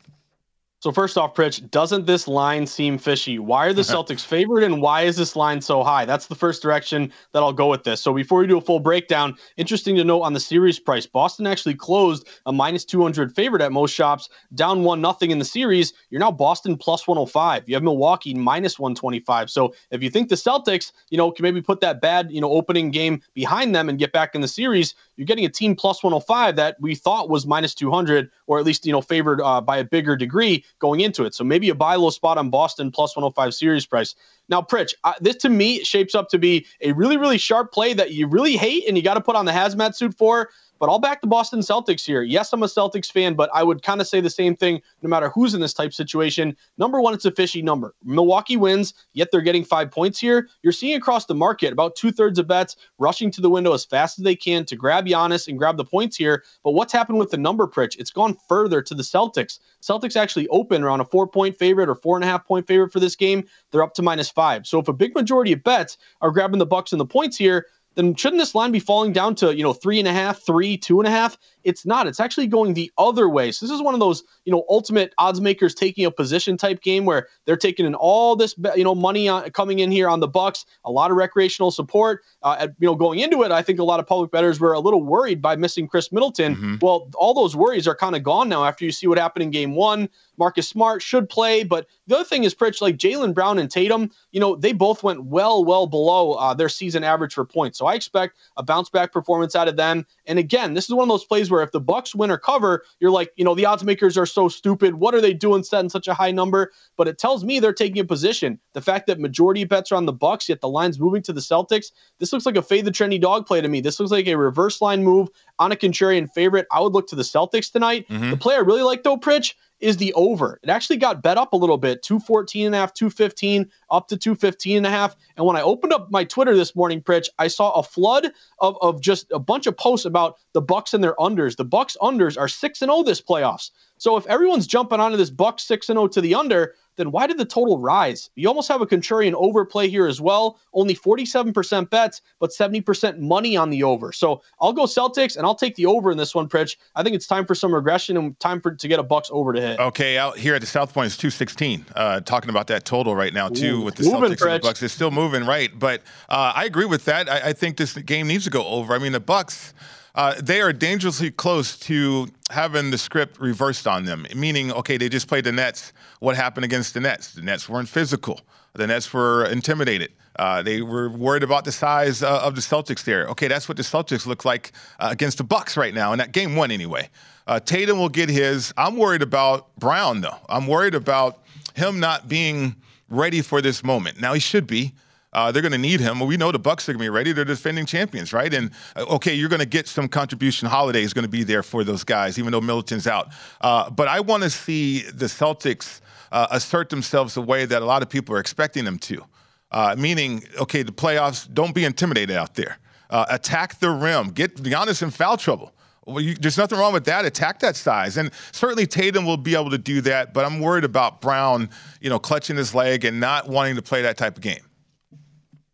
So 0.82 0.92
first 0.92 1.16
off, 1.16 1.36
Pritch, 1.36 1.70
doesn't 1.70 2.08
this 2.08 2.28
line 2.28 2.66
seem 2.66 2.98
fishy? 2.98 3.38
Why 3.38 3.68
are 3.68 3.74
the 3.74 3.82
uh-huh. 3.82 3.98
Celtics 3.98 4.26
favored 4.26 4.64
and 4.64 4.82
why 4.82 5.04
is 5.04 5.16
this 5.16 5.36
line 5.36 5.62
so 5.62 5.84
high? 5.84 6.06
That's 6.06 6.26
the 6.26 6.34
first 6.34 6.64
direction 6.64 7.14
that 7.34 7.44
I'll 7.44 7.54
go 7.54 7.70
with 7.70 7.84
this. 7.84 8.02
So 8.02 8.12
before 8.12 8.40
we 8.40 8.48
do 8.48 8.58
a 8.58 8.62
full 8.62 8.80
breakdown, 8.80 9.38
interesting 9.58 9.96
to 9.98 10.04
note 10.04 10.22
on 10.22 10.34
the 10.34 10.40
series 10.40 10.80
price, 10.80 11.06
Boston 11.06 11.46
actually 11.46 11.76
closed 11.76 12.28
a 12.48 12.52
minus 12.52 12.84
200 12.84 13.32
favorite 13.36 13.62
at 13.62 13.72
most 13.72 13.94
shops, 13.94 14.28
down 14.56 14.84
one 14.84 15.02
nothing 15.02 15.30
in 15.30 15.38
the 15.38 15.46
series. 15.46 15.94
You're 16.10 16.20
now 16.20 16.32
Boston 16.32 16.76
plus 16.76 17.08
105. 17.08 17.70
You 17.70 17.76
have 17.76 17.84
Milwaukee 17.84 18.34
minus 18.34 18.80
125. 18.80 19.52
So 19.52 19.76
if 19.92 20.02
you 20.02 20.10
think 20.10 20.30
the 20.30 20.36
Celtics, 20.36 20.94
you 21.12 21.18
know, 21.20 21.30
can 21.30 21.44
maybe 21.44 21.62
put 21.62 21.82
that 21.82 22.02
bad, 22.02 22.32
you 22.32 22.42
know, 22.42 22.50
opening 22.50 22.90
game 22.90 23.22
behind 23.36 23.76
them 23.76 23.88
and 23.88 24.00
get 24.00 24.14
back 24.14 24.34
in 24.34 24.42
the 24.42 24.48
series, 24.48 24.96
you're 25.22 25.28
getting 25.28 25.46
a 25.46 25.50
team 25.50 25.76
plus 25.76 26.02
105 26.02 26.56
that 26.56 26.78
we 26.82 26.96
thought 26.96 27.30
was 27.30 27.46
minus 27.46 27.76
200 27.76 28.32
or 28.48 28.58
at 28.58 28.66
least, 28.66 28.88
you 28.88 28.92
know, 28.92 29.02
favored 29.02 29.40
uh, 29.40 29.62
by 29.62 29.78
a 29.78 29.84
bigger 29.84 30.16
degree 30.16 30.66
going 30.80 31.02
into 31.02 31.26
it. 31.26 31.36
So 31.36 31.44
maybe 31.44 31.70
a 31.70 31.76
buy 31.76 31.94
low 31.94 32.10
spot 32.10 32.40
on 32.40 32.50
Boston 32.50 32.90
plus 32.90 33.16
105 33.16 33.54
series 33.54 33.86
price. 33.86 34.16
Now, 34.50 34.64
Pritch, 34.64 34.96
uh, 35.04 35.14
this 35.22 35.36
to 35.36 35.50
me 35.50 35.84
shapes 35.84 36.16
up 36.16 36.30
to 36.30 36.40
be 36.40 36.66
a 36.82 36.94
really, 36.94 37.18
really 37.18 37.38
sharp 37.38 37.72
play 37.72 37.94
that 37.94 38.14
you 38.14 38.26
really 38.26 38.58
hate 38.58 38.88
and 38.88 38.98
you 38.98 39.04
got 39.04 39.14
to 39.14 39.22
put 39.22 39.36
on 39.36 39.46
the 39.46 39.52
hazmat 39.52 39.94
suit 39.94 40.18
for. 40.18 40.50
But 40.82 40.90
I'll 40.90 40.98
back 40.98 41.22
the 41.22 41.28
Boston 41.28 41.60
Celtics 41.60 42.04
here. 42.04 42.24
Yes, 42.24 42.52
I'm 42.52 42.64
a 42.64 42.66
Celtics 42.66 43.12
fan, 43.12 43.36
but 43.36 43.52
I 43.54 43.62
would 43.62 43.84
kind 43.84 44.02
of 44.02 44.08
say 44.08 44.20
the 44.20 44.32
same 44.32 44.56
thing 44.56 44.82
no 45.04 45.10
matter 45.10 45.30
who's 45.30 45.54
in 45.54 45.62
this 45.62 45.76
type 45.76 45.94
situation. 45.94 46.58
Number 46.80 47.00
one, 47.00 47.14
it's 47.14 47.24
a 47.24 47.30
fishy 47.30 47.62
number. 47.62 47.94
Milwaukee 48.04 48.58
wins, 48.58 48.96
yet 49.14 49.28
they're 49.32 49.42
getting 49.42 49.64
five 49.64 49.92
points 49.92 50.20
here. 50.20 50.50
You're 50.64 50.74
seeing 50.74 50.96
across 50.96 51.28
the 51.28 51.36
market 51.36 51.72
about 51.72 51.96
two 51.96 52.12
thirds 52.12 52.40
of 52.40 52.48
bets 52.48 52.78
rushing 52.98 53.30
to 53.30 53.42
the 53.42 53.50
window 53.52 53.74
as 53.74 53.86
fast 53.86 54.18
as 54.18 54.26
they 54.26 54.36
can 54.36 54.66
to 54.66 54.76
grab 54.76 55.06
Giannis 55.06 55.48
and 55.48 55.56
grab 55.56 55.78
the 55.78 55.86
points 55.86 56.18
here. 56.18 56.44
But 56.64 56.72
what's 56.72 56.92
happened 56.92 57.20
with 57.20 57.30
the 57.30 57.38
number, 57.38 57.68
Pritch? 57.68 57.96
It's 58.00 58.10
gone 58.10 58.36
further 58.50 58.82
to 58.82 58.96
the 58.96 59.04
Celtics. 59.04 59.60
Celtics 59.84 60.16
actually 60.16 60.48
open 60.48 60.82
around 60.82 61.02
a 61.02 61.06
four 61.06 61.28
point 61.28 61.56
favorite 61.56 61.90
or 61.90 61.96
four 61.96 62.18
and 62.18 62.24
a 62.24 62.28
half 62.28 62.44
point 62.44 62.66
favorite 62.66 62.92
for 62.92 63.00
this 63.00 63.16
game. 63.16 63.46
They're 63.70 63.84
up 63.84 63.94
to 63.94 64.02
minus 64.02 64.32
five. 64.32 64.66
So 64.66 64.80
if 64.80 64.88
a 64.88 64.94
big 64.94 65.14
majority 65.14 65.54
of 65.54 65.64
bets 65.64 66.00
are 66.22 66.32
grabbing 66.32 66.58
the 66.58 66.66
Bucks 66.66 66.92
and 66.92 67.00
the 67.00 67.06
points 67.06 67.38
here, 67.38 67.68
then 67.96 68.16
shouldn't 68.16 68.40
this 68.40 68.56
line 68.56 68.72
be 68.72 68.80
falling 68.80 69.14
down 69.14 69.36
to 69.36 69.56
you 69.56 69.64
know 69.64 69.74
three 69.74 70.00
and 70.00 70.08
a 70.08 70.14
half, 70.14 70.42
three, 70.42 70.78
two 70.78 71.00
and 71.00 71.08
a 71.08 71.12
half? 71.12 71.38
It's 71.64 71.86
not. 71.86 72.08
It's 72.08 72.20
actually 72.20 72.48
going 72.48 72.74
the 72.74 72.92
other 72.98 73.30
way. 73.30 73.52
So 73.52 73.66
this 73.66 73.74
is 73.74 73.82
one 73.82 73.94
of 73.94 74.00
those 74.00 74.24
you 74.46 74.52
know 74.52 74.66
ultimate 74.70 75.14
odds 75.18 75.42
makers 75.42 75.74
taking 75.74 76.06
a 76.06 76.12
position 76.12 76.58
type 76.58 76.82
game 76.82 77.06
where 77.06 77.28
they're 77.46 77.58
taking 77.58 77.86
in 77.86 77.96
all 77.96 78.36
this 78.36 78.56
you 78.76 78.84
know 78.84 78.96
money 78.96 79.28
on, 79.28 79.50
coming 79.52 79.80
in 79.80 79.92
here 79.92 80.10
on 80.10 80.20
the 80.20 80.28
Bucks, 80.28 80.66
a 80.86 80.92
lot 80.92 81.12
of 81.12 81.18
recreational 81.18 81.72
support. 81.72 82.24
Uh, 82.44 82.58
at, 82.60 82.70
you 82.80 82.88
know 82.88 82.96
going 82.96 83.20
into 83.20 83.44
it, 83.44 83.52
I 83.52 83.62
think 83.62 83.80
a 83.80 83.84
lot 83.84 84.00
of 84.00 84.08
public 84.08 84.32
bettors 84.32 84.60
were 84.60 84.74
a 84.74 84.80
little 84.80 85.04
worried 85.04 85.42
by 85.42 85.56
missing 85.56 85.88
Khris 85.88 86.12
Middleton. 86.12 86.56
Mm-hmm. 86.56 86.76
Well, 86.82 87.10
all 87.16 87.34
those 87.34 87.56
worries 87.56 87.88
are 87.88 87.96
kind 87.96 88.16
of 88.16 88.24
gone 88.24 88.50
now 88.50 88.66
after 88.66 88.86
you 88.86 88.92
see 88.92 89.08
what 89.08 89.18
happened 89.18 89.44
in 89.44 89.52
Game 89.52 89.76
One. 89.76 90.10
Marcus 90.38 90.68
Smart 90.68 91.04
should 91.04 91.30
play, 91.30 91.64
but 91.64 91.86
the 92.08 92.16
other 92.16 92.26
thing 92.26 92.46
is, 92.46 92.56
Pritch, 92.56 92.82
like 92.82 92.98
Jaylen 92.98 93.34
Brown 93.34 93.60
and 93.60 93.70
Tatum, 93.70 94.10
you 94.32 94.40
know 94.40 94.56
they 94.56 94.74
both 94.74 95.04
went 95.04 95.26
well, 95.26 95.64
well 95.64 95.86
below 95.86 96.34
uh, 96.34 96.54
their 96.54 96.70
season 96.70 97.04
average 97.04 97.34
for 97.34 97.46
points. 97.46 97.78
So 97.78 97.86
I 97.86 97.94
expect 97.94 98.38
a 98.58 98.64
bounce 98.64 98.90
back 98.90 99.12
performance 99.12 99.56
out 99.56 99.68
of 99.68 99.76
them. 99.76 100.06
And 100.26 100.40
again, 100.40 100.74
this 100.74 100.86
is 100.86 100.94
one 100.94 101.04
of 101.04 101.10
those 101.10 101.26
plays 101.26 101.51
where 101.52 101.62
if 101.62 101.72
the 101.72 101.80
Bucks 101.80 102.16
win 102.16 102.32
or 102.32 102.38
cover, 102.38 102.84
you're 103.00 103.12
like, 103.12 103.32
you 103.36 103.46
know, 103.46 103.54
the 103.54 103.66
odds 103.66 103.84
makers 103.84 104.18
are 104.18 104.26
so 104.26 104.48
stupid. 104.48 104.96
What 104.96 105.14
are 105.14 105.22
they 105.22 105.34
doing 105.34 105.64
setting 105.64 105.90
such 105.90 106.08
a 106.08 106.14
high 106.14 106.32
number? 106.32 106.72
But 106.98 107.08
it 107.08 107.20
tells 107.20 107.44
me 107.44 107.60
they're 107.60 107.74
taking 107.74 108.00
a 108.00 108.06
position. 108.06 108.60
The 108.74 108.82
fact 108.82 109.08
that 109.08 109.20
majority 109.20 109.62
of 109.64 109.70
bets 109.70 109.92
are 109.92 109.96
on 109.96 110.06
the 110.06 110.14
Bucks, 110.14 110.50
yet 110.50 110.62
the 110.62 110.70
line's 110.70 111.00
moving 111.00 111.22
to 111.24 111.34
the 111.34 111.42
Celtics. 111.42 111.92
This 112.20 112.34
looks 112.34 112.46
like 112.46 112.56
a 112.56 112.62
fade 112.62 112.86
the 112.86 112.92
trendy 112.92 113.20
dog 113.20 113.46
play 113.46 113.62
to 113.62 113.68
me. 113.68 113.82
This 113.82 114.00
looks 114.00 114.12
like 114.12 114.28
a 114.28 114.36
reverse 114.36 114.82
line 114.82 115.04
move 115.04 115.30
on 115.60 115.72
a 115.72 115.76
contrarian 115.76 116.32
favorite. 116.32 116.68
I 116.72 116.80
would 116.80 116.94
look 116.94 117.08
to 117.08 117.16
the 117.16 117.24
Celtics 117.24 117.72
tonight. 117.72 118.08
Mm-hmm. 118.08 118.32
The 118.32 118.38
play 118.38 118.56
I 118.56 118.60
really 118.60 118.84
like 118.84 119.04
though, 119.04 119.18
Pritch, 119.18 119.54
is 119.82 119.98
the 119.98 120.14
over. 120.14 120.60
It 120.64 120.70
actually 120.70 120.98
got 120.98 121.22
bet 121.22 121.38
up 121.38 121.54
a 121.54 121.58
little 121.58 121.78
bit, 121.78 122.04
214 122.04 122.68
and 122.68 122.76
a 122.76 122.78
half, 122.78 122.94
215, 122.94 123.70
up 123.90 124.08
to 124.08 124.18
215 124.18 124.78
and 124.78 124.86
a 124.86 124.90
half. 124.90 125.16
And 125.38 125.46
when 125.46 125.56
I 125.56 125.62
opened 125.62 125.94
up 125.94 126.12
my 126.12 126.24
Twitter 126.24 126.56
this 126.56 126.76
morning, 126.76 127.02
Pritch, 127.02 127.28
I 127.40 127.48
saw 127.48 127.72
a 127.72 127.84
flood 127.84 128.32
of, 128.60 128.78
of 128.82 129.02
just 129.02 129.32
a 129.32 129.40
bunch 129.40 129.68
of 129.68 129.76
posts 129.76 130.06
about 130.06 130.38
the 130.54 130.62
Bucks 130.62 130.94
and 130.94 131.04
their 131.04 131.16
unders. 131.16 131.58
The 131.58 131.66
Bucks 131.66 131.98
unders 132.02 132.38
are 132.38 132.48
6 132.48 132.82
and 132.82 132.90
0 132.90 133.04
this 133.04 133.22
playoffs. 133.22 133.72
So 134.02 134.18
if 134.18 134.26
everyone's 134.26 134.66
jumping 134.66 135.00
onto 135.00 135.16
this 135.16 135.30
Bucks 135.30 135.62
6 135.62 135.90
and 135.90 135.98
0 135.98 136.08
to 136.08 136.22
the 136.22 136.34
under, 136.34 136.74
then 136.96 137.12
why 137.12 137.28
did 137.28 137.38
the 137.38 137.46
total 137.46 137.78
rise? 137.78 138.32
You 138.34 138.48
almost 138.48 138.68
have 138.68 138.82
a 138.82 138.88
contrarian 138.88 139.34
overplay 139.36 139.90
here 139.90 140.08
as 140.08 140.20
well. 140.20 140.58
Only 140.74 140.96
47% 140.96 141.88
bets, 141.92 142.22
but 142.40 142.50
70% 142.50 143.20
money 143.20 143.56
on 143.56 143.70
the 143.70 143.84
over. 143.84 144.12
So 144.12 144.42
I'll 144.60 144.74
go 144.74 144.86
Celtics 144.86 145.38
and 145.38 145.46
I'll 145.46 145.54
take 145.54 145.76
the 145.76 145.86
over 145.86 146.10
in 146.10 146.18
this 146.18 146.34
one, 146.34 146.50
Pritch. 146.50 146.78
I 146.96 147.04
think 147.04 147.16
it's 147.16 147.28
time 147.28 147.46
for 147.46 147.54
some 147.54 147.76
regression 147.76 148.18
and 148.18 148.40
time 148.40 148.60
for 148.60 148.74
to 148.74 148.88
get 148.88 148.98
a 148.98 149.04
Bucks 149.04 149.30
over 149.32 149.54
to 149.54 149.62
hit. 149.62 149.80
Okay, 149.80 150.18
out 150.18 150.36
here 150.36 150.56
at 150.56 150.62
the 150.62 150.68
South 150.68 150.96
Point, 150.96 151.06
it's 151.06 151.18
216. 151.18 151.86
Uh, 151.96 152.22
talking 152.22 152.50
about 152.50 152.66
that 152.68 152.86
total 152.86 153.16
right 153.16 153.36
now, 153.36 153.50
too, 153.50 153.82
Ooh, 153.82 153.82
with 153.82 153.98
the 153.98 154.06
moving, 154.06 154.32
Celtics 154.32 154.38
Pritch. 154.38 154.54
and 154.56 154.64
the 154.64 154.68
Bucks. 154.68 154.82
It's 154.82 154.96
still 154.96 155.12
moving, 155.12 155.46
right? 155.46 155.70
But 155.78 156.02
uh, 156.28 156.54
I 156.56 156.66
agree 156.66 156.86
with 156.86 157.06
that. 157.06 157.30
I, 157.30 157.50
I 157.50 157.54
think 157.54 157.78
this 157.78 157.94
game 157.94 158.28
needs 158.28 158.46
to 158.46 158.50
go 158.50 158.66
over. 158.66 158.96
I 158.96 158.98
mean, 158.98 159.12
the 159.12 159.20
Bucks 159.20 159.76
uh, 160.16 160.36
they 160.42 160.62
are 160.62 160.74
dangerously 160.74 161.32
close 161.32 161.78
to 161.80 162.28
having 162.50 162.92
the 162.92 162.98
script 162.98 163.40
reversed 163.40 163.88
on 163.88 164.06
them, 164.06 164.26
meaning, 164.36 164.72
okay, 164.74 164.98
they 164.98 165.10
just 165.10 165.28
played 165.28 165.46
the 165.46 165.52
Nets. 165.52 165.94
What 166.20 166.36
happened 166.36 166.66
against 166.66 166.94
the 166.94 167.00
Nets? 167.00 167.34
The 167.34 167.42
Nets 167.42 167.70
weren't 167.70 167.90
physical. 167.90 168.42
The 168.74 168.88
Nets 168.88 169.12
were 169.14 169.46
intimidated. 169.46 170.12
Uh, 170.38 170.62
they 170.62 170.82
were 170.82 171.10
worried 171.10 171.44
about 171.44 171.66
the 171.66 171.72
size 171.72 172.24
uh, 172.24 172.42
of 172.42 172.56
the 172.56 172.62
Celtics 172.62 173.04
there. 173.04 173.28
Okay, 173.28 173.48
that's 173.48 173.68
what 173.68 173.78
the 173.78 173.84
Celtics 173.84 174.26
look 174.26 174.46
like 174.46 174.72
uh, 175.00 175.10
against 175.12 175.38
the 175.38 175.44
Bucks 175.44 175.76
right 175.78 175.94
now, 175.94 176.14
in 176.14 176.20
that 176.20 176.32
game 176.32 176.56
one 176.56 176.72
anyway. 176.72 177.10
Uh, 177.48 177.60
Tatum 177.60 177.98
will 177.98 178.10
get 178.10 178.30
his. 178.30 178.74
I'm 178.78 178.96
worried 178.98 179.22
about 179.22 179.76
Brown 179.78 180.22
though. 180.22 180.38
I'm 180.48 180.68
worried 180.68 180.96
about 180.96 181.44
him 181.76 182.00
not 182.00 182.28
being 182.28 182.76
ready 183.10 183.42
for 183.42 183.62
this 183.62 183.84
moment. 183.84 184.22
Now 184.22 184.34
he 184.34 184.40
should 184.40 184.68
be. 184.68 184.94
Uh, 185.34 185.52
they're 185.52 185.62
going 185.62 185.72
to 185.72 185.78
need 185.78 186.00
him. 186.02 186.20
We 186.20 186.36
know 186.36 186.52
the 186.52 186.60
Bucks 186.60 186.90
are 186.90 186.94
going 186.94 187.00
to 187.00 187.04
be 187.04 187.10
ready. 187.10 187.32
They're 187.32 187.46
defending 187.46 187.86
champions, 187.86 188.34
right? 188.34 188.54
And 188.54 188.72
uh, 188.96 189.06
okay, 189.16 189.34
you're 189.34 189.50
going 189.50 189.62
to 189.62 189.66
get 189.66 189.88
some 189.88 190.08
contribution. 190.10 190.68
Holiday 190.68 191.04
is 191.04 191.14
going 191.14 191.24
to 191.24 191.30
be 191.32 191.44
there 191.44 191.64
for 191.64 191.84
those 191.84 192.04
guys, 192.04 192.38
even 192.38 192.52
though 192.52 192.62
Middleton's 192.62 193.08
out. 193.08 193.30
Uh, 193.62 193.90
but 193.90 194.08
I 194.08 194.20
want 194.20 194.44
to 194.44 194.50
see 194.50 195.04
the 195.04 195.28
Celtics 195.28 196.02
uh, 196.32 196.48
assert 196.52 196.90
themselves 196.90 197.36
the 197.36 197.42
way 197.42 197.66
that 197.66 197.82
a 197.82 197.86
lot 197.86 198.02
of 198.02 198.10
people 198.10 198.36
are 198.36 198.40
expecting 198.40 198.84
them 198.84 199.00
to. 199.00 199.24
Uh, 199.72 199.96
meaning, 199.98 200.44
okay, 200.60 200.84
the 200.84 200.92
playoffs. 200.92 201.52
Don't 201.54 201.74
be 201.74 201.86
intimidated 201.86 202.36
out 202.36 202.56
there. 202.56 202.78
Uh, 203.10 203.26
attack 203.30 203.80
the 203.80 203.90
rim. 203.90 204.30
Get 204.30 204.56
Giannis 204.58 205.02
in 205.02 205.12
foul 205.12 205.38
trouble. 205.38 205.74
Well, 206.06 206.20
you, 206.20 206.34
there's 206.34 206.58
nothing 206.58 206.78
wrong 206.78 206.94
with 206.94 207.06
that. 207.06 207.26
Attack 207.26 207.60
that 207.60 207.76
size, 207.76 208.18
and 208.18 208.32
certainly 208.52 208.88
Tatum 208.88 209.26
will 209.26 209.38
be 209.38 209.56
able 209.56 209.70
to 209.70 209.78
do 209.78 210.02
that. 210.02 210.34
But 210.34 210.46
I'm 210.46 210.60
worried 210.60 210.84
about 210.84 211.22
Brown, 211.22 211.70
you 212.02 212.10
know, 212.10 212.20
clutching 212.20 212.58
his 212.58 212.76
leg 212.76 213.06
and 213.06 213.20
not 213.20 213.48
wanting 213.48 213.76
to 213.76 213.82
play 213.82 214.02
that 214.02 214.18
type 214.18 214.36
of 214.36 214.42
game. 214.42 214.62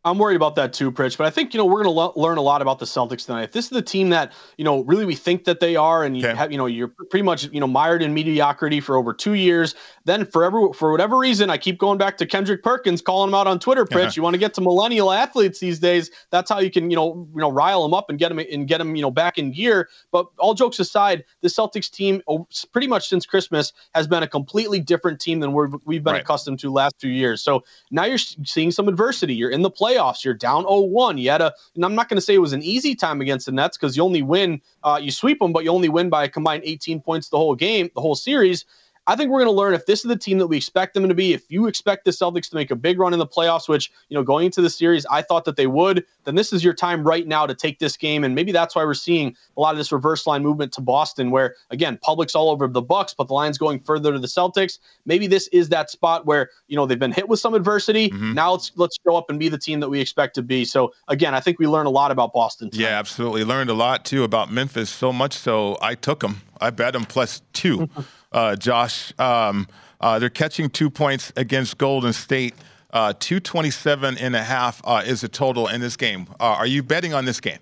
I'm 0.07 0.17
worried 0.17 0.35
about 0.35 0.55
that 0.55 0.71
too, 0.71 0.91
Pritch. 0.91 1.17
But 1.17 1.27
I 1.27 1.29
think 1.29 1.53
you 1.53 1.57
know 1.57 1.65
we're 1.65 1.83
going 1.83 1.85
to 1.85 1.91
lo- 1.91 2.13
learn 2.15 2.37
a 2.37 2.41
lot 2.41 2.61
about 2.61 2.79
the 2.79 2.85
Celtics 2.85 3.25
tonight. 3.25 3.43
If 3.43 3.51
this 3.51 3.65
is 3.65 3.71
the 3.71 3.81
team 3.81 4.09
that 4.09 4.31
you 4.57 4.63
know 4.63 4.81
really 4.83 5.03
we 5.03 5.15
think 5.15 5.43
that 5.43 5.59
they 5.59 5.75
are, 5.75 6.05
and 6.05 6.17
you 6.17 6.25
okay. 6.25 6.37
have 6.37 6.51
you 6.51 6.57
know 6.57 6.65
you're 6.65 6.87
pretty 6.87 7.23
much 7.23 7.45
you 7.51 7.59
know 7.59 7.67
mired 7.67 8.01
in 8.01 8.13
mediocrity 8.13 8.79
for 8.79 8.95
over 8.95 9.13
two 9.13 9.33
years, 9.33 9.75
then 10.05 10.25
forever 10.25 10.71
for 10.73 10.91
whatever 10.91 11.17
reason 11.17 11.49
I 11.49 11.57
keep 11.57 11.77
going 11.77 11.97
back 11.97 12.17
to 12.17 12.25
Kendrick 12.25 12.63
Perkins 12.63 13.01
calling 13.01 13.29
him 13.29 13.35
out 13.35 13.47
on 13.47 13.59
Twitter. 13.59 13.85
Pritch, 13.85 14.05
uh-huh. 14.05 14.13
you 14.15 14.23
want 14.23 14.33
to 14.33 14.39
get 14.39 14.53
to 14.53 14.61
millennial 14.61 15.11
athletes 15.11 15.59
these 15.59 15.79
days? 15.79 16.09
That's 16.31 16.49
how 16.49 16.59
you 16.59 16.71
can 16.71 16.89
you 16.89 16.95
know 16.95 17.27
you 17.33 17.41
know 17.41 17.51
rile 17.51 17.83
them 17.83 17.93
up 17.93 18.09
and 18.09 18.17
get 18.17 18.29
them 18.29 18.39
and 18.39 18.67
get 18.67 18.77
them 18.77 18.95
you 18.95 19.01
know 19.01 19.11
back 19.11 19.37
in 19.37 19.51
gear. 19.51 19.89
But 20.11 20.27
all 20.39 20.53
jokes 20.53 20.79
aside, 20.79 21.25
the 21.41 21.49
Celtics 21.49 21.91
team 21.91 22.21
oh, 22.29 22.47
pretty 22.71 22.87
much 22.87 23.09
since 23.09 23.25
Christmas 23.25 23.73
has 23.93 24.07
been 24.07 24.23
a 24.23 24.27
completely 24.27 24.79
different 24.79 25.19
team 25.19 25.41
than 25.41 25.51
we're, 25.51 25.67
we've 25.85 26.03
been 26.03 26.13
right. 26.13 26.21
accustomed 26.21 26.59
to 26.59 26.71
last 26.71 26.95
few 26.99 27.11
years. 27.11 27.41
So 27.41 27.65
now 27.91 28.05
you're 28.05 28.17
seeing 28.17 28.71
some 28.71 28.87
adversity. 28.87 29.35
You're 29.35 29.51
in 29.51 29.63
the 29.63 29.69
play 29.69 29.96
playoffs. 29.97 30.23
You're 30.23 30.33
down 30.33 30.65
0-1. 30.65 31.19
You 31.19 31.29
had 31.29 31.41
a, 31.41 31.53
and 31.75 31.85
I'm 31.85 31.95
not 31.95 32.09
going 32.09 32.17
to 32.17 32.21
say 32.21 32.35
it 32.35 32.39
was 32.39 32.53
an 32.53 32.63
easy 32.63 32.95
time 32.95 33.21
against 33.21 33.45
the 33.45 33.51
Nets 33.51 33.77
because 33.77 33.97
you 33.97 34.03
only 34.03 34.21
win, 34.21 34.61
uh, 34.83 34.99
you 35.01 35.11
sweep 35.11 35.39
them, 35.39 35.53
but 35.53 35.63
you 35.63 35.71
only 35.71 35.89
win 35.89 36.09
by 36.09 36.25
a 36.25 36.29
combined 36.29 36.63
18 36.65 37.01
points 37.01 37.29
the 37.29 37.37
whole 37.37 37.55
game, 37.55 37.89
the 37.95 38.01
whole 38.01 38.15
series. 38.15 38.65
I 39.07 39.15
think 39.15 39.31
we're 39.31 39.39
going 39.39 39.47
to 39.47 39.57
learn 39.57 39.73
if 39.73 39.85
this 39.85 40.03
is 40.03 40.09
the 40.09 40.17
team 40.17 40.37
that 40.37 40.47
we 40.47 40.57
expect 40.57 40.93
them 40.93 41.07
to 41.07 41.15
be. 41.15 41.31
If 41.31 41.49
you 41.49 41.67
expect 41.67 42.03
the 42.03 42.11
Celtics 42.11 42.49
to 42.49 42.55
make 42.55 42.71
a 42.71 42.75
big 42.75 42.99
run 42.99 43.13
in 43.13 43.19
the 43.19 43.25
playoffs, 43.25 43.69
which, 43.69 43.89
you 44.09 44.15
know, 44.15 44.21
going 44.21 44.45
into 44.45 44.61
the 44.61 44.69
series, 44.69 45.05
I 45.05 45.21
thought 45.21 45.45
that 45.45 45.55
they 45.55 45.65
would, 45.65 46.03
then 46.25 46.35
this 46.35 46.51
is 46.51 46.61
your 46.61 46.73
time 46.73 47.05
right 47.05 47.25
now 47.25 47.45
to 47.45 47.55
take 47.55 47.79
this 47.79 47.95
game. 47.95 48.25
And 48.25 48.35
maybe 48.35 48.51
that's 48.51 48.75
why 48.75 48.83
we're 48.83 48.93
seeing 48.93 49.35
a 49.55 49.61
lot 49.61 49.71
of 49.71 49.77
this 49.77 49.93
reverse 49.93 50.27
line 50.27 50.43
movement 50.43 50.73
to 50.73 50.81
Boston, 50.81 51.31
where, 51.31 51.55
again, 51.71 51.97
public's 52.01 52.35
all 52.35 52.49
over 52.49 52.67
the 52.67 52.81
Bucks, 52.81 53.13
but 53.13 53.27
the 53.29 53.33
line's 53.33 53.57
going 53.57 53.79
further 53.79 54.11
to 54.11 54.19
the 54.19 54.27
Celtics. 54.27 54.79
Maybe 55.05 55.25
this 55.25 55.47
is 55.49 55.69
that 55.69 55.89
spot 55.89 56.25
where, 56.25 56.49
you 56.67 56.75
know, 56.75 56.85
they've 56.85 56.99
been 56.99 57.13
hit 57.13 57.29
with 57.29 57.39
some 57.39 57.53
adversity. 57.53 58.09
Mm-hmm. 58.09 58.33
Now 58.33 58.51
let's 58.51 58.73
let's 58.75 58.97
go 59.07 59.15
up 59.15 59.29
and 59.29 59.39
be 59.39 59.47
the 59.47 59.57
team 59.57 59.79
that 59.79 59.89
we 59.89 60.01
expect 60.01 60.35
to 60.35 60.41
be. 60.41 60.65
So, 60.65 60.93
again, 61.07 61.33
I 61.33 61.39
think 61.39 61.59
we 61.59 61.67
learned 61.67 61.87
a 61.87 61.91
lot 61.91 62.11
about 62.11 62.33
Boston. 62.33 62.69
Tonight. 62.69 62.83
Yeah, 62.83 62.99
absolutely. 62.99 63.45
Learned 63.45 63.69
a 63.69 63.73
lot, 63.73 64.03
too, 64.03 64.25
about 64.25 64.51
Memphis, 64.51 64.89
so 64.89 65.13
much 65.13 65.33
so 65.33 65.77
I 65.81 65.95
took 65.95 66.19
them. 66.19 66.41
I 66.61 66.69
bet 66.69 66.93
them 66.93 67.05
plus 67.05 67.41
two. 67.53 67.89
uh, 68.31 68.55
Josh. 68.55 69.13
Um, 69.19 69.67
uh, 69.99 70.19
they're 70.19 70.29
catching 70.29 70.69
two 70.69 70.89
points 70.89 71.31
against 71.35 71.77
Golden 71.77 72.13
State. 72.13 72.53
Uh, 72.91 73.13
227 73.19 74.17
and 74.17 74.35
a 74.35 74.43
half 74.43 74.81
uh, 74.85 75.03
is 75.05 75.21
the 75.21 75.27
total 75.27 75.67
in 75.67 75.81
this 75.81 75.97
game. 75.97 76.27
Uh, 76.39 76.45
are 76.45 76.67
you 76.67 76.81
betting 76.81 77.13
on 77.13 77.25
this 77.25 77.39
game? 77.39 77.59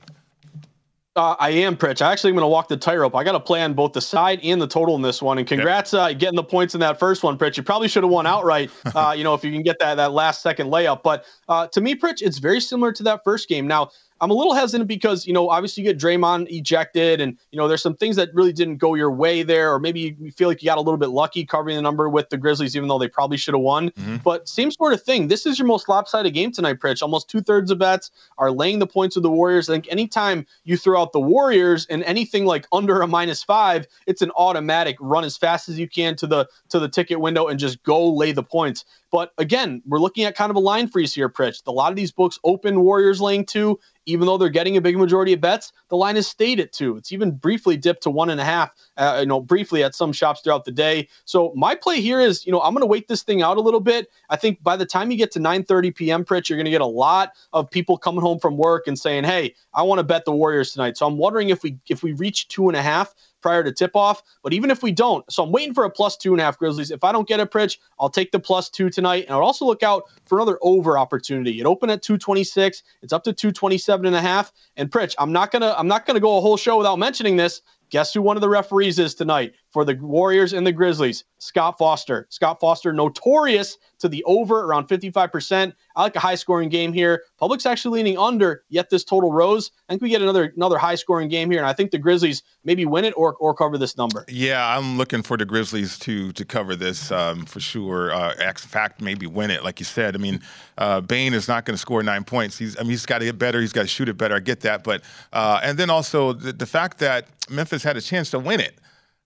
Uh, 1.15 1.33
I 1.39 1.49
am, 1.51 1.77
Pritch. 1.77 2.01
I 2.01 2.11
actually 2.11 2.31
am 2.31 2.35
going 2.35 2.43
to 2.43 2.49
walk 2.49 2.67
the 2.67 2.75
tightrope. 2.75 3.15
I 3.15 3.23
got 3.23 3.31
to 3.31 3.39
play 3.39 3.63
on 3.63 3.73
both 3.73 3.93
the 3.93 4.01
side 4.01 4.41
and 4.43 4.61
the 4.61 4.67
total 4.67 4.97
in 4.97 5.01
this 5.01 5.21
one. 5.21 5.37
And 5.37 5.47
congrats 5.47 5.93
uh, 5.93 6.11
getting 6.11 6.35
the 6.35 6.43
points 6.43 6.73
in 6.73 6.81
that 6.81 6.99
first 6.99 7.23
one, 7.23 7.37
Pritch. 7.37 7.55
You 7.55 7.63
probably 7.63 7.87
should 7.87 8.03
have 8.03 8.11
won 8.11 8.27
outright, 8.27 8.69
uh, 8.95 9.15
you 9.17 9.23
know, 9.23 9.33
if 9.33 9.41
you 9.41 9.51
can 9.51 9.63
get 9.63 9.79
that 9.79 9.95
that 9.95 10.11
last 10.11 10.41
second 10.41 10.67
layup. 10.67 11.03
But 11.03 11.23
uh, 11.47 11.67
to 11.67 11.79
me, 11.79 11.95
Pritch, 11.95 12.21
it's 12.21 12.39
very 12.39 12.59
similar 12.59 12.91
to 12.91 13.03
that 13.03 13.23
first 13.23 13.47
game. 13.47 13.65
Now, 13.65 13.91
I'm 14.21 14.31
a 14.31 14.33
little 14.33 14.53
hesitant 14.53 14.87
because, 14.87 15.27
you 15.27 15.33
know, 15.33 15.49
obviously 15.49 15.83
you 15.83 15.91
get 15.91 15.99
Draymond 15.99 16.47
ejected 16.49 17.19
and, 17.19 17.37
you 17.51 17.57
know, 17.57 17.67
there's 17.67 17.81
some 17.81 17.95
things 17.95 18.15
that 18.15 18.33
really 18.33 18.53
didn't 18.53 18.77
go 18.77 18.95
your 18.95 19.11
way 19.11 19.43
there, 19.43 19.73
or 19.73 19.79
maybe 19.79 20.15
you 20.19 20.31
feel 20.31 20.47
like 20.47 20.61
you 20.61 20.67
got 20.67 20.77
a 20.77 20.81
little 20.81 20.97
bit 20.97 21.09
lucky 21.09 21.45
covering 21.45 21.75
the 21.75 21.81
number 21.81 22.07
with 22.07 22.29
the 22.29 22.37
Grizzlies, 22.37 22.75
even 22.75 22.87
though 22.87 22.97
they 22.97 23.09
probably 23.09 23.35
should 23.37 23.53
have 23.53 23.61
won. 23.61 23.89
Mm-hmm. 23.91 24.17
But 24.23 24.47
same 24.47 24.71
sort 24.71 24.93
of 24.93 25.03
thing. 25.03 25.27
This 25.27 25.45
is 25.45 25.59
your 25.59 25.67
most 25.67 25.89
lopsided 25.89 26.33
game 26.33 26.51
tonight, 26.51 26.79
Pritch. 26.79 27.01
Almost 27.01 27.29
two 27.29 27.41
thirds 27.41 27.71
of 27.71 27.79
bets 27.79 28.11
are 28.37 28.51
laying 28.51 28.79
the 28.79 28.87
points 28.87 29.17
of 29.17 29.23
the 29.23 29.29
Warriors. 29.29 29.69
I 29.69 29.73
think 29.73 29.87
anytime 29.91 30.45
you 30.63 30.77
throw 30.77 31.01
out 31.01 31.11
the 31.11 31.19
Warriors 31.19 31.85
and 31.89 32.03
anything 32.03 32.45
like 32.45 32.67
under 32.71 33.01
a 33.01 33.07
minus 33.07 33.43
five, 33.43 33.85
it's 34.07 34.21
an 34.21 34.31
automatic 34.37 34.95
run 35.01 35.25
as 35.25 35.37
fast 35.37 35.67
as 35.67 35.77
you 35.77 35.89
can 35.89 36.15
to 36.15 36.27
the 36.27 36.47
to 36.69 36.79
the 36.79 36.87
ticket 36.87 37.19
window 37.19 37.47
and 37.47 37.59
just 37.59 37.83
go 37.83 38.13
lay 38.13 38.31
the 38.31 38.43
points. 38.43 38.85
But 39.11 39.31
again, 39.37 39.81
we're 39.85 39.99
looking 39.99 40.25
at 40.25 40.35
kind 40.35 40.49
of 40.49 40.55
a 40.55 40.59
line 40.59 40.87
freeze 40.87 41.13
here, 41.13 41.29
Pritch. 41.29 41.61
A 41.67 41.71
lot 41.71 41.91
of 41.91 41.95
these 41.95 42.11
books 42.11 42.39
open 42.43 42.81
Warriors 42.81 43.21
laying 43.21 43.45
two 43.45 43.79
even 44.05 44.25
though 44.27 44.37
they're 44.37 44.49
getting 44.49 44.77
a 44.77 44.81
big 44.81 44.97
majority 44.97 45.33
of 45.33 45.41
bets, 45.41 45.71
the 45.89 45.97
line 45.97 46.15
has 46.15 46.27
stayed 46.27 46.59
at 46.59 46.71
two. 46.71 46.97
It's 46.97 47.11
even 47.11 47.31
briefly 47.31 47.77
dipped 47.77 48.03
to 48.03 48.09
one 48.09 48.29
and 48.29 48.39
a 48.39 48.43
half, 48.43 48.71
uh, 48.97 49.17
you 49.21 49.25
know, 49.25 49.39
briefly 49.41 49.83
at 49.83 49.95
some 49.95 50.13
shops 50.13 50.41
throughout 50.41 50.65
the 50.65 50.71
day. 50.71 51.07
So 51.25 51.53
my 51.55 51.75
play 51.75 52.01
here 52.01 52.19
is, 52.19 52.45
you 52.45 52.51
know, 52.51 52.61
I'm 52.61 52.73
going 52.73 52.81
to 52.81 52.87
wait 52.87 53.07
this 53.07 53.23
thing 53.23 53.41
out 53.41 53.57
a 53.57 53.61
little 53.61 53.79
bit. 53.79 54.09
I 54.29 54.35
think 54.35 54.61
by 54.63 54.75
the 54.75 54.85
time 54.85 55.11
you 55.11 55.17
get 55.17 55.31
to 55.31 55.39
9:30 55.39 55.95
p.m. 55.95 56.25
Pritch, 56.25 56.49
you're 56.49 56.57
going 56.57 56.65
to 56.65 56.71
get 56.71 56.81
a 56.81 56.85
lot 56.85 57.33
of 57.53 57.69
people 57.69 57.97
coming 57.97 58.21
home 58.21 58.39
from 58.39 58.57
work 58.57 58.87
and 58.87 58.97
saying, 58.97 59.23
"Hey, 59.23 59.55
I 59.73 59.83
want 59.83 59.99
to 59.99 60.03
bet 60.03 60.25
the 60.25 60.31
Warriors 60.33 60.71
tonight." 60.71 60.97
So 60.97 61.07
I'm 61.07 61.17
wondering 61.17 61.49
if 61.49 61.63
we 61.63 61.77
if 61.89 62.03
we 62.03 62.13
reach 62.13 62.47
two 62.47 62.67
and 62.67 62.77
a 62.77 62.81
half, 62.81 63.13
prior 63.45 63.63
to 63.63 63.71
tip 63.71 63.95
off. 63.95 64.23
But 64.41 64.53
even 64.53 64.71
if 64.71 64.81
we 64.81 64.91
don't, 64.91 65.23
so 65.31 65.43
I'm 65.43 65.51
waiting 65.51 65.75
for 65.75 65.83
a 65.83 65.89
plus 65.89 66.17
two 66.17 66.31
and 66.31 66.41
a 66.41 66.43
half 66.43 66.57
Grizzlies. 66.57 66.89
If 66.89 67.03
I 67.03 67.11
don't 67.11 67.27
get 67.27 67.39
a 67.39 67.45
Pritch, 67.45 67.77
I'll 67.99 68.09
take 68.09 68.31
the 68.31 68.39
plus 68.39 68.71
two 68.71 68.89
tonight. 68.89 69.25
And 69.25 69.35
I'll 69.35 69.43
also 69.43 69.65
look 69.65 69.83
out 69.83 70.05
for 70.25 70.39
another 70.39 70.57
over 70.63 70.97
opportunity. 70.97 71.59
It 71.59 71.67
opened 71.67 71.91
at 71.91 72.01
226. 72.01 72.81
It's 73.03 73.13
up 73.13 73.23
to 73.25 73.33
227 73.33 74.07
and 74.07 74.15
a 74.15 74.21
half. 74.21 74.51
And 74.77 74.89
Pritch, 74.89 75.13
I'm 75.19 75.31
not 75.31 75.51
gonna 75.51 75.75
I'm 75.77 75.87
not 75.87 76.07
gonna 76.07 76.19
go 76.19 76.39
a 76.39 76.41
whole 76.41 76.57
show 76.57 76.75
without 76.75 76.97
mentioning 76.97 77.37
this. 77.37 77.61
Guess 77.91 78.15
who 78.15 78.23
one 78.23 78.35
of 78.35 78.41
the 78.41 78.49
referees 78.49 78.97
is 78.97 79.13
tonight 79.13 79.53
for 79.75 79.83
the 79.83 79.95
Warriors 79.95 80.53
and 80.53 80.65
the 80.65 80.71
Grizzlies? 80.71 81.25
Scott 81.39 81.77
Foster. 81.77 82.27
Scott 82.29 82.61
Foster, 82.61 82.93
notorious 82.93 83.77
to 83.99 84.07
the 84.07 84.23
over 84.23 84.61
around 84.61 84.87
55%. 84.87 85.73
I 85.97 86.01
like 86.01 86.15
a 86.15 86.19
high 86.19 86.35
scoring 86.35 86.69
game 86.69 86.93
here. 86.93 87.23
Public's 87.37 87.65
actually 87.65 87.99
leaning 87.99 88.17
under, 88.17 88.63
yet 88.69 88.89
this 88.89 89.03
total 89.03 89.33
rose. 89.33 89.71
I 89.89 89.91
think 89.91 90.01
we 90.01 90.07
get 90.07 90.21
another 90.21 90.53
another 90.55 90.77
high 90.77 90.95
scoring 90.95 91.27
game 91.27 91.51
here, 91.51 91.59
and 91.59 91.67
I 91.67 91.73
think 91.73 91.91
the 91.91 91.97
Grizzlies 91.97 92.41
maybe 92.63 92.85
win 92.85 93.03
it 93.03 93.13
or 93.17 93.35
or 93.35 93.53
cover 93.53 93.77
this 93.77 93.97
number. 93.97 94.23
Yeah, 94.29 94.65
I'm 94.65 94.97
looking 94.97 95.21
for 95.21 95.35
the 95.35 95.43
Grizzlies 95.43 95.99
to 95.99 96.31
to 96.31 96.45
cover 96.45 96.77
this 96.77 97.11
um, 97.11 97.45
for 97.45 97.59
sure. 97.59 98.13
Uh, 98.13 98.33
in 98.33 98.53
fact, 98.53 99.01
maybe 99.01 99.27
win 99.27 99.51
it, 99.51 99.61
like 99.61 99.81
you 99.81 99.85
said. 99.85 100.15
I 100.15 100.19
mean, 100.19 100.39
uh, 100.77 101.01
Bane 101.01 101.33
is 101.33 101.49
not 101.49 101.65
going 101.65 101.75
to 101.75 101.81
score 101.81 102.01
nine 102.01 102.23
points. 102.23 102.57
He's 102.57 102.77
I 102.77 102.83
mean 102.83 102.91
he's 102.91 103.05
got 103.05 103.19
to 103.19 103.25
get 103.25 103.37
better. 103.37 103.59
He's 103.59 103.73
got 103.73 103.81
to 103.81 103.89
shoot 103.89 104.07
it 104.07 104.15
better. 104.15 104.35
I 104.35 104.39
get 104.39 104.61
that, 104.61 104.85
but 104.85 105.03
uh, 105.33 105.59
and 105.61 105.77
then 105.77 105.89
also 105.89 106.31
the, 106.31 106.53
the 106.53 106.65
fact 106.65 106.99
that 106.99 107.27
Memphis 107.49 107.83
had 107.83 107.97
a 107.97 108.01
chance 108.01 108.29
to 108.31 108.39
win 108.39 108.61
it 108.61 108.79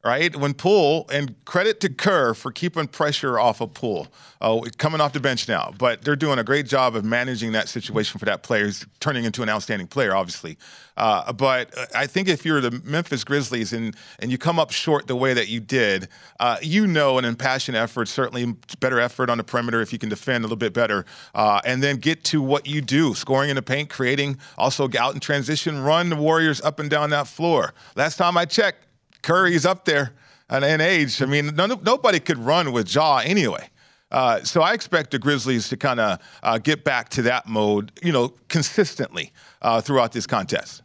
right? 0.04 0.34
When 0.36 0.54
Poole, 0.54 1.06
and 1.12 1.36
credit 1.46 1.82
to 1.82 1.90
Kerr 1.90 2.34
for 2.34 2.52
keeping 2.52 2.88
pressure 2.88 3.38
off 3.38 3.60
of 3.60 3.74
Poole, 3.74 4.08
uh, 4.40 4.62
coming 4.78 5.02
off 5.02 5.12
the 5.12 5.20
bench 5.20 5.50
now, 5.50 5.74
but 5.78 6.02
they're 6.04 6.16
doing 6.16 6.40
a 6.40 6.44
great 6.44 6.66
job 6.66 6.96
of 6.96 7.04
managing 7.04 7.52
that 7.52 7.68
situation 7.68 8.18
for 8.18 8.26
that 8.26 8.42
player. 8.42 8.66
He's 8.66 8.86
turning 9.02 9.26
into 9.26 9.44
an 9.44 9.50
outstanding 9.50 9.88
player, 9.88 10.16
obviously. 10.16 10.58
Uh, 10.96 11.32
but 11.34 11.74
I 11.96 12.08
think 12.08 12.28
if 12.28 12.46
you're 12.46 12.62
the 12.62 12.82
Memphis 12.84 13.24
Grizzlies 13.24 13.74
and, 13.74 13.96
and 14.20 14.32
you 14.32 14.38
come 14.38 14.60
up 14.60 14.72
short 14.72 15.08
the 15.08 15.16
way 15.16 15.34
that 15.34 15.48
you 15.48 15.60
did, 15.60 16.08
uh, 16.40 16.58
you 16.62 16.88
know 16.88 17.18
an 17.18 17.26
impassioned 17.26 17.78
effort, 17.78 18.08
certainly 18.08 18.56
better 18.80 19.00
effort 19.00 19.30
on 19.30 19.38
the 19.38 19.44
perimeter 19.44 19.82
if 19.82 19.92
you 19.92 20.00
can 20.00 20.10
defend 20.10 20.44
a 20.44 20.48
little 20.48 20.58
bit 20.58 20.74
better, 20.74 21.06
uh, 21.36 21.60
and 21.66 21.84
then 21.84 21.98
get 21.98 22.24
to 22.26 22.42
what 22.42 22.68
you 22.68 22.82
do, 22.82 23.14
scoring 23.14 23.50
in 23.50 23.56
the 23.56 23.62
paint, 23.62 23.90
creating, 23.90 24.38
also 24.58 24.90
out 24.98 25.14
in 25.14 25.20
transition, 25.20 25.82
run 25.82 26.10
the 26.10 26.16
Warriors 26.16 26.62
up 26.62 26.80
and 26.80 26.90
down 26.90 27.10
that 27.10 27.28
floor. 27.28 27.74
Last 27.96 28.18
time 28.18 28.38
I 28.38 28.46
checked, 28.46 28.86
Curry's 29.22 29.66
up 29.66 29.86
there 29.86 30.14
in 30.52 30.82
age. 30.82 31.22
I 31.22 31.26
mean, 31.26 31.56
no, 31.56 31.66
nobody 31.66 32.20
could 32.20 32.38
run 32.38 32.72
with 32.72 32.94
Ja 32.94 33.18
anyway. 33.18 33.70
Uh, 34.12 34.44
so 34.44 34.62
I 34.62 34.74
expect 34.74 35.12
the 35.12 35.20
Grizzlies 35.20 35.70
to 35.70 35.78
kind 35.78 36.00
of 36.00 36.20
uh, 36.42 36.58
get 36.58 36.84
back 36.84 37.10
to 37.10 37.22
that 37.24 37.48
mode, 37.48 37.92
you 38.02 38.12
know, 38.12 38.30
consistently 38.48 39.32
uh, 39.62 39.82
throughout 39.82 40.12
this 40.12 40.26
contest. 40.26 40.82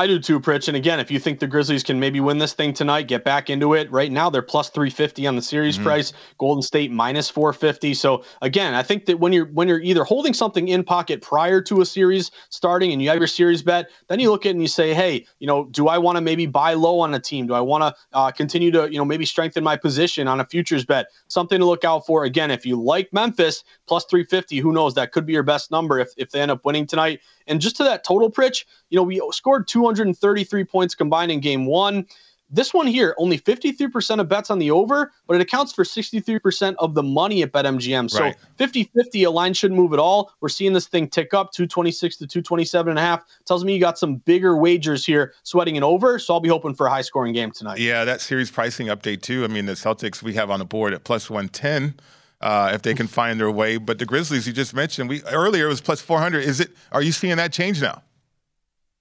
I 0.00 0.06
do 0.06 0.18
too, 0.18 0.40
Pritch. 0.40 0.66
And 0.66 0.78
again, 0.78 0.98
if 0.98 1.10
you 1.10 1.18
think 1.18 1.40
the 1.40 1.46
Grizzlies 1.46 1.82
can 1.82 2.00
maybe 2.00 2.20
win 2.20 2.38
this 2.38 2.54
thing 2.54 2.72
tonight, 2.72 3.06
get 3.06 3.22
back 3.22 3.50
into 3.50 3.74
it. 3.74 3.92
Right 3.92 4.10
now, 4.10 4.30
they're 4.30 4.40
plus 4.40 4.70
350 4.70 5.26
on 5.26 5.36
the 5.36 5.42
series 5.42 5.74
mm-hmm. 5.74 5.84
price. 5.84 6.14
Golden 6.38 6.62
State 6.62 6.90
minus 6.90 7.28
450. 7.28 7.92
So 7.92 8.24
again, 8.40 8.72
I 8.72 8.82
think 8.82 9.04
that 9.04 9.20
when 9.20 9.34
you're 9.34 9.44
when 9.48 9.68
you're 9.68 9.82
either 9.82 10.02
holding 10.02 10.32
something 10.32 10.68
in 10.68 10.84
pocket 10.84 11.20
prior 11.20 11.60
to 11.60 11.82
a 11.82 11.86
series 11.86 12.30
starting 12.48 12.92
and 12.92 13.02
you 13.02 13.10
have 13.10 13.18
your 13.18 13.26
series 13.26 13.60
bet, 13.60 13.90
then 14.08 14.20
you 14.20 14.30
look 14.30 14.46
at 14.46 14.48
it 14.48 14.52
and 14.52 14.62
you 14.62 14.68
say, 14.68 14.94
hey, 14.94 15.26
you 15.38 15.46
know, 15.46 15.66
do 15.66 15.88
I 15.88 15.98
want 15.98 16.16
to 16.16 16.22
maybe 16.22 16.46
buy 16.46 16.72
low 16.72 17.00
on 17.00 17.12
a 17.12 17.20
team? 17.20 17.46
Do 17.46 17.52
I 17.52 17.60
want 17.60 17.82
to 17.82 17.94
uh, 18.14 18.30
continue 18.30 18.70
to 18.70 18.90
you 18.90 18.96
know 18.96 19.04
maybe 19.04 19.26
strengthen 19.26 19.62
my 19.62 19.76
position 19.76 20.26
on 20.28 20.40
a 20.40 20.46
futures 20.46 20.86
bet? 20.86 21.08
Something 21.28 21.58
to 21.58 21.66
look 21.66 21.84
out 21.84 22.06
for. 22.06 22.24
Again, 22.24 22.50
if 22.50 22.64
you 22.64 22.80
like 22.80 23.12
Memphis 23.12 23.64
plus 23.86 24.06
350, 24.06 24.60
who 24.60 24.72
knows? 24.72 24.94
That 24.94 25.12
could 25.12 25.26
be 25.26 25.34
your 25.34 25.42
best 25.42 25.70
number 25.70 25.98
if 25.98 26.08
if 26.16 26.30
they 26.30 26.40
end 26.40 26.50
up 26.50 26.64
winning 26.64 26.86
tonight. 26.86 27.20
And 27.46 27.60
just 27.60 27.76
to 27.76 27.84
that 27.84 28.02
total, 28.04 28.30
Pritch, 28.30 28.64
you 28.88 28.96
know, 28.96 29.02
we 29.02 29.20
scored 29.32 29.66
233 29.90 30.64
points 30.64 30.94
combined 30.94 31.32
in 31.32 31.40
game 31.40 31.66
one. 31.66 32.06
This 32.52 32.74
one 32.74 32.88
here, 32.88 33.14
only 33.16 33.38
53% 33.38 34.18
of 34.18 34.28
bets 34.28 34.50
on 34.50 34.58
the 34.58 34.72
over, 34.72 35.12
but 35.28 35.36
it 35.36 35.40
accounts 35.40 35.72
for 35.72 35.84
63% 35.84 36.74
of 36.80 36.94
the 36.94 37.02
money 37.02 37.42
at 37.44 37.52
BetMGM. 37.52 38.10
So 38.10 38.32
50 38.56 38.90
50, 38.92 39.22
a 39.22 39.30
line 39.30 39.54
shouldn't 39.54 39.78
move 39.78 39.92
at 39.92 40.00
all. 40.00 40.32
We're 40.40 40.48
seeing 40.48 40.72
this 40.72 40.88
thing 40.88 41.08
tick 41.08 41.32
up 41.32 41.52
226 41.52 42.16
to 42.16 42.26
227 42.26 42.90
and 42.90 42.98
a 42.98 43.02
half. 43.02 43.24
Tells 43.44 43.64
me 43.64 43.72
you 43.72 43.78
got 43.78 43.98
some 44.00 44.16
bigger 44.16 44.56
wagers 44.56 45.06
here 45.06 45.32
sweating 45.44 45.76
it 45.76 45.84
over. 45.84 46.18
So 46.18 46.34
I'll 46.34 46.40
be 46.40 46.48
hoping 46.48 46.74
for 46.74 46.88
a 46.88 46.90
high 46.90 47.02
scoring 47.02 47.32
game 47.32 47.52
tonight. 47.52 47.78
Yeah, 47.78 48.04
that 48.04 48.20
series 48.20 48.50
pricing 48.50 48.88
update, 48.88 49.22
too. 49.22 49.44
I 49.44 49.46
mean, 49.46 49.66
the 49.66 49.74
Celtics 49.74 50.20
we 50.20 50.34
have 50.34 50.50
on 50.50 50.58
the 50.58 50.64
board 50.64 50.92
at 50.92 51.04
plus 51.04 51.30
110 51.30 52.00
uh, 52.40 52.70
if 52.74 52.82
they 52.82 52.94
can 52.94 53.06
find 53.06 53.38
their 53.38 53.50
way. 53.50 53.76
But 53.76 53.98
the 53.98 54.06
Grizzlies 54.06 54.46
you 54.46 54.52
just 54.52 54.74
mentioned, 54.74 55.08
we 55.08 55.22
earlier 55.24 55.66
it 55.66 55.68
was 55.68 55.80
plus 55.80 56.00
400. 56.00 56.44
Is 56.44 56.60
it? 56.60 56.70
Are 56.92 57.02
you 57.02 57.12
seeing 57.12 57.36
that 57.36 57.52
change 57.52 57.80
now? 57.80 58.02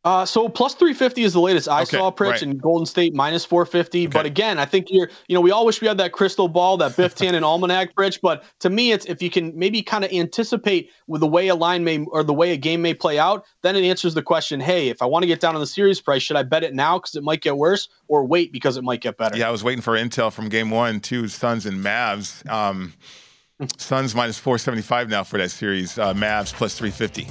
Uh, 0.06 0.26
so 0.26 0.48
plus 0.48 0.76
350 0.76 1.24
is 1.24 1.34
the 1.34 1.42
latest 1.42 1.68
I 1.68 1.82
okay, 1.82 1.98
saw, 1.98 2.10
Pritch, 2.10 2.32
right. 2.32 2.42
and 2.44 2.62
Golden 2.62 2.86
State 2.86 3.14
minus 3.14 3.44
450. 3.44 4.08
Okay. 4.08 4.08
But 4.08 4.26
again, 4.26 4.58
I 4.58 4.64
think 4.64 4.88
you're, 4.90 5.10
you 5.28 5.36
know, 5.36 5.42
we 5.42 5.52
all 5.52 5.66
wish 5.66 5.82
we 5.82 5.88
had 5.88 5.98
that 5.98 6.14
crystal 6.14 6.48
ball, 6.48 6.78
that 6.78 6.96
Biff 6.96 7.16
Tannen 7.18 7.44
almanac, 7.44 7.96
Pritch. 7.96 8.22
But 8.22 8.46
to 8.60 8.70
me, 8.70 8.94
it's 8.94 9.06
if 9.08 9.22
you 9.22 9.30
can 9.30 9.52
maybe 9.58 9.82
kind 9.82 10.06
of 10.06 10.12
anticipate 10.12 10.90
with 11.08 11.20
the 11.20 11.28
way 11.28 11.50
a 11.50 11.56
line 11.56 11.84
may 11.84 12.00
or 12.06 12.24
the 12.24 12.34
way 12.34 12.52
a 12.52 12.58
game 12.58 12.82
may 12.82 12.94
play 12.94 13.20
out, 13.20 13.46
then 13.62 13.76
it 13.76 13.84
answers 13.84 14.14
the 14.14 14.24
question: 14.24 14.62
Hey, 14.62 14.88
if 14.88 15.02
I 15.02 15.06
want 15.06 15.24
to 15.24 15.28
get 15.28 15.42
down 15.42 15.54
on 15.54 15.62
the 15.62 15.68
series 15.68 16.00
price, 16.00 16.22
should 16.22 16.38
I 16.38 16.44
bet 16.44 16.64
it 16.64 16.74
now 16.74 16.98
because 16.98 17.16
it 17.16 17.24
might 17.24 17.42
get 17.42 17.58
worse, 17.58 17.90
or 18.08 18.24
wait 18.26 18.54
because 18.54 18.78
it 18.78 18.86
might 18.86 19.02
get 19.02 19.18
better? 19.18 19.38
Yeah, 19.38 19.50
I 19.50 19.52
was 19.52 19.66
waiting 19.66 19.82
for 19.82 19.98
intel 19.98 20.32
from 20.32 20.48
Game 20.48 20.70
One, 20.70 21.02
two 21.02 21.28
Suns 21.28 21.66
and 21.66 21.84
Mavs. 21.84 22.50
Um, 22.50 22.94
Suns 23.78 24.16
minus 24.16 24.40
475 24.40 25.10
now 25.10 25.26
for 25.26 25.38
that 25.40 25.52
series. 25.52 26.00
Uh, 26.00 26.14
Mavs 26.14 26.54
plus 26.54 26.78
350. 26.78 27.28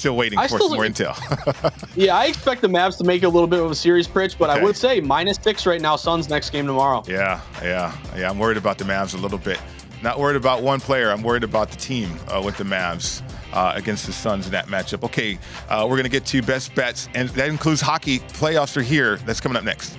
Still 0.00 0.16
waiting 0.16 0.38
I 0.38 0.48
for 0.48 0.58
some 0.58 0.72
more 0.72 0.84
intel. 0.84 1.14
yeah, 1.94 2.16
I 2.16 2.24
expect 2.24 2.62
the 2.62 2.68
Mavs 2.68 2.96
to 2.96 3.04
make 3.04 3.22
a 3.22 3.28
little 3.28 3.46
bit 3.46 3.60
of 3.60 3.70
a 3.70 3.74
series 3.74 4.08
pitch, 4.08 4.38
but 4.38 4.48
okay. 4.48 4.58
I 4.58 4.64
would 4.64 4.74
say 4.74 4.98
minus 4.98 5.36
six 5.36 5.66
right 5.66 5.78
now. 5.78 5.96
Suns 5.96 6.30
next 6.30 6.48
game 6.48 6.66
tomorrow. 6.66 7.04
Yeah, 7.06 7.38
yeah, 7.62 7.94
yeah. 8.16 8.30
I'm 8.30 8.38
worried 8.38 8.56
about 8.56 8.78
the 8.78 8.84
Mavs 8.84 9.12
a 9.12 9.18
little 9.18 9.36
bit. 9.36 9.60
Not 10.02 10.18
worried 10.18 10.36
about 10.36 10.62
one 10.62 10.80
player. 10.80 11.10
I'm 11.10 11.22
worried 11.22 11.44
about 11.44 11.70
the 11.70 11.76
team 11.76 12.18
uh, 12.28 12.40
with 12.42 12.56
the 12.56 12.64
Mavs. 12.64 13.22
Uh, 13.52 13.72
against 13.74 14.06
the 14.06 14.12
Suns 14.12 14.46
in 14.46 14.52
that 14.52 14.68
matchup. 14.68 15.02
Okay, 15.02 15.36
uh, 15.68 15.82
we're 15.82 15.96
going 15.96 16.04
to 16.04 16.08
get 16.08 16.24
to 16.26 16.40
best 16.40 16.72
bets, 16.76 17.08
and 17.16 17.28
that 17.30 17.48
includes 17.48 17.80
hockey. 17.80 18.20
Playoffs 18.20 18.76
are 18.76 18.82
here. 18.82 19.16
That's 19.16 19.40
coming 19.40 19.56
up 19.56 19.64
next. 19.64 19.98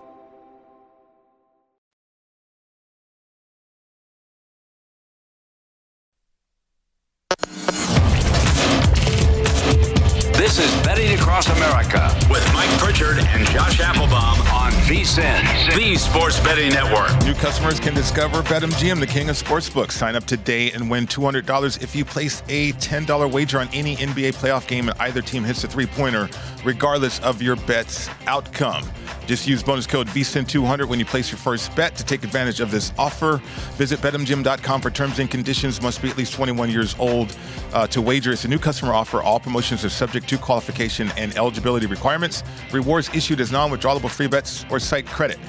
Betting 10.93 11.17
Across 11.17 11.47
America 11.55 12.13
with 12.29 12.45
Mike 12.53 12.69
Pritchard 12.77 13.17
and 13.19 13.47
Josh 13.47 13.79
Applebaum 13.79 14.41
on 14.53 14.73
VSIN, 14.83 15.73
the 15.73 15.95
Sports 15.95 16.37
Betting 16.41 16.71
Network. 16.71 17.17
New 17.23 17.33
customers 17.33 17.79
can 17.79 17.93
discover 17.93 18.41
BetMGM, 18.41 18.99
the 18.99 19.07
king 19.07 19.29
of 19.29 19.41
sportsbooks. 19.41 19.93
Sign 19.93 20.17
up 20.17 20.25
today 20.25 20.69
and 20.71 20.91
win 20.91 21.07
$200 21.07 21.81
if 21.81 21.95
you 21.95 22.03
place 22.03 22.43
a 22.49 22.73
$10 22.73 23.31
wager 23.31 23.59
on 23.59 23.69
any 23.71 23.95
NBA 23.95 24.35
playoff 24.35 24.67
game 24.67 24.89
and 24.89 24.99
either 24.99 25.21
team 25.21 25.45
hits 25.45 25.63
a 25.63 25.69
three 25.69 25.85
pointer, 25.85 26.27
regardless 26.65 27.21
of 27.21 27.41
your 27.41 27.55
bet's 27.55 28.09
outcome. 28.27 28.83
Just 29.31 29.47
use 29.47 29.63
bonus 29.63 29.87
code 29.87 30.07
VSIN200 30.07 30.89
when 30.89 30.99
you 30.99 31.05
place 31.05 31.31
your 31.31 31.37
first 31.37 31.73
bet 31.73 31.95
to 31.95 32.03
take 32.03 32.25
advantage 32.25 32.59
of 32.59 32.69
this 32.69 32.91
offer. 32.97 33.37
Visit 33.77 34.01
BetMGM.com 34.01 34.81
for 34.81 34.91
terms 34.91 35.19
and 35.19 35.31
conditions. 35.31 35.81
Must 35.81 36.01
be 36.01 36.09
at 36.09 36.17
least 36.17 36.33
21 36.33 36.69
years 36.69 36.97
old 36.99 37.33
uh, 37.71 37.87
to 37.87 38.01
wager. 38.01 38.33
It's 38.33 38.43
a 38.43 38.49
new 38.49 38.59
customer 38.59 38.93
offer. 38.93 39.21
All 39.21 39.39
promotions 39.39 39.85
are 39.85 39.89
subject 39.89 40.27
to 40.27 40.37
qualification 40.37 41.13
and 41.15 41.33
eligibility 41.37 41.85
requirements. 41.85 42.43
Rewards 42.73 43.09
issued 43.15 43.39
as 43.39 43.53
non-withdrawable 43.53 44.09
free 44.09 44.27
bets 44.27 44.65
or 44.69 44.81
site 44.81 45.07
credit. 45.07 45.39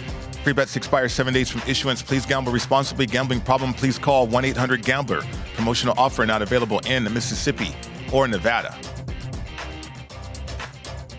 Free 0.45 0.53
bets 0.53 0.76
expire 0.76 1.09
seven 1.09 1.35
days 1.35 1.51
from 1.51 1.62
issuance. 1.68 2.03
Please 2.03 2.24
gamble 2.24 2.53
responsibly. 2.53 3.07
Gambling 3.07 3.41
problem, 3.41 3.74
please 3.74 3.99
call 3.99 4.28
1-800-GAMBLER. 4.28 5.22
Promotional 5.57 5.97
offer 5.99 6.24
not 6.24 6.41
available 6.41 6.78
in 6.87 7.03
Mississippi 7.12 7.74
or 8.12 8.28
Nevada. 8.28 8.78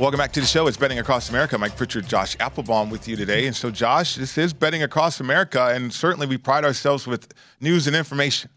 Welcome 0.03 0.17
back 0.17 0.33
to 0.33 0.41
the 0.41 0.45
show. 0.45 0.67
It's 0.67 0.75
Betting 0.75 0.99
Across 0.99 1.29
America. 1.29 1.57
Mike 1.57 1.77
Pritchard, 1.77 2.05
Josh 2.07 2.35
Applebaum 2.41 2.89
with 2.89 3.07
you 3.07 3.15
today. 3.15 3.47
And 3.47 3.55
so, 3.55 3.71
Josh, 3.71 4.15
this 4.15 4.37
is 4.37 4.51
Betting 4.51 4.83
Across 4.83 5.21
America, 5.21 5.67
and 5.73 5.93
certainly 5.93 6.27
we 6.27 6.37
pride 6.37 6.65
ourselves 6.65 7.07
with 7.07 7.33
news 7.61 7.87
and 7.87 7.95
information. 7.95 8.49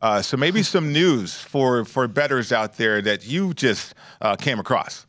Uh, 0.00 0.22
so 0.22 0.38
maybe 0.38 0.62
some 0.62 0.94
news 0.94 1.34
for 1.34 1.84
for 1.84 2.08
bettors 2.08 2.52
out 2.52 2.78
there 2.78 3.02
that 3.02 3.26
you 3.26 3.52
just 3.52 3.92
uh, 4.22 4.34
came 4.36 4.58
across. 4.58 5.06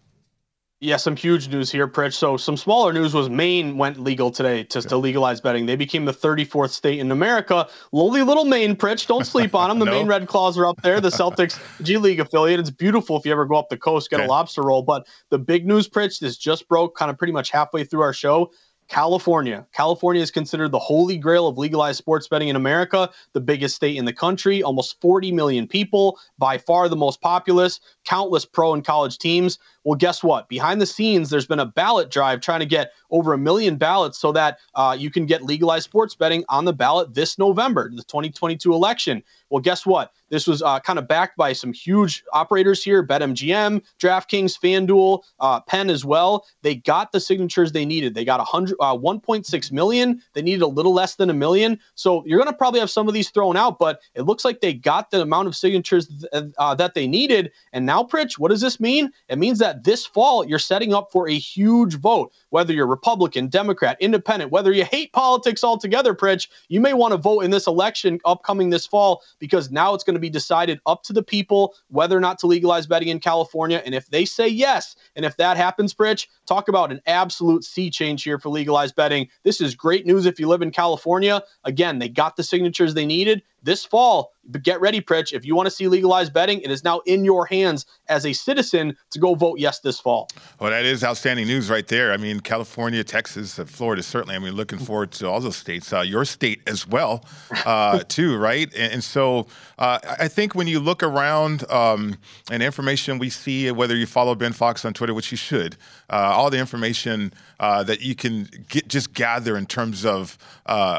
Yeah, 0.85 0.97
some 0.97 1.15
huge 1.15 1.49
news 1.49 1.71
here, 1.71 1.87
Pritch. 1.87 2.13
So 2.13 2.37
some 2.37 2.55
smaller 2.55 2.93
news 2.93 3.15
was 3.15 3.27
Maine 3.27 3.75
went 3.75 3.99
legal 3.99 4.29
today 4.29 4.63
to, 4.65 4.83
to 4.83 4.97
legalize 4.97 5.41
betting. 5.41 5.65
They 5.65 5.75
became 5.75 6.05
the 6.05 6.13
34th 6.13 6.69
state 6.69 6.99
in 6.99 7.11
America. 7.11 7.67
Lowly 7.91 8.21
little 8.21 8.45
Maine, 8.45 8.75
Pritch. 8.75 9.07
Don't 9.07 9.25
sleep 9.25 9.55
on 9.55 9.69
them. 9.69 9.79
The 9.79 9.85
no. 9.91 9.91
Maine 9.93 10.07
Red 10.07 10.27
Claws 10.27 10.59
are 10.59 10.67
up 10.67 10.79
there. 10.83 11.01
The 11.01 11.09
Celtics 11.09 11.59
G 11.83 11.97
League 11.97 12.19
affiliate. 12.19 12.59
It's 12.59 12.69
beautiful 12.69 13.17
if 13.17 13.25
you 13.25 13.31
ever 13.31 13.47
go 13.47 13.55
up 13.55 13.69
the 13.69 13.77
coast, 13.77 14.11
get 14.11 14.19
a 14.19 14.27
lobster 14.27 14.61
roll. 14.61 14.83
But 14.83 15.07
the 15.31 15.39
big 15.39 15.65
news, 15.65 15.89
Pritch, 15.89 16.19
this 16.19 16.37
just 16.37 16.67
broke 16.67 16.95
kind 16.95 17.09
of 17.09 17.17
pretty 17.17 17.33
much 17.33 17.49
halfway 17.49 17.83
through 17.83 18.01
our 18.01 18.13
show. 18.13 18.51
California. 18.87 19.65
California 19.73 20.21
is 20.21 20.29
considered 20.29 20.71
the 20.71 20.79
holy 20.79 21.17
grail 21.17 21.47
of 21.47 21.57
legalized 21.57 21.97
sports 21.97 22.27
betting 22.27 22.49
in 22.49 22.55
America, 22.55 23.09
the 23.33 23.41
biggest 23.41 23.75
state 23.75 23.97
in 23.97 24.05
the 24.05 24.13
country, 24.13 24.61
almost 24.61 25.01
40 25.01 25.31
million 25.31 25.67
people, 25.67 26.19
by 26.37 26.57
far 26.57 26.87
the 26.87 26.95
most 26.95 27.21
populous, 27.21 27.79
countless 28.03 28.45
pro 28.45 28.73
and 28.73 28.85
college 28.85 29.17
teams. 29.17 29.57
Well, 29.85 29.95
guess 29.95 30.23
what? 30.23 30.49
Behind 30.49 30.81
the 30.81 30.85
scenes, 30.87 31.29
there's 31.29 31.45
been 31.45 31.59
a 31.59 31.65
ballot 31.65 32.09
drive 32.09 32.41
trying 32.41 32.59
to 32.59 32.65
get 32.65 32.91
over 33.11 33.33
a 33.33 33.37
million 33.37 33.77
ballots 33.77 34.17
so 34.17 34.31
that 34.31 34.57
uh, 34.73 34.95
you 34.97 35.11
can 35.11 35.27
get 35.27 35.43
legalized 35.43 35.85
sports 35.85 36.15
betting 36.15 36.43
on 36.49 36.65
the 36.65 36.73
ballot 36.73 37.13
this 37.13 37.37
November, 37.37 37.89
the 37.91 38.03
2022 38.03 38.73
election. 38.73 39.23
Well, 39.51 39.61
guess 39.61 39.85
what? 39.85 40.11
This 40.29 40.47
was 40.47 40.63
uh, 40.63 40.79
kind 40.79 40.97
of 40.97 41.07
backed 41.07 41.37
by 41.37 41.53
some 41.53 41.71
huge 41.71 42.23
operators 42.33 42.83
here 42.83 43.05
BetMGM, 43.05 43.83
DraftKings, 43.99 44.59
FanDuel, 44.59 45.21
uh, 45.39 45.61
Penn 45.61 45.89
as 45.89 46.03
well. 46.03 46.45
They 46.63 46.75
got 46.75 47.11
the 47.11 47.19
signatures 47.19 47.71
they 47.71 47.85
needed. 47.85 48.15
They 48.15 48.25
got 48.25 48.39
100, 48.39 48.75
uh, 48.79 48.97
1.6 48.97 49.71
million. 49.71 50.21
They 50.33 50.41
needed 50.41 50.63
a 50.63 50.67
little 50.67 50.93
less 50.93 51.15
than 51.15 51.29
a 51.29 51.33
million. 51.33 51.79
So 51.93 52.23
you're 52.25 52.39
going 52.39 52.51
to 52.51 52.57
probably 52.57 52.79
have 52.79 52.89
some 52.89 53.07
of 53.07 53.13
these 53.13 53.29
thrown 53.29 53.55
out, 53.55 53.77
but 53.77 54.01
it 54.15 54.23
looks 54.23 54.43
like 54.43 54.61
they 54.61 54.73
got 54.73 55.11
the 55.11 55.21
amount 55.21 55.47
of 55.47 55.55
signatures 55.55 56.07
th- 56.07 56.45
uh, 56.57 56.73
that 56.75 56.95
they 56.95 57.07
needed. 57.07 57.51
And 57.71 57.85
now, 57.85 58.03
Pritch, 58.03 58.39
what 58.39 58.49
does 58.49 58.61
this 58.61 58.79
mean? 58.79 59.11
It 59.29 59.37
means 59.37 59.59
that 59.59 59.74
that 59.75 59.83
this 59.83 60.05
fall 60.05 60.45
you're 60.45 60.59
setting 60.59 60.93
up 60.93 61.11
for 61.11 61.27
a 61.27 61.37
huge 61.37 61.95
vote. 61.95 62.31
Whether 62.49 62.73
you're 62.73 62.87
Republican, 62.87 63.47
Democrat, 63.47 63.97
Independent, 63.99 64.51
whether 64.51 64.71
you 64.71 64.85
hate 64.85 65.11
politics 65.13 65.63
altogether, 65.63 66.13
Pritch, 66.13 66.47
you 66.69 66.79
may 66.79 66.93
want 66.93 67.11
to 67.11 67.17
vote 67.17 67.41
in 67.41 67.51
this 67.51 67.67
election 67.67 68.19
upcoming 68.25 68.69
this 68.69 68.85
fall 68.85 69.21
because 69.39 69.71
now 69.71 69.93
it's 69.93 70.03
going 70.03 70.15
to 70.15 70.19
be 70.19 70.29
decided 70.29 70.79
up 70.85 71.03
to 71.03 71.13
the 71.13 71.23
people 71.23 71.75
whether 71.89 72.15
or 72.15 72.21
not 72.21 72.39
to 72.39 72.47
legalize 72.47 72.87
betting 72.87 73.09
in 73.09 73.19
California. 73.19 73.81
And 73.85 73.93
if 73.93 74.07
they 74.09 74.25
say 74.25 74.47
yes, 74.47 74.95
and 75.15 75.25
if 75.25 75.35
that 75.37 75.57
happens, 75.57 75.93
Pritch, 75.93 76.27
talk 76.45 76.67
about 76.67 76.91
an 76.91 77.01
absolute 77.05 77.63
sea 77.63 77.89
change 77.89 78.23
here 78.23 78.39
for 78.39 78.49
legalized 78.49 78.95
betting. 78.95 79.27
This 79.43 79.59
is 79.59 79.75
great 79.75 80.05
news 80.05 80.25
if 80.25 80.39
you 80.39 80.47
live 80.47 80.61
in 80.61 80.71
California. 80.71 81.43
Again, 81.65 81.99
they 81.99 82.09
got 82.09 82.37
the 82.37 82.43
signatures 82.43 82.93
they 82.93 83.05
needed 83.05 83.43
this 83.65 83.83
fall, 83.83 84.31
get 84.61 84.79
ready, 84.79 85.01
Pritch. 85.01 85.33
If 85.33 85.45
you 85.45 85.55
want 85.55 85.65
to 85.65 85.71
see 85.71 85.87
legalized 85.87 86.33
betting, 86.33 86.61
it 86.61 86.71
is 86.71 86.83
now 86.83 86.99
in 87.05 87.25
your 87.25 87.45
hands 87.45 87.85
as 88.07 88.25
a 88.25 88.33
citizen 88.33 88.95
to 89.11 89.19
go 89.19 89.33
vote 89.35 89.59
yes 89.59 89.79
this 89.79 89.99
fall. 89.99 90.29
Well, 90.59 90.69
that 90.69 90.85
is 90.85 91.03
outstanding 91.03 91.47
news 91.47 91.69
right 91.69 91.87
there. 91.87 92.11
I 92.11 92.17
mean, 92.17 92.39
California, 92.39 93.03
Texas, 93.03 93.57
uh, 93.57 93.65
Florida, 93.65 94.03
certainly. 94.03 94.35
I 94.35 94.39
mean, 94.39 94.53
looking 94.53 94.79
forward 94.79 95.11
to 95.13 95.27
all 95.27 95.39
those 95.39 95.57
states, 95.57 95.91
uh, 95.91 96.01
your 96.01 96.25
state 96.25 96.61
as 96.67 96.87
well, 96.87 97.25
uh, 97.65 97.99
too, 98.07 98.37
right? 98.37 98.71
And, 98.75 98.93
and 98.93 99.03
so 99.03 99.47
uh, 99.79 99.99
I 100.19 100.27
think 100.27 100.55
when 100.55 100.67
you 100.67 100.79
look 100.79 101.01
around 101.01 101.69
um, 101.71 102.17
and 102.51 102.61
information 102.61 103.17
we 103.17 103.29
see, 103.29 103.71
whether 103.71 103.95
you 103.95 104.05
follow 104.05 104.35
Ben 104.35 104.53
Fawkes 104.53 104.85
on 104.85 104.93
Twitter, 104.93 105.13
which 105.13 105.31
you 105.31 105.37
should, 105.37 105.75
uh, 106.09 106.33
all 106.35 106.49
the 106.49 106.59
information 106.59 107.33
uh, 107.59 107.83
that 107.83 108.01
you 108.01 108.15
can 108.15 108.47
get, 108.69 108.87
just 108.87 109.13
gather 109.13 109.57
in 109.57 109.65
terms 109.65 110.05
of 110.05 110.37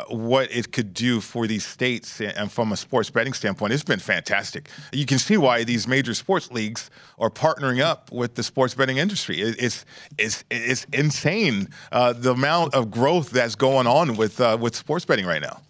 what 0.08 0.50
it 0.54 0.72
could 0.72 0.92
do 0.92 1.20
for 1.20 1.46
these 1.46 1.64
states 1.64 2.20
and 2.20 2.50
from 2.56 2.72
a 2.72 2.76
sports 2.76 3.10
betting 3.10 3.34
standpoint, 3.34 3.74
it's 3.74 3.84
been 3.84 3.98
fantastic. 3.98 4.70
You 4.90 5.04
can 5.04 5.18
see 5.18 5.36
why 5.36 5.62
these 5.62 5.86
major 5.86 6.14
sports 6.14 6.50
leagues 6.50 6.90
are 7.18 7.28
partnering 7.28 7.82
up 7.82 8.10
with 8.10 8.34
the 8.34 8.42
sports 8.42 8.74
betting 8.74 8.96
industry. 8.96 9.40
It's 9.40 9.84
it's 10.16 10.42
it's 10.50 10.86
insane 10.92 11.68
uh, 11.92 12.14
the 12.14 12.32
amount 12.32 12.74
of 12.74 12.90
growth 12.90 13.30
that's 13.30 13.54
going 13.54 13.86
on 13.86 14.16
with 14.16 14.40
uh, 14.40 14.56
with 14.58 14.74
sports 14.74 15.04
betting 15.04 15.26
right 15.26 15.42
now. 15.42 15.60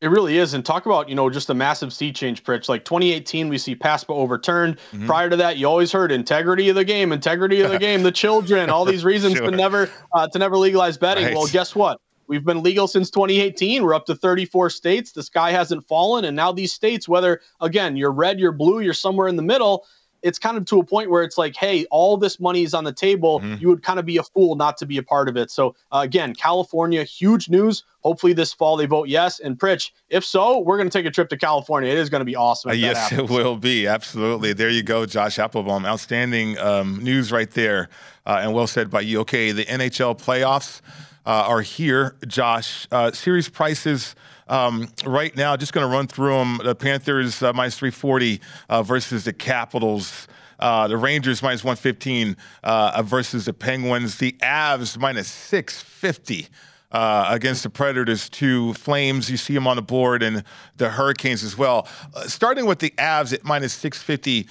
It 0.00 0.08
really 0.08 0.38
is. 0.38 0.54
And 0.54 0.64
talk 0.64 0.86
about, 0.86 1.10
you 1.10 1.14
know, 1.14 1.28
just 1.28 1.50
a 1.50 1.54
massive 1.54 1.92
sea 1.92 2.10
change, 2.10 2.42
Pritch. 2.42 2.70
Like 2.70 2.86
2018, 2.86 3.50
we 3.50 3.58
see 3.58 3.76
PASPA 3.76 4.14
overturned. 4.14 4.78
Mm-hmm. 4.92 5.04
Prior 5.04 5.28
to 5.28 5.36
that, 5.36 5.58
you 5.58 5.66
always 5.66 5.92
heard 5.92 6.10
integrity 6.10 6.70
of 6.70 6.76
the 6.76 6.86
game, 6.86 7.12
integrity 7.12 7.60
of 7.60 7.70
the 7.70 7.78
game, 7.88 8.02
the 8.02 8.10
children, 8.10 8.70
all 8.70 8.86
these 8.86 9.04
reasons 9.04 9.36
sure. 9.36 9.50
to 9.50 9.54
never 9.54 9.90
uh, 10.14 10.26
to 10.28 10.38
never 10.38 10.56
legalize 10.56 10.96
betting. 10.96 11.26
Right. 11.26 11.34
Well, 11.34 11.46
guess 11.48 11.74
what? 11.74 12.00
We've 12.30 12.44
been 12.44 12.62
legal 12.62 12.86
since 12.86 13.10
2018. 13.10 13.82
We're 13.82 13.92
up 13.92 14.06
to 14.06 14.14
34 14.14 14.70
states. 14.70 15.10
The 15.10 15.22
sky 15.24 15.50
hasn't 15.50 15.84
fallen. 15.88 16.24
And 16.24 16.36
now 16.36 16.52
these 16.52 16.72
states, 16.72 17.08
whether, 17.08 17.40
again, 17.60 17.96
you're 17.96 18.12
red, 18.12 18.38
you're 18.38 18.52
blue, 18.52 18.78
you're 18.78 18.94
somewhere 18.94 19.26
in 19.26 19.34
the 19.34 19.42
middle, 19.42 19.84
it's 20.22 20.38
kind 20.38 20.56
of 20.56 20.64
to 20.66 20.78
a 20.78 20.84
point 20.84 21.10
where 21.10 21.24
it's 21.24 21.36
like, 21.36 21.56
hey, 21.56 21.86
all 21.86 22.16
this 22.16 22.38
money 22.38 22.62
is 22.62 22.72
on 22.72 22.84
the 22.84 22.92
table. 22.92 23.40
Mm-hmm. 23.40 23.60
You 23.60 23.68
would 23.68 23.82
kind 23.82 23.98
of 23.98 24.06
be 24.06 24.16
a 24.16 24.22
fool 24.22 24.54
not 24.54 24.76
to 24.78 24.86
be 24.86 24.96
a 24.96 25.02
part 25.02 25.28
of 25.28 25.36
it. 25.36 25.50
So, 25.50 25.74
uh, 25.90 26.00
again, 26.04 26.34
California, 26.34 27.02
huge 27.02 27.48
news. 27.48 27.82
Hopefully, 28.02 28.32
this 28.32 28.52
fall 28.52 28.76
they 28.76 28.86
vote 28.86 29.08
yes. 29.08 29.40
And 29.40 29.58
Pritch, 29.58 29.90
if 30.08 30.24
so, 30.24 30.60
we're 30.60 30.76
going 30.76 30.88
to 30.88 30.96
take 30.96 31.06
a 31.06 31.10
trip 31.10 31.28
to 31.30 31.36
California. 31.36 31.90
It 31.90 31.98
is 31.98 32.08
going 32.08 32.20
to 32.20 32.26
be 32.26 32.36
awesome. 32.36 32.70
Uh, 32.70 32.74
yes, 32.74 33.12
it 33.12 33.28
will 33.28 33.56
be. 33.56 33.86
Absolutely. 33.86 34.52
There 34.52 34.70
you 34.70 34.82
go, 34.82 35.04
Josh 35.04 35.38
Applebaum. 35.38 35.84
Outstanding 35.84 36.58
um, 36.58 37.02
news 37.02 37.32
right 37.32 37.50
there. 37.50 37.88
Uh, 38.30 38.42
and 38.42 38.54
well 38.54 38.68
said 38.68 38.88
by 38.88 39.00
you. 39.00 39.18
Okay, 39.18 39.50
the 39.50 39.64
NHL 39.64 40.16
playoffs 40.16 40.82
uh, 41.26 41.30
are 41.48 41.62
here, 41.62 42.14
Josh. 42.28 42.86
Uh, 42.92 43.10
series 43.10 43.48
prices 43.48 44.14
um, 44.46 44.86
right 45.04 45.34
now, 45.34 45.56
just 45.56 45.72
going 45.72 45.84
to 45.84 45.92
run 45.92 46.06
through 46.06 46.38
them. 46.38 46.60
The 46.62 46.76
Panthers 46.76 47.42
uh, 47.42 47.52
minus 47.52 47.76
340 47.76 48.40
uh, 48.68 48.84
versus 48.84 49.24
the 49.24 49.32
Capitals. 49.32 50.28
Uh, 50.60 50.86
the 50.86 50.96
Rangers 50.96 51.42
minus 51.42 51.64
115 51.64 52.36
uh, 52.62 53.02
versus 53.02 53.46
the 53.46 53.52
Penguins. 53.52 54.18
The 54.18 54.30
Avs 54.42 54.96
minus 54.96 55.26
650. 55.26 56.46
Uh, 56.92 57.26
against 57.28 57.62
the 57.62 57.70
Predators, 57.70 58.28
to 58.28 58.74
Flames. 58.74 59.30
You 59.30 59.36
see 59.36 59.54
them 59.54 59.68
on 59.68 59.76
the 59.76 59.82
board, 59.82 60.24
and 60.24 60.42
the 60.76 60.90
Hurricanes 60.90 61.44
as 61.44 61.56
well. 61.56 61.86
Uh, 62.16 62.22
starting 62.22 62.66
with 62.66 62.80
the 62.80 62.90
Avs 62.98 63.32
at 63.32 63.44
minus 63.44 63.72
650. 63.74 64.48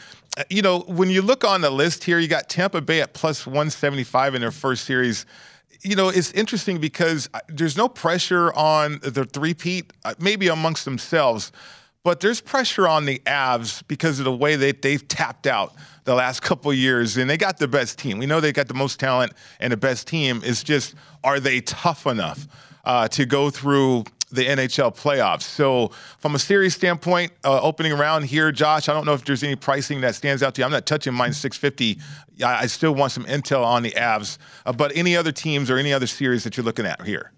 You 0.49 0.61
know, 0.61 0.79
when 0.87 1.09
you 1.09 1.21
look 1.21 1.43
on 1.43 1.59
the 1.59 1.69
list 1.69 2.05
here, 2.05 2.17
you 2.17 2.29
got 2.29 2.47
Tampa 2.47 2.79
Bay 2.79 3.01
at 3.01 3.11
plus 3.11 3.45
175 3.45 4.35
in 4.35 4.41
their 4.41 4.51
first 4.51 4.85
series 4.85 5.25
you 5.81 5.95
know, 5.95 6.09
it's 6.09 6.31
interesting 6.33 6.79
because 6.79 7.29
uh, 7.33 7.39
there's 7.47 7.77
no 7.77 7.87
pressure 7.87 8.53
on 8.53 8.99
the 9.01 9.25
three-peat, 9.25 9.93
uh, 10.03 10.13
maybe 10.19 10.47
amongst 10.47 10.85
themselves, 10.85 11.51
but 12.03 12.19
there's 12.19 12.41
pressure 12.41 12.87
on 12.87 13.05
the 13.05 13.19
Avs 13.25 13.83
because 13.87 14.19
of 14.19 14.25
the 14.25 14.35
way 14.35 14.55
that 14.55 14.81
they've 14.81 15.05
tapped 15.07 15.47
out 15.47 15.73
the 16.10 16.16
last 16.16 16.41
couple 16.41 16.74
years, 16.74 17.18
and 17.18 17.30
they 17.30 17.38
got 17.38 17.60
the 17.60 17.68
best 17.68 17.99
team. 17.99 18.18
We 18.18 18.26
know 18.26 18.39
they 18.39 18.51
got 18.51 18.68
the 18.68 18.74
most 18.74 18.99
talent 18.99 19.32
and 19.60 19.72
the 19.72 19.78
best 19.78 20.07
team. 20.07 20.41
It's 20.43 20.64
just, 20.64 20.95
are 21.24 21.39
they 21.39 21.62
tough 21.62 22.07
enough 22.07 22.47
uh, 22.84 23.07
to 23.10 23.28
go 23.28 23.51
through 23.51 24.05
the 24.32 24.43
NHL 24.43 24.95
playoffs. 24.95 25.43
So, 25.43 25.91
from 26.18 26.34
a 26.34 26.39
series 26.39 26.76
standpoint, 26.76 27.32
uh, 27.43 27.62
opening 27.62 27.93
round 27.93 28.26
here, 28.26 28.51
Josh, 28.51 28.89
I 28.89 28.93
don't 28.93 29.05
know 29.05 29.14
if 29.14 29.24
there's 29.24 29.43
any 29.43 29.55
pricing 29.55 30.01
that 30.01 30.16
stands 30.16 30.41
out 30.41 30.55
to 30.55 30.62
you. 30.62 30.66
I'm 30.66 30.72
not 30.72 30.88
touching 30.88 31.14
mine 31.14 31.34
650. 31.34 31.99
I, 32.43 32.64
I 32.64 32.66
still 32.66 32.95
want 32.95 33.12
some 33.12 33.26
intel 33.26 33.64
on 33.64 33.84
the 33.84 33.91
Avs. 33.91 34.38
Uh, 34.66 34.74
but 34.74 34.95
any 34.95 35.16
other 35.16 35.32
teams 35.32 35.70
or 35.70 35.78
any 35.78 35.93
other 35.93 36.07
series 36.07 36.43
that 36.43 36.57
you're 36.57 36.64
looking 36.64 36.86
at 36.86 37.03
here? 37.03 37.32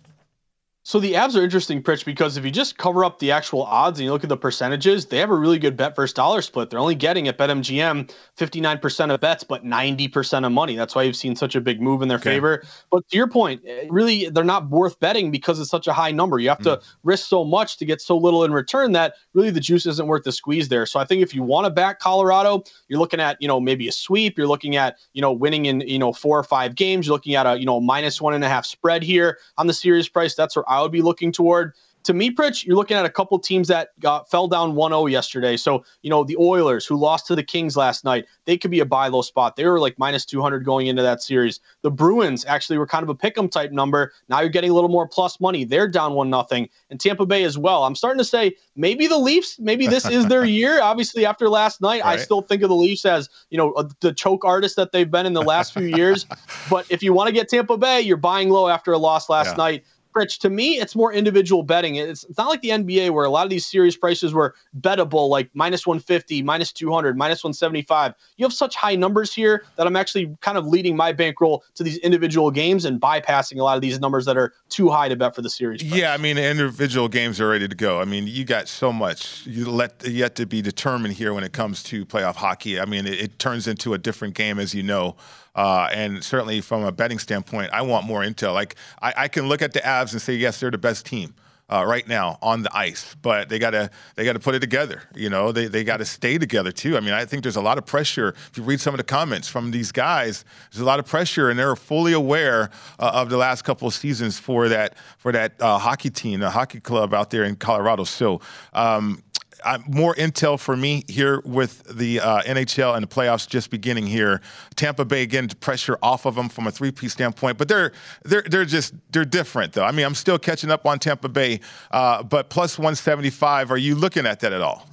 So 0.83 0.99
the 0.99 1.13
Avs 1.13 1.39
are 1.39 1.43
interesting, 1.43 1.83
Pritch, 1.83 2.05
because 2.05 2.37
if 2.37 2.45
you 2.45 2.49
just 2.49 2.79
cover 2.79 3.05
up 3.05 3.19
the 3.19 3.31
actual 3.31 3.61
odds 3.61 3.99
and 3.99 4.05
you 4.05 4.11
look 4.11 4.23
at 4.23 4.29
the 4.29 4.37
percentages, 4.37 5.05
they 5.05 5.19
have 5.19 5.29
a 5.29 5.35
really 5.35 5.59
good 5.59 5.77
bet 5.77 5.95
versus 5.95 6.11
dollar 6.11 6.41
split. 6.41 6.71
They're 6.71 6.79
only 6.79 6.95
getting 6.95 7.27
at 7.27 7.37
BetMGM 7.37 8.11
59% 8.35 9.13
of 9.13 9.21
bets, 9.21 9.43
but 9.43 9.63
90% 9.63 10.43
of 10.43 10.51
money. 10.51 10.75
That's 10.75 10.95
why 10.95 11.03
you've 11.03 11.15
seen 11.15 11.35
such 11.35 11.55
a 11.55 11.61
big 11.61 11.79
move 11.79 12.01
in 12.01 12.07
their 12.07 12.17
okay. 12.17 12.31
favor. 12.31 12.63
But 12.89 13.07
to 13.09 13.15
your 13.15 13.27
point, 13.27 13.61
eh, 13.67 13.85
really, 13.91 14.29
they're 14.29 14.43
not 14.43 14.71
worth 14.71 14.99
betting 14.99 15.29
because 15.29 15.59
it's 15.59 15.69
such 15.69 15.85
a 15.85 15.93
high 15.93 16.09
number. 16.09 16.39
You 16.39 16.49
have 16.49 16.57
mm. 16.59 16.63
to 16.63 16.81
risk 17.03 17.27
so 17.27 17.45
much 17.45 17.77
to 17.77 17.85
get 17.85 18.01
so 18.01 18.17
little 18.17 18.43
in 18.43 18.51
return 18.51 18.93
that 18.93 19.13
really 19.35 19.51
the 19.51 19.59
juice 19.59 19.85
isn't 19.85 20.07
worth 20.07 20.23
the 20.23 20.31
squeeze 20.31 20.69
there. 20.69 20.87
So 20.87 20.99
I 20.99 21.05
think 21.05 21.21
if 21.21 21.35
you 21.35 21.43
want 21.43 21.65
to 21.65 21.69
back 21.69 21.99
Colorado, 21.99 22.63
you're 22.87 22.99
looking 22.99 23.19
at, 23.19 23.39
you 23.39 23.47
know, 23.47 23.59
maybe 23.59 23.87
a 23.87 23.91
sweep. 23.91 24.35
You're 24.35 24.47
looking 24.47 24.77
at, 24.77 24.97
you 25.13 25.21
know, 25.21 25.31
winning 25.31 25.67
in, 25.67 25.81
you 25.81 25.99
know, 25.99 26.11
four 26.11 26.39
or 26.39 26.43
five 26.43 26.73
games. 26.73 27.05
You're 27.05 27.13
looking 27.13 27.35
at 27.35 27.45
a, 27.45 27.59
you 27.59 27.67
know, 27.67 27.79
minus 27.79 28.19
one 28.19 28.33
and 28.33 28.43
a 28.43 28.49
half 28.49 28.65
spread 28.65 29.03
here 29.03 29.37
on 29.59 29.67
the 29.67 29.73
series 29.73 30.09
price. 30.09 30.33
That's 30.33 30.55
where 30.55 30.65
I 30.71 30.81
would 30.81 30.91
be 30.91 31.01
looking 31.01 31.31
toward 31.31 31.73
to 32.03 32.13
me, 32.13 32.31
Pritch, 32.31 32.65
you're 32.65 32.75
looking 32.75 32.97
at 32.97 33.05
a 33.05 33.09
couple 33.09 33.37
teams 33.39 33.67
that 33.67 33.89
got 33.99 34.29
fell 34.29 34.47
down 34.47 34.73
1-0 34.73 35.11
yesterday. 35.11 35.55
So, 35.55 35.83
you 36.01 36.09
know, 36.09 36.23
the 36.23 36.35
Oilers 36.37 36.85
who 36.85 36.95
lost 36.95 37.27
to 37.27 37.35
the 37.35 37.43
Kings 37.43 37.77
last 37.77 38.03
night, 38.03 38.25
they 38.45 38.57
could 38.57 38.71
be 38.71 38.79
a 38.79 38.85
buy 38.85 39.07
low 39.07 39.21
spot. 39.21 39.55
They 39.55 39.65
were 39.65 39.79
like 39.79 39.97
minus 39.99 40.25
200 40.25 40.65
going 40.65 40.87
into 40.87 41.01
that 41.01 41.21
series. 41.21 41.59
The 41.83 41.91
Bruins 41.91 42.43
actually 42.45 42.77
were 42.77 42.87
kind 42.87 43.03
of 43.03 43.09
a 43.09 43.15
pick'em 43.15 43.51
type 43.51 43.71
number. 43.71 44.13
Now 44.29 44.39
you're 44.39 44.49
getting 44.49 44.71
a 44.71 44.73
little 44.73 44.89
more 44.89 45.07
plus 45.07 45.39
money. 45.39 45.63
They're 45.63 45.87
down 45.87 46.13
one 46.13 46.29
nothing, 46.29 46.69
and 46.89 46.99
Tampa 46.99 47.25
Bay 47.25 47.43
as 47.43 47.57
well. 47.57 47.83
I'm 47.83 47.95
starting 47.95 48.19
to 48.19 48.25
say 48.25 48.55
maybe 48.75 49.07
the 49.07 49.17
Leafs, 49.17 49.59
maybe 49.59 49.87
this 49.87 50.07
is 50.07 50.27
their 50.27 50.45
year. 50.61 50.81
Obviously, 50.81 51.25
after 51.25 51.49
last 51.49 51.81
night, 51.81 52.03
right. 52.03 52.17
I 52.19 52.21
still 52.21 52.41
think 52.41 52.63
of 52.63 52.69
the 52.69 52.75
Leafs 52.75 53.05
as 53.05 53.29
you 53.49 53.57
know 53.57 53.89
the 53.99 54.13
choke 54.13 54.43
artist 54.43 54.75
that 54.77 54.91
they've 54.91 55.09
been 55.09 55.25
in 55.25 55.33
the 55.33 55.41
last 55.41 55.73
few 55.73 55.85
years. 55.85 56.25
but 56.69 56.85
if 56.89 57.03
you 57.03 57.13
want 57.13 57.27
to 57.27 57.33
get 57.33 57.49
Tampa 57.49 57.77
Bay, 57.77 58.01
you're 58.01 58.17
buying 58.17 58.49
low 58.49 58.67
after 58.67 58.91
a 58.91 58.97
loss 58.97 59.29
last 59.29 59.51
yeah. 59.51 59.55
night. 59.55 59.85
Rich, 60.13 60.39
to 60.39 60.49
me, 60.49 60.79
it's 60.79 60.95
more 60.95 61.13
individual 61.13 61.63
betting. 61.63 61.95
It's, 61.95 62.23
it's 62.25 62.37
not 62.37 62.47
like 62.47 62.61
the 62.61 62.69
NBA 62.69 63.11
where 63.11 63.25
a 63.25 63.29
lot 63.29 63.45
of 63.45 63.49
these 63.49 63.65
series 63.65 63.95
prices 63.95 64.33
were 64.33 64.55
bettable, 64.79 65.29
like 65.29 65.49
minus 65.53 65.87
150, 65.87 66.43
minus 66.43 66.71
200, 66.71 67.17
minus 67.17 67.43
175. 67.43 68.13
You 68.37 68.45
have 68.45 68.53
such 68.53 68.75
high 68.75 68.95
numbers 68.95 69.33
here 69.33 69.63
that 69.77 69.87
I'm 69.87 69.95
actually 69.95 70.35
kind 70.41 70.57
of 70.57 70.65
leading 70.67 70.95
my 70.95 71.11
bankroll 71.11 71.63
to 71.75 71.83
these 71.83 71.97
individual 71.97 72.51
games 72.51 72.85
and 72.85 72.99
bypassing 72.99 73.59
a 73.59 73.63
lot 73.63 73.75
of 73.75 73.81
these 73.81 73.99
numbers 73.99 74.25
that 74.25 74.37
are 74.37 74.53
too 74.69 74.89
high 74.89 75.09
to 75.09 75.15
bet 75.15 75.35
for 75.35 75.41
the 75.41 75.49
series. 75.49 75.81
Price. 75.81 75.93
Yeah, 75.93 76.13
I 76.13 76.17
mean, 76.17 76.37
individual 76.37 77.07
games 77.07 77.39
are 77.39 77.47
ready 77.47 77.67
to 77.67 77.75
go. 77.75 78.01
I 78.01 78.05
mean, 78.05 78.27
you 78.27 78.43
got 78.43 78.67
so 78.67 78.91
much 78.91 79.45
you 79.45 79.69
let 79.69 80.07
yet 80.07 80.35
to 80.35 80.45
be 80.45 80.61
determined 80.61 81.13
here 81.13 81.33
when 81.33 81.43
it 81.43 81.53
comes 81.53 81.83
to 81.83 82.05
playoff 82.05 82.35
hockey. 82.35 82.79
I 82.79 82.85
mean, 82.85 83.05
it, 83.05 83.19
it 83.19 83.39
turns 83.39 83.67
into 83.67 83.93
a 83.93 83.97
different 83.97 84.33
game, 84.33 84.59
as 84.59 84.73
you 84.73 84.83
know. 84.83 85.15
Uh, 85.55 85.89
and 85.91 86.23
certainly 86.23 86.61
from 86.61 86.83
a 86.83 86.91
betting 86.91 87.19
standpoint, 87.19 87.71
I 87.73 87.81
want 87.81 88.05
more 88.05 88.21
intel. 88.21 88.53
Like 88.53 88.75
I, 89.01 89.13
I 89.17 89.27
can 89.27 89.47
look 89.47 89.61
at 89.61 89.73
the 89.73 89.79
Avs 89.79 90.13
and 90.13 90.21
say, 90.21 90.33
yes, 90.33 90.59
they're 90.59 90.71
the 90.71 90.77
best 90.77 91.05
team. 91.05 91.33
Uh, 91.69 91.85
right 91.85 92.05
now 92.05 92.37
on 92.41 92.63
the 92.63 92.77
ice, 92.77 93.15
but 93.21 93.47
they 93.47 93.57
gotta 93.57 93.89
they 94.15 94.25
gotta 94.25 94.41
put 94.41 94.53
it 94.53 94.59
together. 94.59 95.03
You 95.15 95.29
know, 95.29 95.53
they 95.53 95.67
they 95.67 95.85
gotta 95.85 96.03
stay 96.03 96.37
together 96.37 96.69
too. 96.69 96.97
I 96.97 96.99
mean, 96.99 97.13
I 97.13 97.23
think 97.23 97.43
there's 97.43 97.55
a 97.55 97.61
lot 97.61 97.77
of 97.77 97.85
pressure. 97.85 98.35
If 98.49 98.57
you 98.57 98.63
read 98.63 98.81
some 98.81 98.93
of 98.93 98.97
the 98.97 99.05
comments 99.05 99.47
from 99.47 99.71
these 99.71 99.89
guys, 99.93 100.43
there's 100.69 100.81
a 100.81 100.85
lot 100.85 100.99
of 100.99 101.05
pressure, 101.05 101.49
and 101.49 101.57
they're 101.57 101.77
fully 101.77 102.11
aware 102.11 102.71
uh, 102.99 103.11
of 103.13 103.29
the 103.29 103.37
last 103.37 103.61
couple 103.61 103.87
of 103.87 103.93
seasons 103.93 104.37
for 104.37 104.67
that 104.67 104.95
for 105.17 105.31
that 105.31 105.53
uh, 105.61 105.77
hockey 105.77 106.09
team, 106.09 106.41
the 106.41 106.49
hockey 106.49 106.81
club 106.81 107.13
out 107.13 107.29
there 107.29 107.45
in 107.45 107.55
Colorado. 107.55 108.03
So. 108.03 108.41
Um, 108.73 109.23
uh, 109.63 109.79
more 109.87 110.15
intel 110.15 110.59
for 110.59 110.75
me 110.75 111.03
here 111.07 111.41
with 111.45 111.83
the 111.83 112.19
uh, 112.19 112.41
NHL 112.43 112.95
and 112.95 113.03
the 113.03 113.07
playoffs 113.07 113.47
just 113.47 113.69
beginning 113.69 114.07
here. 114.07 114.41
Tampa 114.75 115.05
Bay 115.05 115.23
again 115.23 115.47
pressure 115.59 115.97
off 116.01 116.25
of 116.25 116.35
them 116.35 116.49
from 116.49 116.67
a 116.67 116.71
three-peat 116.71 117.11
standpoint, 117.11 117.57
but 117.57 117.67
they're 117.67 117.91
they're 118.23 118.43
they're 118.43 118.65
just 118.65 118.93
they're 119.11 119.25
different 119.25 119.73
though. 119.73 119.83
I 119.83 119.91
mean, 119.91 120.05
I'm 120.05 120.15
still 120.15 120.39
catching 120.39 120.71
up 120.71 120.85
on 120.85 120.99
Tampa 120.99 121.29
Bay, 121.29 121.59
uh, 121.91 122.23
but 122.23 122.49
plus 122.49 122.77
175. 122.77 123.71
Are 123.71 123.77
you 123.77 123.95
looking 123.95 124.25
at 124.25 124.39
that 124.41 124.53
at 124.53 124.61
all? 124.61 124.87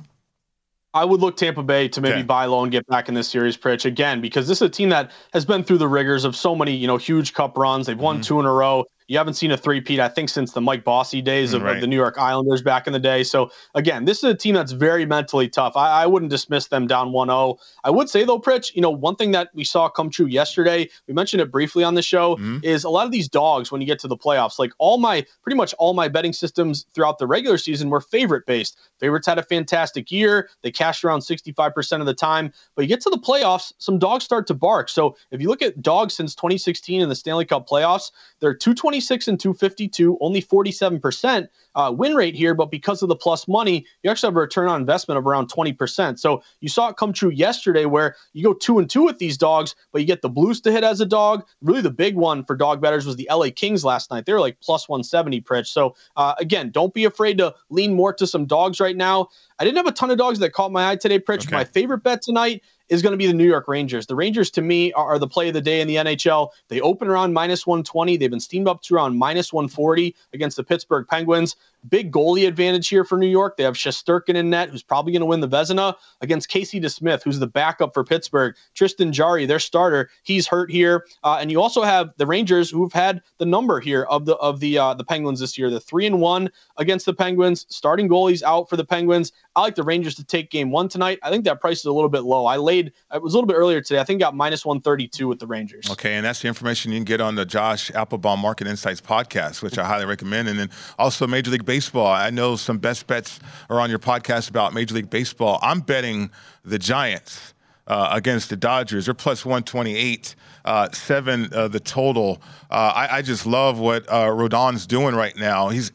I 0.95 1.05
would 1.05 1.21
look 1.21 1.37
Tampa 1.37 1.63
Bay 1.63 1.87
to 1.89 2.01
maybe 2.01 2.23
buy 2.23 2.47
low 2.47 2.63
and 2.63 2.73
get 2.73 2.87
back 2.87 3.09
in 3.09 3.15
this 3.15 3.29
series, 3.29 3.57
Pritch, 3.57 3.85
again, 3.85 4.21
because 4.21 4.49
this 4.49 4.59
is 4.59 4.63
a 4.63 4.71
team 4.71 4.89
that 4.89 5.11
has 5.33 5.45
been 5.45 5.63
through 5.63 5.79
the 5.79 5.87
rigors 5.87 6.25
of 6.25 6.35
so 6.35 6.57
many, 6.57 6.75
you 6.75 6.87
know, 6.87 6.97
huge 6.97 7.35
cup 7.35 7.59
runs. 7.59 7.87
They've 7.87 7.99
won 7.99 8.17
mm-hmm. 8.17 8.23
two 8.23 8.41
in 8.41 8.47
a 8.47 8.53
row. 8.53 8.85
You 9.09 9.17
haven't 9.17 9.35
seen 9.35 9.51
a 9.51 9.57
three-peat, 9.57 10.01
I 10.01 10.09
think, 10.09 10.29
since 10.29 10.53
the 10.53 10.61
Mike 10.61 10.85
Bossy 10.85 11.23
days 11.23 11.55
of, 11.55 11.63
right. 11.63 11.77
of, 11.77 11.81
the 11.81 11.87
New 11.87 11.97
York 11.97 12.19
Islanders 12.19 12.61
back 12.61 12.87
in 12.87 12.93
the 12.93 12.99
day. 12.99 13.25
So, 13.25 13.51
again, 13.75 14.05
this 14.05 14.19
is 14.19 14.25
a 14.25 14.35
team 14.35 14.55
that's 14.55 14.73
very 14.73 15.07
mentally 15.07 15.49
tough. 15.49 15.77
I, 15.77 16.03
I 16.03 16.07
wouldn't 16.07 16.31
dismiss 16.31 16.67
them 16.67 16.87
down 16.87 17.13
1 17.13 17.29
0. 17.29 17.59
I 17.85 17.91
would 17.91 18.11
say, 18.11 18.25
though, 18.25 18.39
Pritch, 18.39 18.75
you 18.75 18.83
know, 18.83 18.91
one 18.91 19.17
thing 19.17 19.31
that 19.31 19.49
we 19.55 19.65
saw 19.65 19.89
come 19.89 20.11
true 20.11 20.27
yesterday, 20.27 20.91
we 21.07 21.15
mentioned 21.15 21.41
it 21.41 21.51
briefly 21.51 21.85
on 21.85 21.95
the 21.95 22.03
show, 22.03 22.37
mm-hmm. 22.37 22.59
is 22.63 22.85
a 22.85 22.91
lot 22.91 23.07
of 23.07 23.13
these 23.13 23.29
dogs, 23.29 23.73
when 23.73 23.81
you 23.81 23.87
get 23.87 23.99
to 24.01 24.09
the 24.09 24.17
playoffs, 24.17 24.59
like 24.59 24.73
all 24.77 24.99
my, 24.99 25.25
pretty 25.43 25.57
much 25.57 25.75
all 25.79 25.95
my 25.95 26.07
betting 26.07 26.35
systems 26.35 26.85
throughout 26.95 27.19
the 27.19 27.27
regular 27.27 27.57
season 27.57 27.89
were 27.89 28.03
favorite 28.03 28.45
based. 28.45 28.79
Favorites 29.01 29.27
had 29.27 29.39
a 29.39 29.43
fantastic 29.43 30.13
year. 30.13 30.51
They 30.63 30.71
cashed 30.71 31.03
around 31.03 31.21
65% 31.21 32.01
of 32.01 32.07
the 32.07 32.15
time. 32.15 32.53
But 32.75 32.83
you 32.83 32.89
get 32.89 33.01
to 33.03 33.11
the 33.11 33.19
playoffs, 33.19 33.73
some 33.79 33.99
dogs 33.99 34.25
start 34.25 34.47
to 34.49 34.55
bark. 34.55 34.89
So 34.89 35.17
if 35.31 35.41
you 35.41 35.49
look 35.49 35.63
at 35.63 35.81
dogs 35.81 36.15
since 36.15 36.35
2016 36.35 37.01
in 37.01 37.09
the 37.09 37.15
Stanley 37.15 37.45
Cup 37.47 37.67
playoffs, 37.69 38.11
they're 38.41 38.55
226 39.01 39.29
and 39.29 39.41
252, 39.41 40.19
only 40.21 40.43
47% 40.43 41.49
uh, 41.75 41.93
win 41.97 42.15
rate 42.15 42.35
here, 42.35 42.55
but 42.55 42.71
because 42.71 43.03
of 43.03 43.09
the 43.09 43.17
plus 43.17 43.47
money, 43.47 43.87
you 44.03 44.11
actually 44.11 44.29
have 44.29 44.37
a 44.37 44.41
return 44.41 44.69
on 44.69 44.81
investment 44.81 45.19
of 45.19 45.27
around 45.27 45.51
20%. 45.51 46.19
So 46.19 46.43
you 46.61 46.69
saw 46.69 46.89
it 46.89 46.97
come 46.97 47.13
true 47.13 47.31
yesterday 47.31 47.85
where 47.85 48.17
you 48.33 48.43
go 48.43 48.53
two 48.53 48.79
and 48.79 48.91
two 48.91 49.05
with 49.05 49.19
these 49.19 49.39
dogs, 49.39 49.75
but 49.93 50.01
you 50.01 50.07
get 50.07 50.23
the 50.23 50.29
Blues 50.29 50.61
to 50.63 50.73
hit 50.73 50.85
as 50.85 51.01
a 51.01 51.07
dog. 51.07 51.45
Really, 51.63 51.81
the 51.81 51.91
big 51.91 52.17
one 52.17 52.45
for 52.45 52.57
dog 52.57 52.81
bettors 52.81 53.07
was 53.07 53.17
the 53.17 53.29
LA 53.31 53.49
Kings 53.55 53.85
last 53.85 54.11
night. 54.11 54.27
They're 54.27 54.41
like 54.41 54.61
plus 54.61 54.89
170 54.89 55.41
Pritch. 55.43 55.69
So 55.69 55.95
uh, 56.17 56.35
again, 56.39 56.71
don't 56.71 56.95
be 56.95 57.05
afraid 57.05 57.39
to 57.39 57.55
lean 57.71 57.95
more 57.95 58.13
to 58.15 58.27
some 58.27 58.47
dogs 58.47 58.81
right 58.81 58.97
now. 58.97 59.29
I 59.59 59.65
didn't 59.65 59.77
have 59.77 59.87
a 59.87 59.93
ton 59.93 60.11
of 60.11 60.19
dogs 60.19 60.39
that 60.41 60.53
caught 60.53 60.73
my 60.73 60.91
eye 60.91 60.97
today, 60.97 61.19
Pritch. 61.19 61.47
Okay. 61.47 61.57
My 61.57 61.65
favorite 61.65 62.03
bet 62.03 62.23
tonight 62.23 62.63
is 62.89 63.03
going 63.03 63.13
to 63.13 63.17
be 63.17 63.27
the 63.27 63.35
New 63.35 63.47
York 63.47 63.69
Rangers. 63.69 64.07
The 64.07 64.15
Rangers, 64.15 64.51
to 64.53 64.63
me, 64.63 64.93
are, 64.93 65.19
the 65.19 65.29
play 65.29 65.49
of 65.49 65.55
the 65.55 65.61
day 65.61 65.81
in 65.81 65.89
the 65.89 65.97
NHL. 65.97 66.51
They 66.69 66.81
open 66.81 67.09
around 67.09 67.33
minus 67.33 67.67
120. 67.67 68.17
They've 68.17 68.31
been 68.31 68.41
steamed 68.41 68.69
up 68.69 68.83
to 68.83 68.95
around 68.95 69.19
minus 69.19 69.53
140 69.53 70.15
against 70.33 70.57
the 70.57 70.65
Pittsburgh 70.65 71.07
Penguins. 71.09 71.57
Big 71.89 72.13
goalie 72.13 72.47
advantage 72.47 72.89
here 72.89 73.05
for 73.05 73.19
New 73.19 73.29
York. 73.29 73.57
They 73.57 73.63
have 73.63 73.75
Shesterkin 73.75 74.35
in 74.35 74.51
net, 74.51 74.71
who's 74.71 74.83
probably 74.83 75.13
going 75.13 75.21
to 75.21 75.27
win 75.27 75.41
the 75.41 75.49
Vezina, 75.49 75.95
against 76.21 76.49
Casey 76.49 76.81
DeSmith, 76.81 77.23
who's 77.23 77.39
the 77.39 77.47
backup 77.47 77.95
for 77.95 78.05
Pittsburgh. 78.05 78.57
Tristan 78.75 79.13
Jarry, 79.13 79.47
their 79.47 79.59
starter, 79.59 80.11
he's 80.23 80.47
hurt 80.47 80.71
here. 80.71 81.07
Uh, 81.25 81.39
and 81.41 81.51
you 81.51 81.61
also 81.61 81.83
have 81.83 82.11
the 82.17 82.27
Rangers, 82.27 82.71
who've 82.71 82.93
had 82.93 83.23
the 83.39 83.47
number 83.47 83.81
here 83.81 84.03
of 84.05 84.27
the 84.27 84.37
of 84.37 84.61
the 84.61 84.79
uh, 84.79 84.95
the 84.95 85.05
Penguins 85.05 85.41
this 85.41 85.57
year. 85.57 85.71
The 85.71 85.81
three 85.81 86.07
and 86.07 86.21
one 86.21 86.51
against 86.77 87.07
the 87.07 87.15
Penguins. 87.15 87.67
Starting 87.69 88.09
goalies 88.09 88.43
out 88.43 88.69
for 88.69 88.77
the 88.77 88.85
Penguins. 88.85 89.33
I 89.55 89.61
like 89.61 89.75
the 89.75 89.83
Rangers 89.83 90.15
to 90.17 90.25
take 90.25 90.51
game 90.51 90.71
one 90.71 90.89
tonight. 90.89 91.19
I 91.23 91.31
think 91.31 91.45
that 91.45 91.61
price 91.61 91.81
is 91.81 91.85
a 91.85 91.93
little 91.93 92.09
bit 92.09 92.23
low. 92.23 92.47
I 92.47 92.57
laid 92.57 92.93
it 93.15 93.23
was 93.23 93.35
a 93.35 93.37
little 93.37 93.49
bit 93.49 93.55
earlier 93.57 93.81
today. 93.81 94.01
I 94.01 94.05
think 94.05 94.21
got 94.21 94.35
minus 94.35 94.67
one 94.67 94.81
thirty 94.81 95.07
two 95.07 95.29
with 95.29 95.39
the 95.39 95.47
Rangers. 95.47 95.89
Okay, 95.91 96.15
and 96.15 96.25
that's 96.25 96.43
the 96.43 96.49
information 96.49 96.93
you 96.93 96.99
can 96.99 97.05
get 97.05 97.21
on 97.21 97.35
the 97.35 97.45
Josh 97.45 97.91
Applebaum 97.93 98.41
Market 98.41 98.67
Insights 98.67 99.01
podcast, 99.01 99.63
which 99.63 99.79
I 99.79 99.85
highly 99.85 100.07
recommend. 100.07 100.49
And 100.49 100.59
then 100.59 100.71
also 100.99 101.27
Major 101.27 101.51
League 101.51 101.65
Baseball. 101.69 102.07
I 102.07 102.31
know 102.31 102.57
some 102.57 102.79
best 102.79 103.07
bets 103.07 103.41
are 103.69 103.79
on 103.79 103.91
your 103.91 103.99
podcast 103.99 104.49
about 104.49 104.73
Major 104.73 104.95
League 104.95 105.11
Baseball. 105.11 105.59
I'm 105.61 105.81
betting 105.81 106.31
the 106.65 106.79
Giants. 106.79 107.55
Uh, 107.87 108.11
against 108.13 108.51
the 108.51 108.57
Dodgers. 108.57 109.07
They're 109.07 109.15
plus 109.15 109.47
128, 109.47 110.37
uh, 110.67 110.91
seven 110.93 111.49
uh, 111.55 111.69
the 111.69 111.81
total. 111.81 112.43
Uh, 112.71 112.93
I, 112.95 113.09
I, 113.17 113.23
just 113.23 113.47
love 113.47 113.79
what 113.79 114.05
uh, 114.13 114.27
Rodon's 114.27 114.87
doing 114.87 115.15
right 115.15 115.35
now. 115.35 115.71
He's 115.71 115.91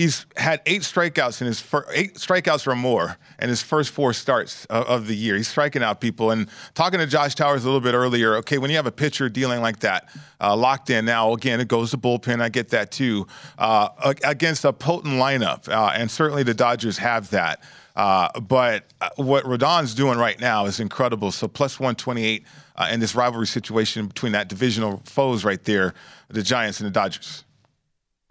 he's 0.00 0.24
had 0.34 0.62
eight 0.64 0.80
strikeouts 0.80 1.42
in 1.42 1.46
his 1.46 1.60
fir- 1.60 1.84
eight 1.92 2.14
strikeouts 2.14 2.66
or 2.66 2.74
more 2.74 3.18
in 3.38 3.50
his 3.50 3.62
first 3.62 3.90
four 3.90 4.14
starts 4.14 4.64
of, 4.66 4.86
of, 4.86 5.06
the 5.06 5.14
year. 5.14 5.36
He's 5.36 5.48
striking 5.48 5.82
out 5.82 6.00
people. 6.00 6.30
And 6.30 6.48
talking 6.74 7.00
to 7.00 7.06
Josh 7.06 7.34
Towers 7.34 7.64
a 7.64 7.66
little 7.66 7.82
bit 7.82 7.92
earlier, 7.92 8.36
okay, 8.36 8.56
when 8.56 8.70
you 8.70 8.76
have 8.76 8.86
a 8.86 8.92
pitcher 8.92 9.28
dealing 9.28 9.60
like 9.60 9.80
that, 9.80 10.08
uh, 10.40 10.56
locked 10.56 10.88
in 10.88 11.04
now, 11.04 11.34
again, 11.34 11.60
it 11.60 11.68
goes 11.68 11.90
to 11.90 11.98
bullpen. 11.98 12.40
I 12.40 12.48
get 12.48 12.70
that 12.70 12.90
too. 12.90 13.26
Uh, 13.58 14.14
against 14.24 14.64
a 14.64 14.72
potent 14.72 15.14
lineup, 15.20 15.68
uh, 15.68 15.92
and 15.94 16.10
certainly 16.10 16.44
the 16.44 16.54
Dodgers 16.54 16.96
have 16.96 17.28
that. 17.30 17.62
Uh, 17.94 18.40
but 18.40 18.86
uh, 19.02 19.10
what 19.16 19.44
Rodon's 19.44 19.94
doing 19.94 20.18
right 20.18 20.40
now 20.40 20.64
is 20.64 20.80
incredible. 20.80 21.30
So 21.30 21.46
plus 21.46 21.78
128 21.78 22.44
uh, 22.76 22.88
in 22.90 23.00
this 23.00 23.14
rivalry 23.14 23.46
situation 23.46 24.06
between 24.06 24.32
that 24.32 24.48
divisional 24.48 25.02
foes 25.04 25.44
right 25.44 25.62
there, 25.64 25.92
the 26.28 26.42
Giants 26.42 26.80
and 26.80 26.86
the 26.86 26.90
Dodgers. 26.90 27.44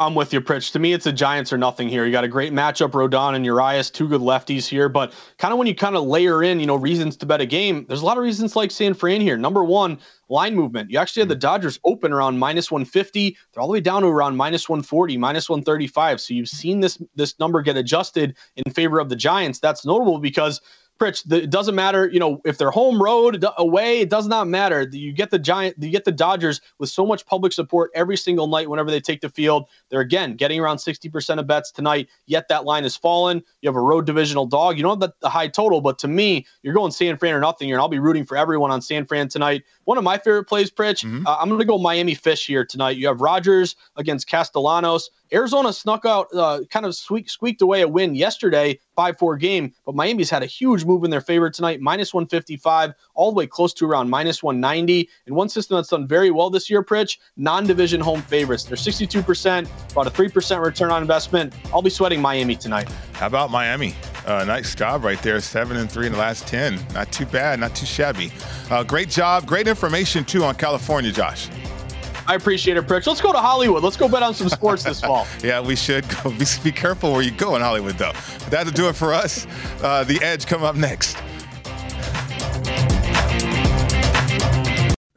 I'm 0.02 0.16
with 0.16 0.32
you, 0.32 0.40
Pritch. 0.40 0.72
To 0.72 0.80
me, 0.80 0.94
it's 0.94 1.08
a 1.08 1.12
Giants 1.12 1.52
or 1.52 1.58
nothing 1.58 1.90
here. 1.90 2.06
You 2.06 2.12
got 2.14 2.24
a 2.24 2.30
great 2.30 2.54
matchup, 2.54 2.92
Rodon 2.92 3.36
and 3.36 3.44
Urias, 3.44 3.90
two 3.90 4.08
good 4.08 4.22
lefties 4.22 4.66
here. 4.66 4.88
But 4.88 5.12
kind 5.38 5.52
of 5.52 5.58
when 5.58 5.68
you 5.68 5.76
kind 5.76 5.98
of 5.98 6.04
layer 6.04 6.42
in, 6.42 6.62
you 6.62 6.66
know, 6.66 6.78
reasons 6.78 7.18
to 7.18 7.26
bet 7.26 7.42
a 7.42 7.46
game, 7.46 7.86
there's 7.90 8.02
a 8.02 8.06
lot 8.06 8.18
of 8.18 8.24
reasons 8.24 8.56
like 8.56 8.72
San 8.72 8.94
Fran 8.94 9.20
here. 9.20 9.36
Number 9.38 9.62
one, 9.62 10.00
line 10.30 10.56
movement. 10.56 10.90
You 10.90 11.00
actually 11.00 11.24
had 11.24 11.28
the 11.28 11.36
mm. 11.36 11.42
Dodgers 11.42 11.82
open 11.84 12.14
around 12.14 12.40
minus 12.40 12.72
150. 12.72 13.36
They're 13.54 13.62
all 13.62 13.68
the 13.68 13.74
way 13.74 13.82
down 13.82 14.04
to 14.04 14.08
around 14.08 14.38
minus 14.38 14.70
140, 14.70 15.18
minus 15.18 15.50
135. 15.50 16.22
So 16.22 16.34
you've 16.34 16.48
seen 16.48 16.80
this 16.80 16.98
this 17.16 17.38
number 17.38 17.62
get 17.62 17.76
adjusted 17.76 18.38
in 18.56 18.72
favor 18.72 19.00
of 19.00 19.10
the 19.10 19.18
Giants. 19.18 19.60
That's 19.60 19.86
notable 19.86 20.20
because 20.20 20.62
Pritch, 21.00 21.32
it 21.32 21.50
doesn't 21.50 21.76
matter, 21.76 22.10
you 22.10 22.20
know, 22.20 22.42
if 22.46 22.58
they're 22.58 22.72
home, 22.72 23.02
road, 23.02 23.44
away, 23.58 24.02
it 24.02 24.10
does 24.10 24.28
not 24.28 24.48
matter. 24.48 24.88
You 24.92 25.14
get 25.14 25.32
the 25.32 25.40
Giant, 25.40 25.78
you 25.80 25.90
get 25.90 26.06
the 26.06 26.12
Dodgers 26.12 26.62
with 26.78 26.90
so 26.90 27.06
much 27.06 27.26
public 27.26 27.54
support 27.54 27.90
every 27.96 28.18
single 28.18 28.48
night 28.48 28.70
whenever 28.70 28.92
they 28.92 29.00
take 29.00 29.22
the 29.22 29.30
field. 29.30 29.70
They're 29.90 30.02
again 30.02 30.36
getting 30.36 30.60
around 30.60 30.78
60% 30.78 31.40
of 31.40 31.48
bets 31.48 31.72
tonight, 31.72 32.10
yet 32.28 32.50
that 32.50 32.66
line 32.66 32.84
has 32.84 32.96
fallen. 32.96 33.42
You 33.62 33.70
have 33.70 33.76
a 33.78 33.82
road 33.82 34.06
divisional 34.06 34.46
dog. 34.46 34.78
You 34.78 34.84
don't 34.84 35.02
have 35.02 35.10
the, 35.10 35.16
the 35.22 35.30
high 35.30 35.48
total, 35.48 35.82
but 35.82 35.98
to 36.00 36.08
me, 36.08 36.46
you're 36.62 36.74
going 36.74 36.92
San 36.92 37.18
Fran 37.18 37.34
or 37.34 37.40
nothing 37.40 37.68
here, 37.68 37.78
and 37.78 37.82
I'll 37.82 37.88
be 37.88 38.00
rooting 38.00 38.26
for 38.26 38.36
everyone 38.36 38.70
on 38.70 38.82
San 38.82 39.06
Fran 39.06 39.30
tonight. 39.30 39.64
One 39.90 39.98
of 39.98 40.04
my 40.04 40.20
favorite 40.20 40.44
plays, 40.44 40.70
Pritch, 40.70 41.04
mm-hmm. 41.04 41.26
uh, 41.26 41.38
I'm 41.38 41.50
going 41.50 41.60
to 41.60 41.66
go 41.66 41.80
Miami 41.80 42.14
Fish 42.14 42.46
here 42.46 42.64
tonight. 42.64 42.98
You 42.98 43.08
have 43.08 43.22
Rogers 43.22 43.76
against 43.96 44.30
Castellanos. 44.30 45.10
Arizona 45.34 45.74
snuck 45.74 46.06
out, 46.06 46.28
uh, 46.32 46.60
kind 46.70 46.86
of 46.86 46.94
squeak, 46.94 47.28
squeaked 47.28 47.64
away 47.64 47.82
a 47.82 47.88
win 47.88 48.14
yesterday, 48.14 48.80
5 48.96 49.18
4 49.18 49.38
game, 49.38 49.74
but 49.88 49.96
Miami's 49.96 50.30
had 50.30 50.44
a 50.44 50.46
huge 50.46 50.86
move 50.86 51.06
in 51.06 51.10
their 51.10 51.22
favor 51.22 51.50
tonight, 51.50 51.82
minus 51.82 52.14
155, 52.14 52.94
all 53.16 53.32
the 53.32 53.36
way 53.36 53.48
close 53.48 53.74
to 53.74 53.88
around 53.88 54.12
minus 54.12 54.44
190. 54.44 55.10
And 55.26 55.36
one 55.36 55.50
system 55.50 55.78
that's 55.78 55.90
done 55.90 56.08
very 56.08 56.30
well 56.30 56.52
this 56.52 56.70
year, 56.70 56.84
Pritch, 56.84 57.18
non 57.36 57.66
division 57.66 58.00
home 58.00 58.22
favorites. 58.22 58.66
They're 58.66 58.78
62%, 58.78 59.68
about 59.92 60.06
a 60.06 60.12
3% 60.12 60.64
return 60.64 60.92
on 60.92 61.02
investment. 61.02 61.52
I'll 61.74 61.82
be 61.82 61.90
sweating 61.90 62.22
Miami 62.22 62.56
tonight. 62.56 62.88
How 63.20 63.28
about 63.28 63.52
Miami? 63.52 63.96
Uh, 64.26 64.46
nice 64.46 64.74
job 64.74 65.04
right 65.04 65.22
there, 65.22 65.42
7 65.42 65.76
and 65.76 65.92
3 65.92 66.08
in 66.08 66.14
the 66.14 66.18
last 66.18 66.48
10. 66.48 66.80
Not 66.94 67.12
too 67.12 67.26
bad, 67.26 67.60
not 67.60 67.76
too 67.76 67.86
shabby. 67.86 68.32
Uh, 68.72 68.82
great 68.82 69.10
job, 69.10 69.46
great 69.46 69.68
information 69.68 70.24
too 70.24 70.46
on 70.46 70.56
California, 70.56 71.12
Josh. 71.12 71.50
I 72.28 72.36
appreciate 72.36 72.78
it, 72.78 72.88
Pritch. 72.88 73.08
Let's 73.08 73.20
go 73.20 73.34
to 73.34 73.38
Hollywood. 73.38 73.84
Let's 73.84 73.98
go 73.98 74.08
bet 74.08 74.24
on 74.24 74.34
some 74.34 74.48
sports 74.48 74.84
this 74.84 75.02
fall. 75.02 75.28
yeah, 75.44 75.60
we 75.60 75.76
should 75.76 76.06
go. 76.08 76.30
Be, 76.40 76.46
be, 76.64 76.72
careful 76.72 77.12
where 77.12 77.22
you 77.22 77.32
go 77.32 77.58
in 77.58 77.62
Hollywood, 77.62 77.96
though. 77.96 78.14
That'll 78.50 78.72
do 78.72 78.88
it 78.88 78.96
for 78.96 79.14
us. 79.14 79.46
Uh, 79.84 80.06
the 80.06 80.22
Edge 80.24 80.46
come 80.46 80.64
up 80.64 80.78
next. 80.78 81.18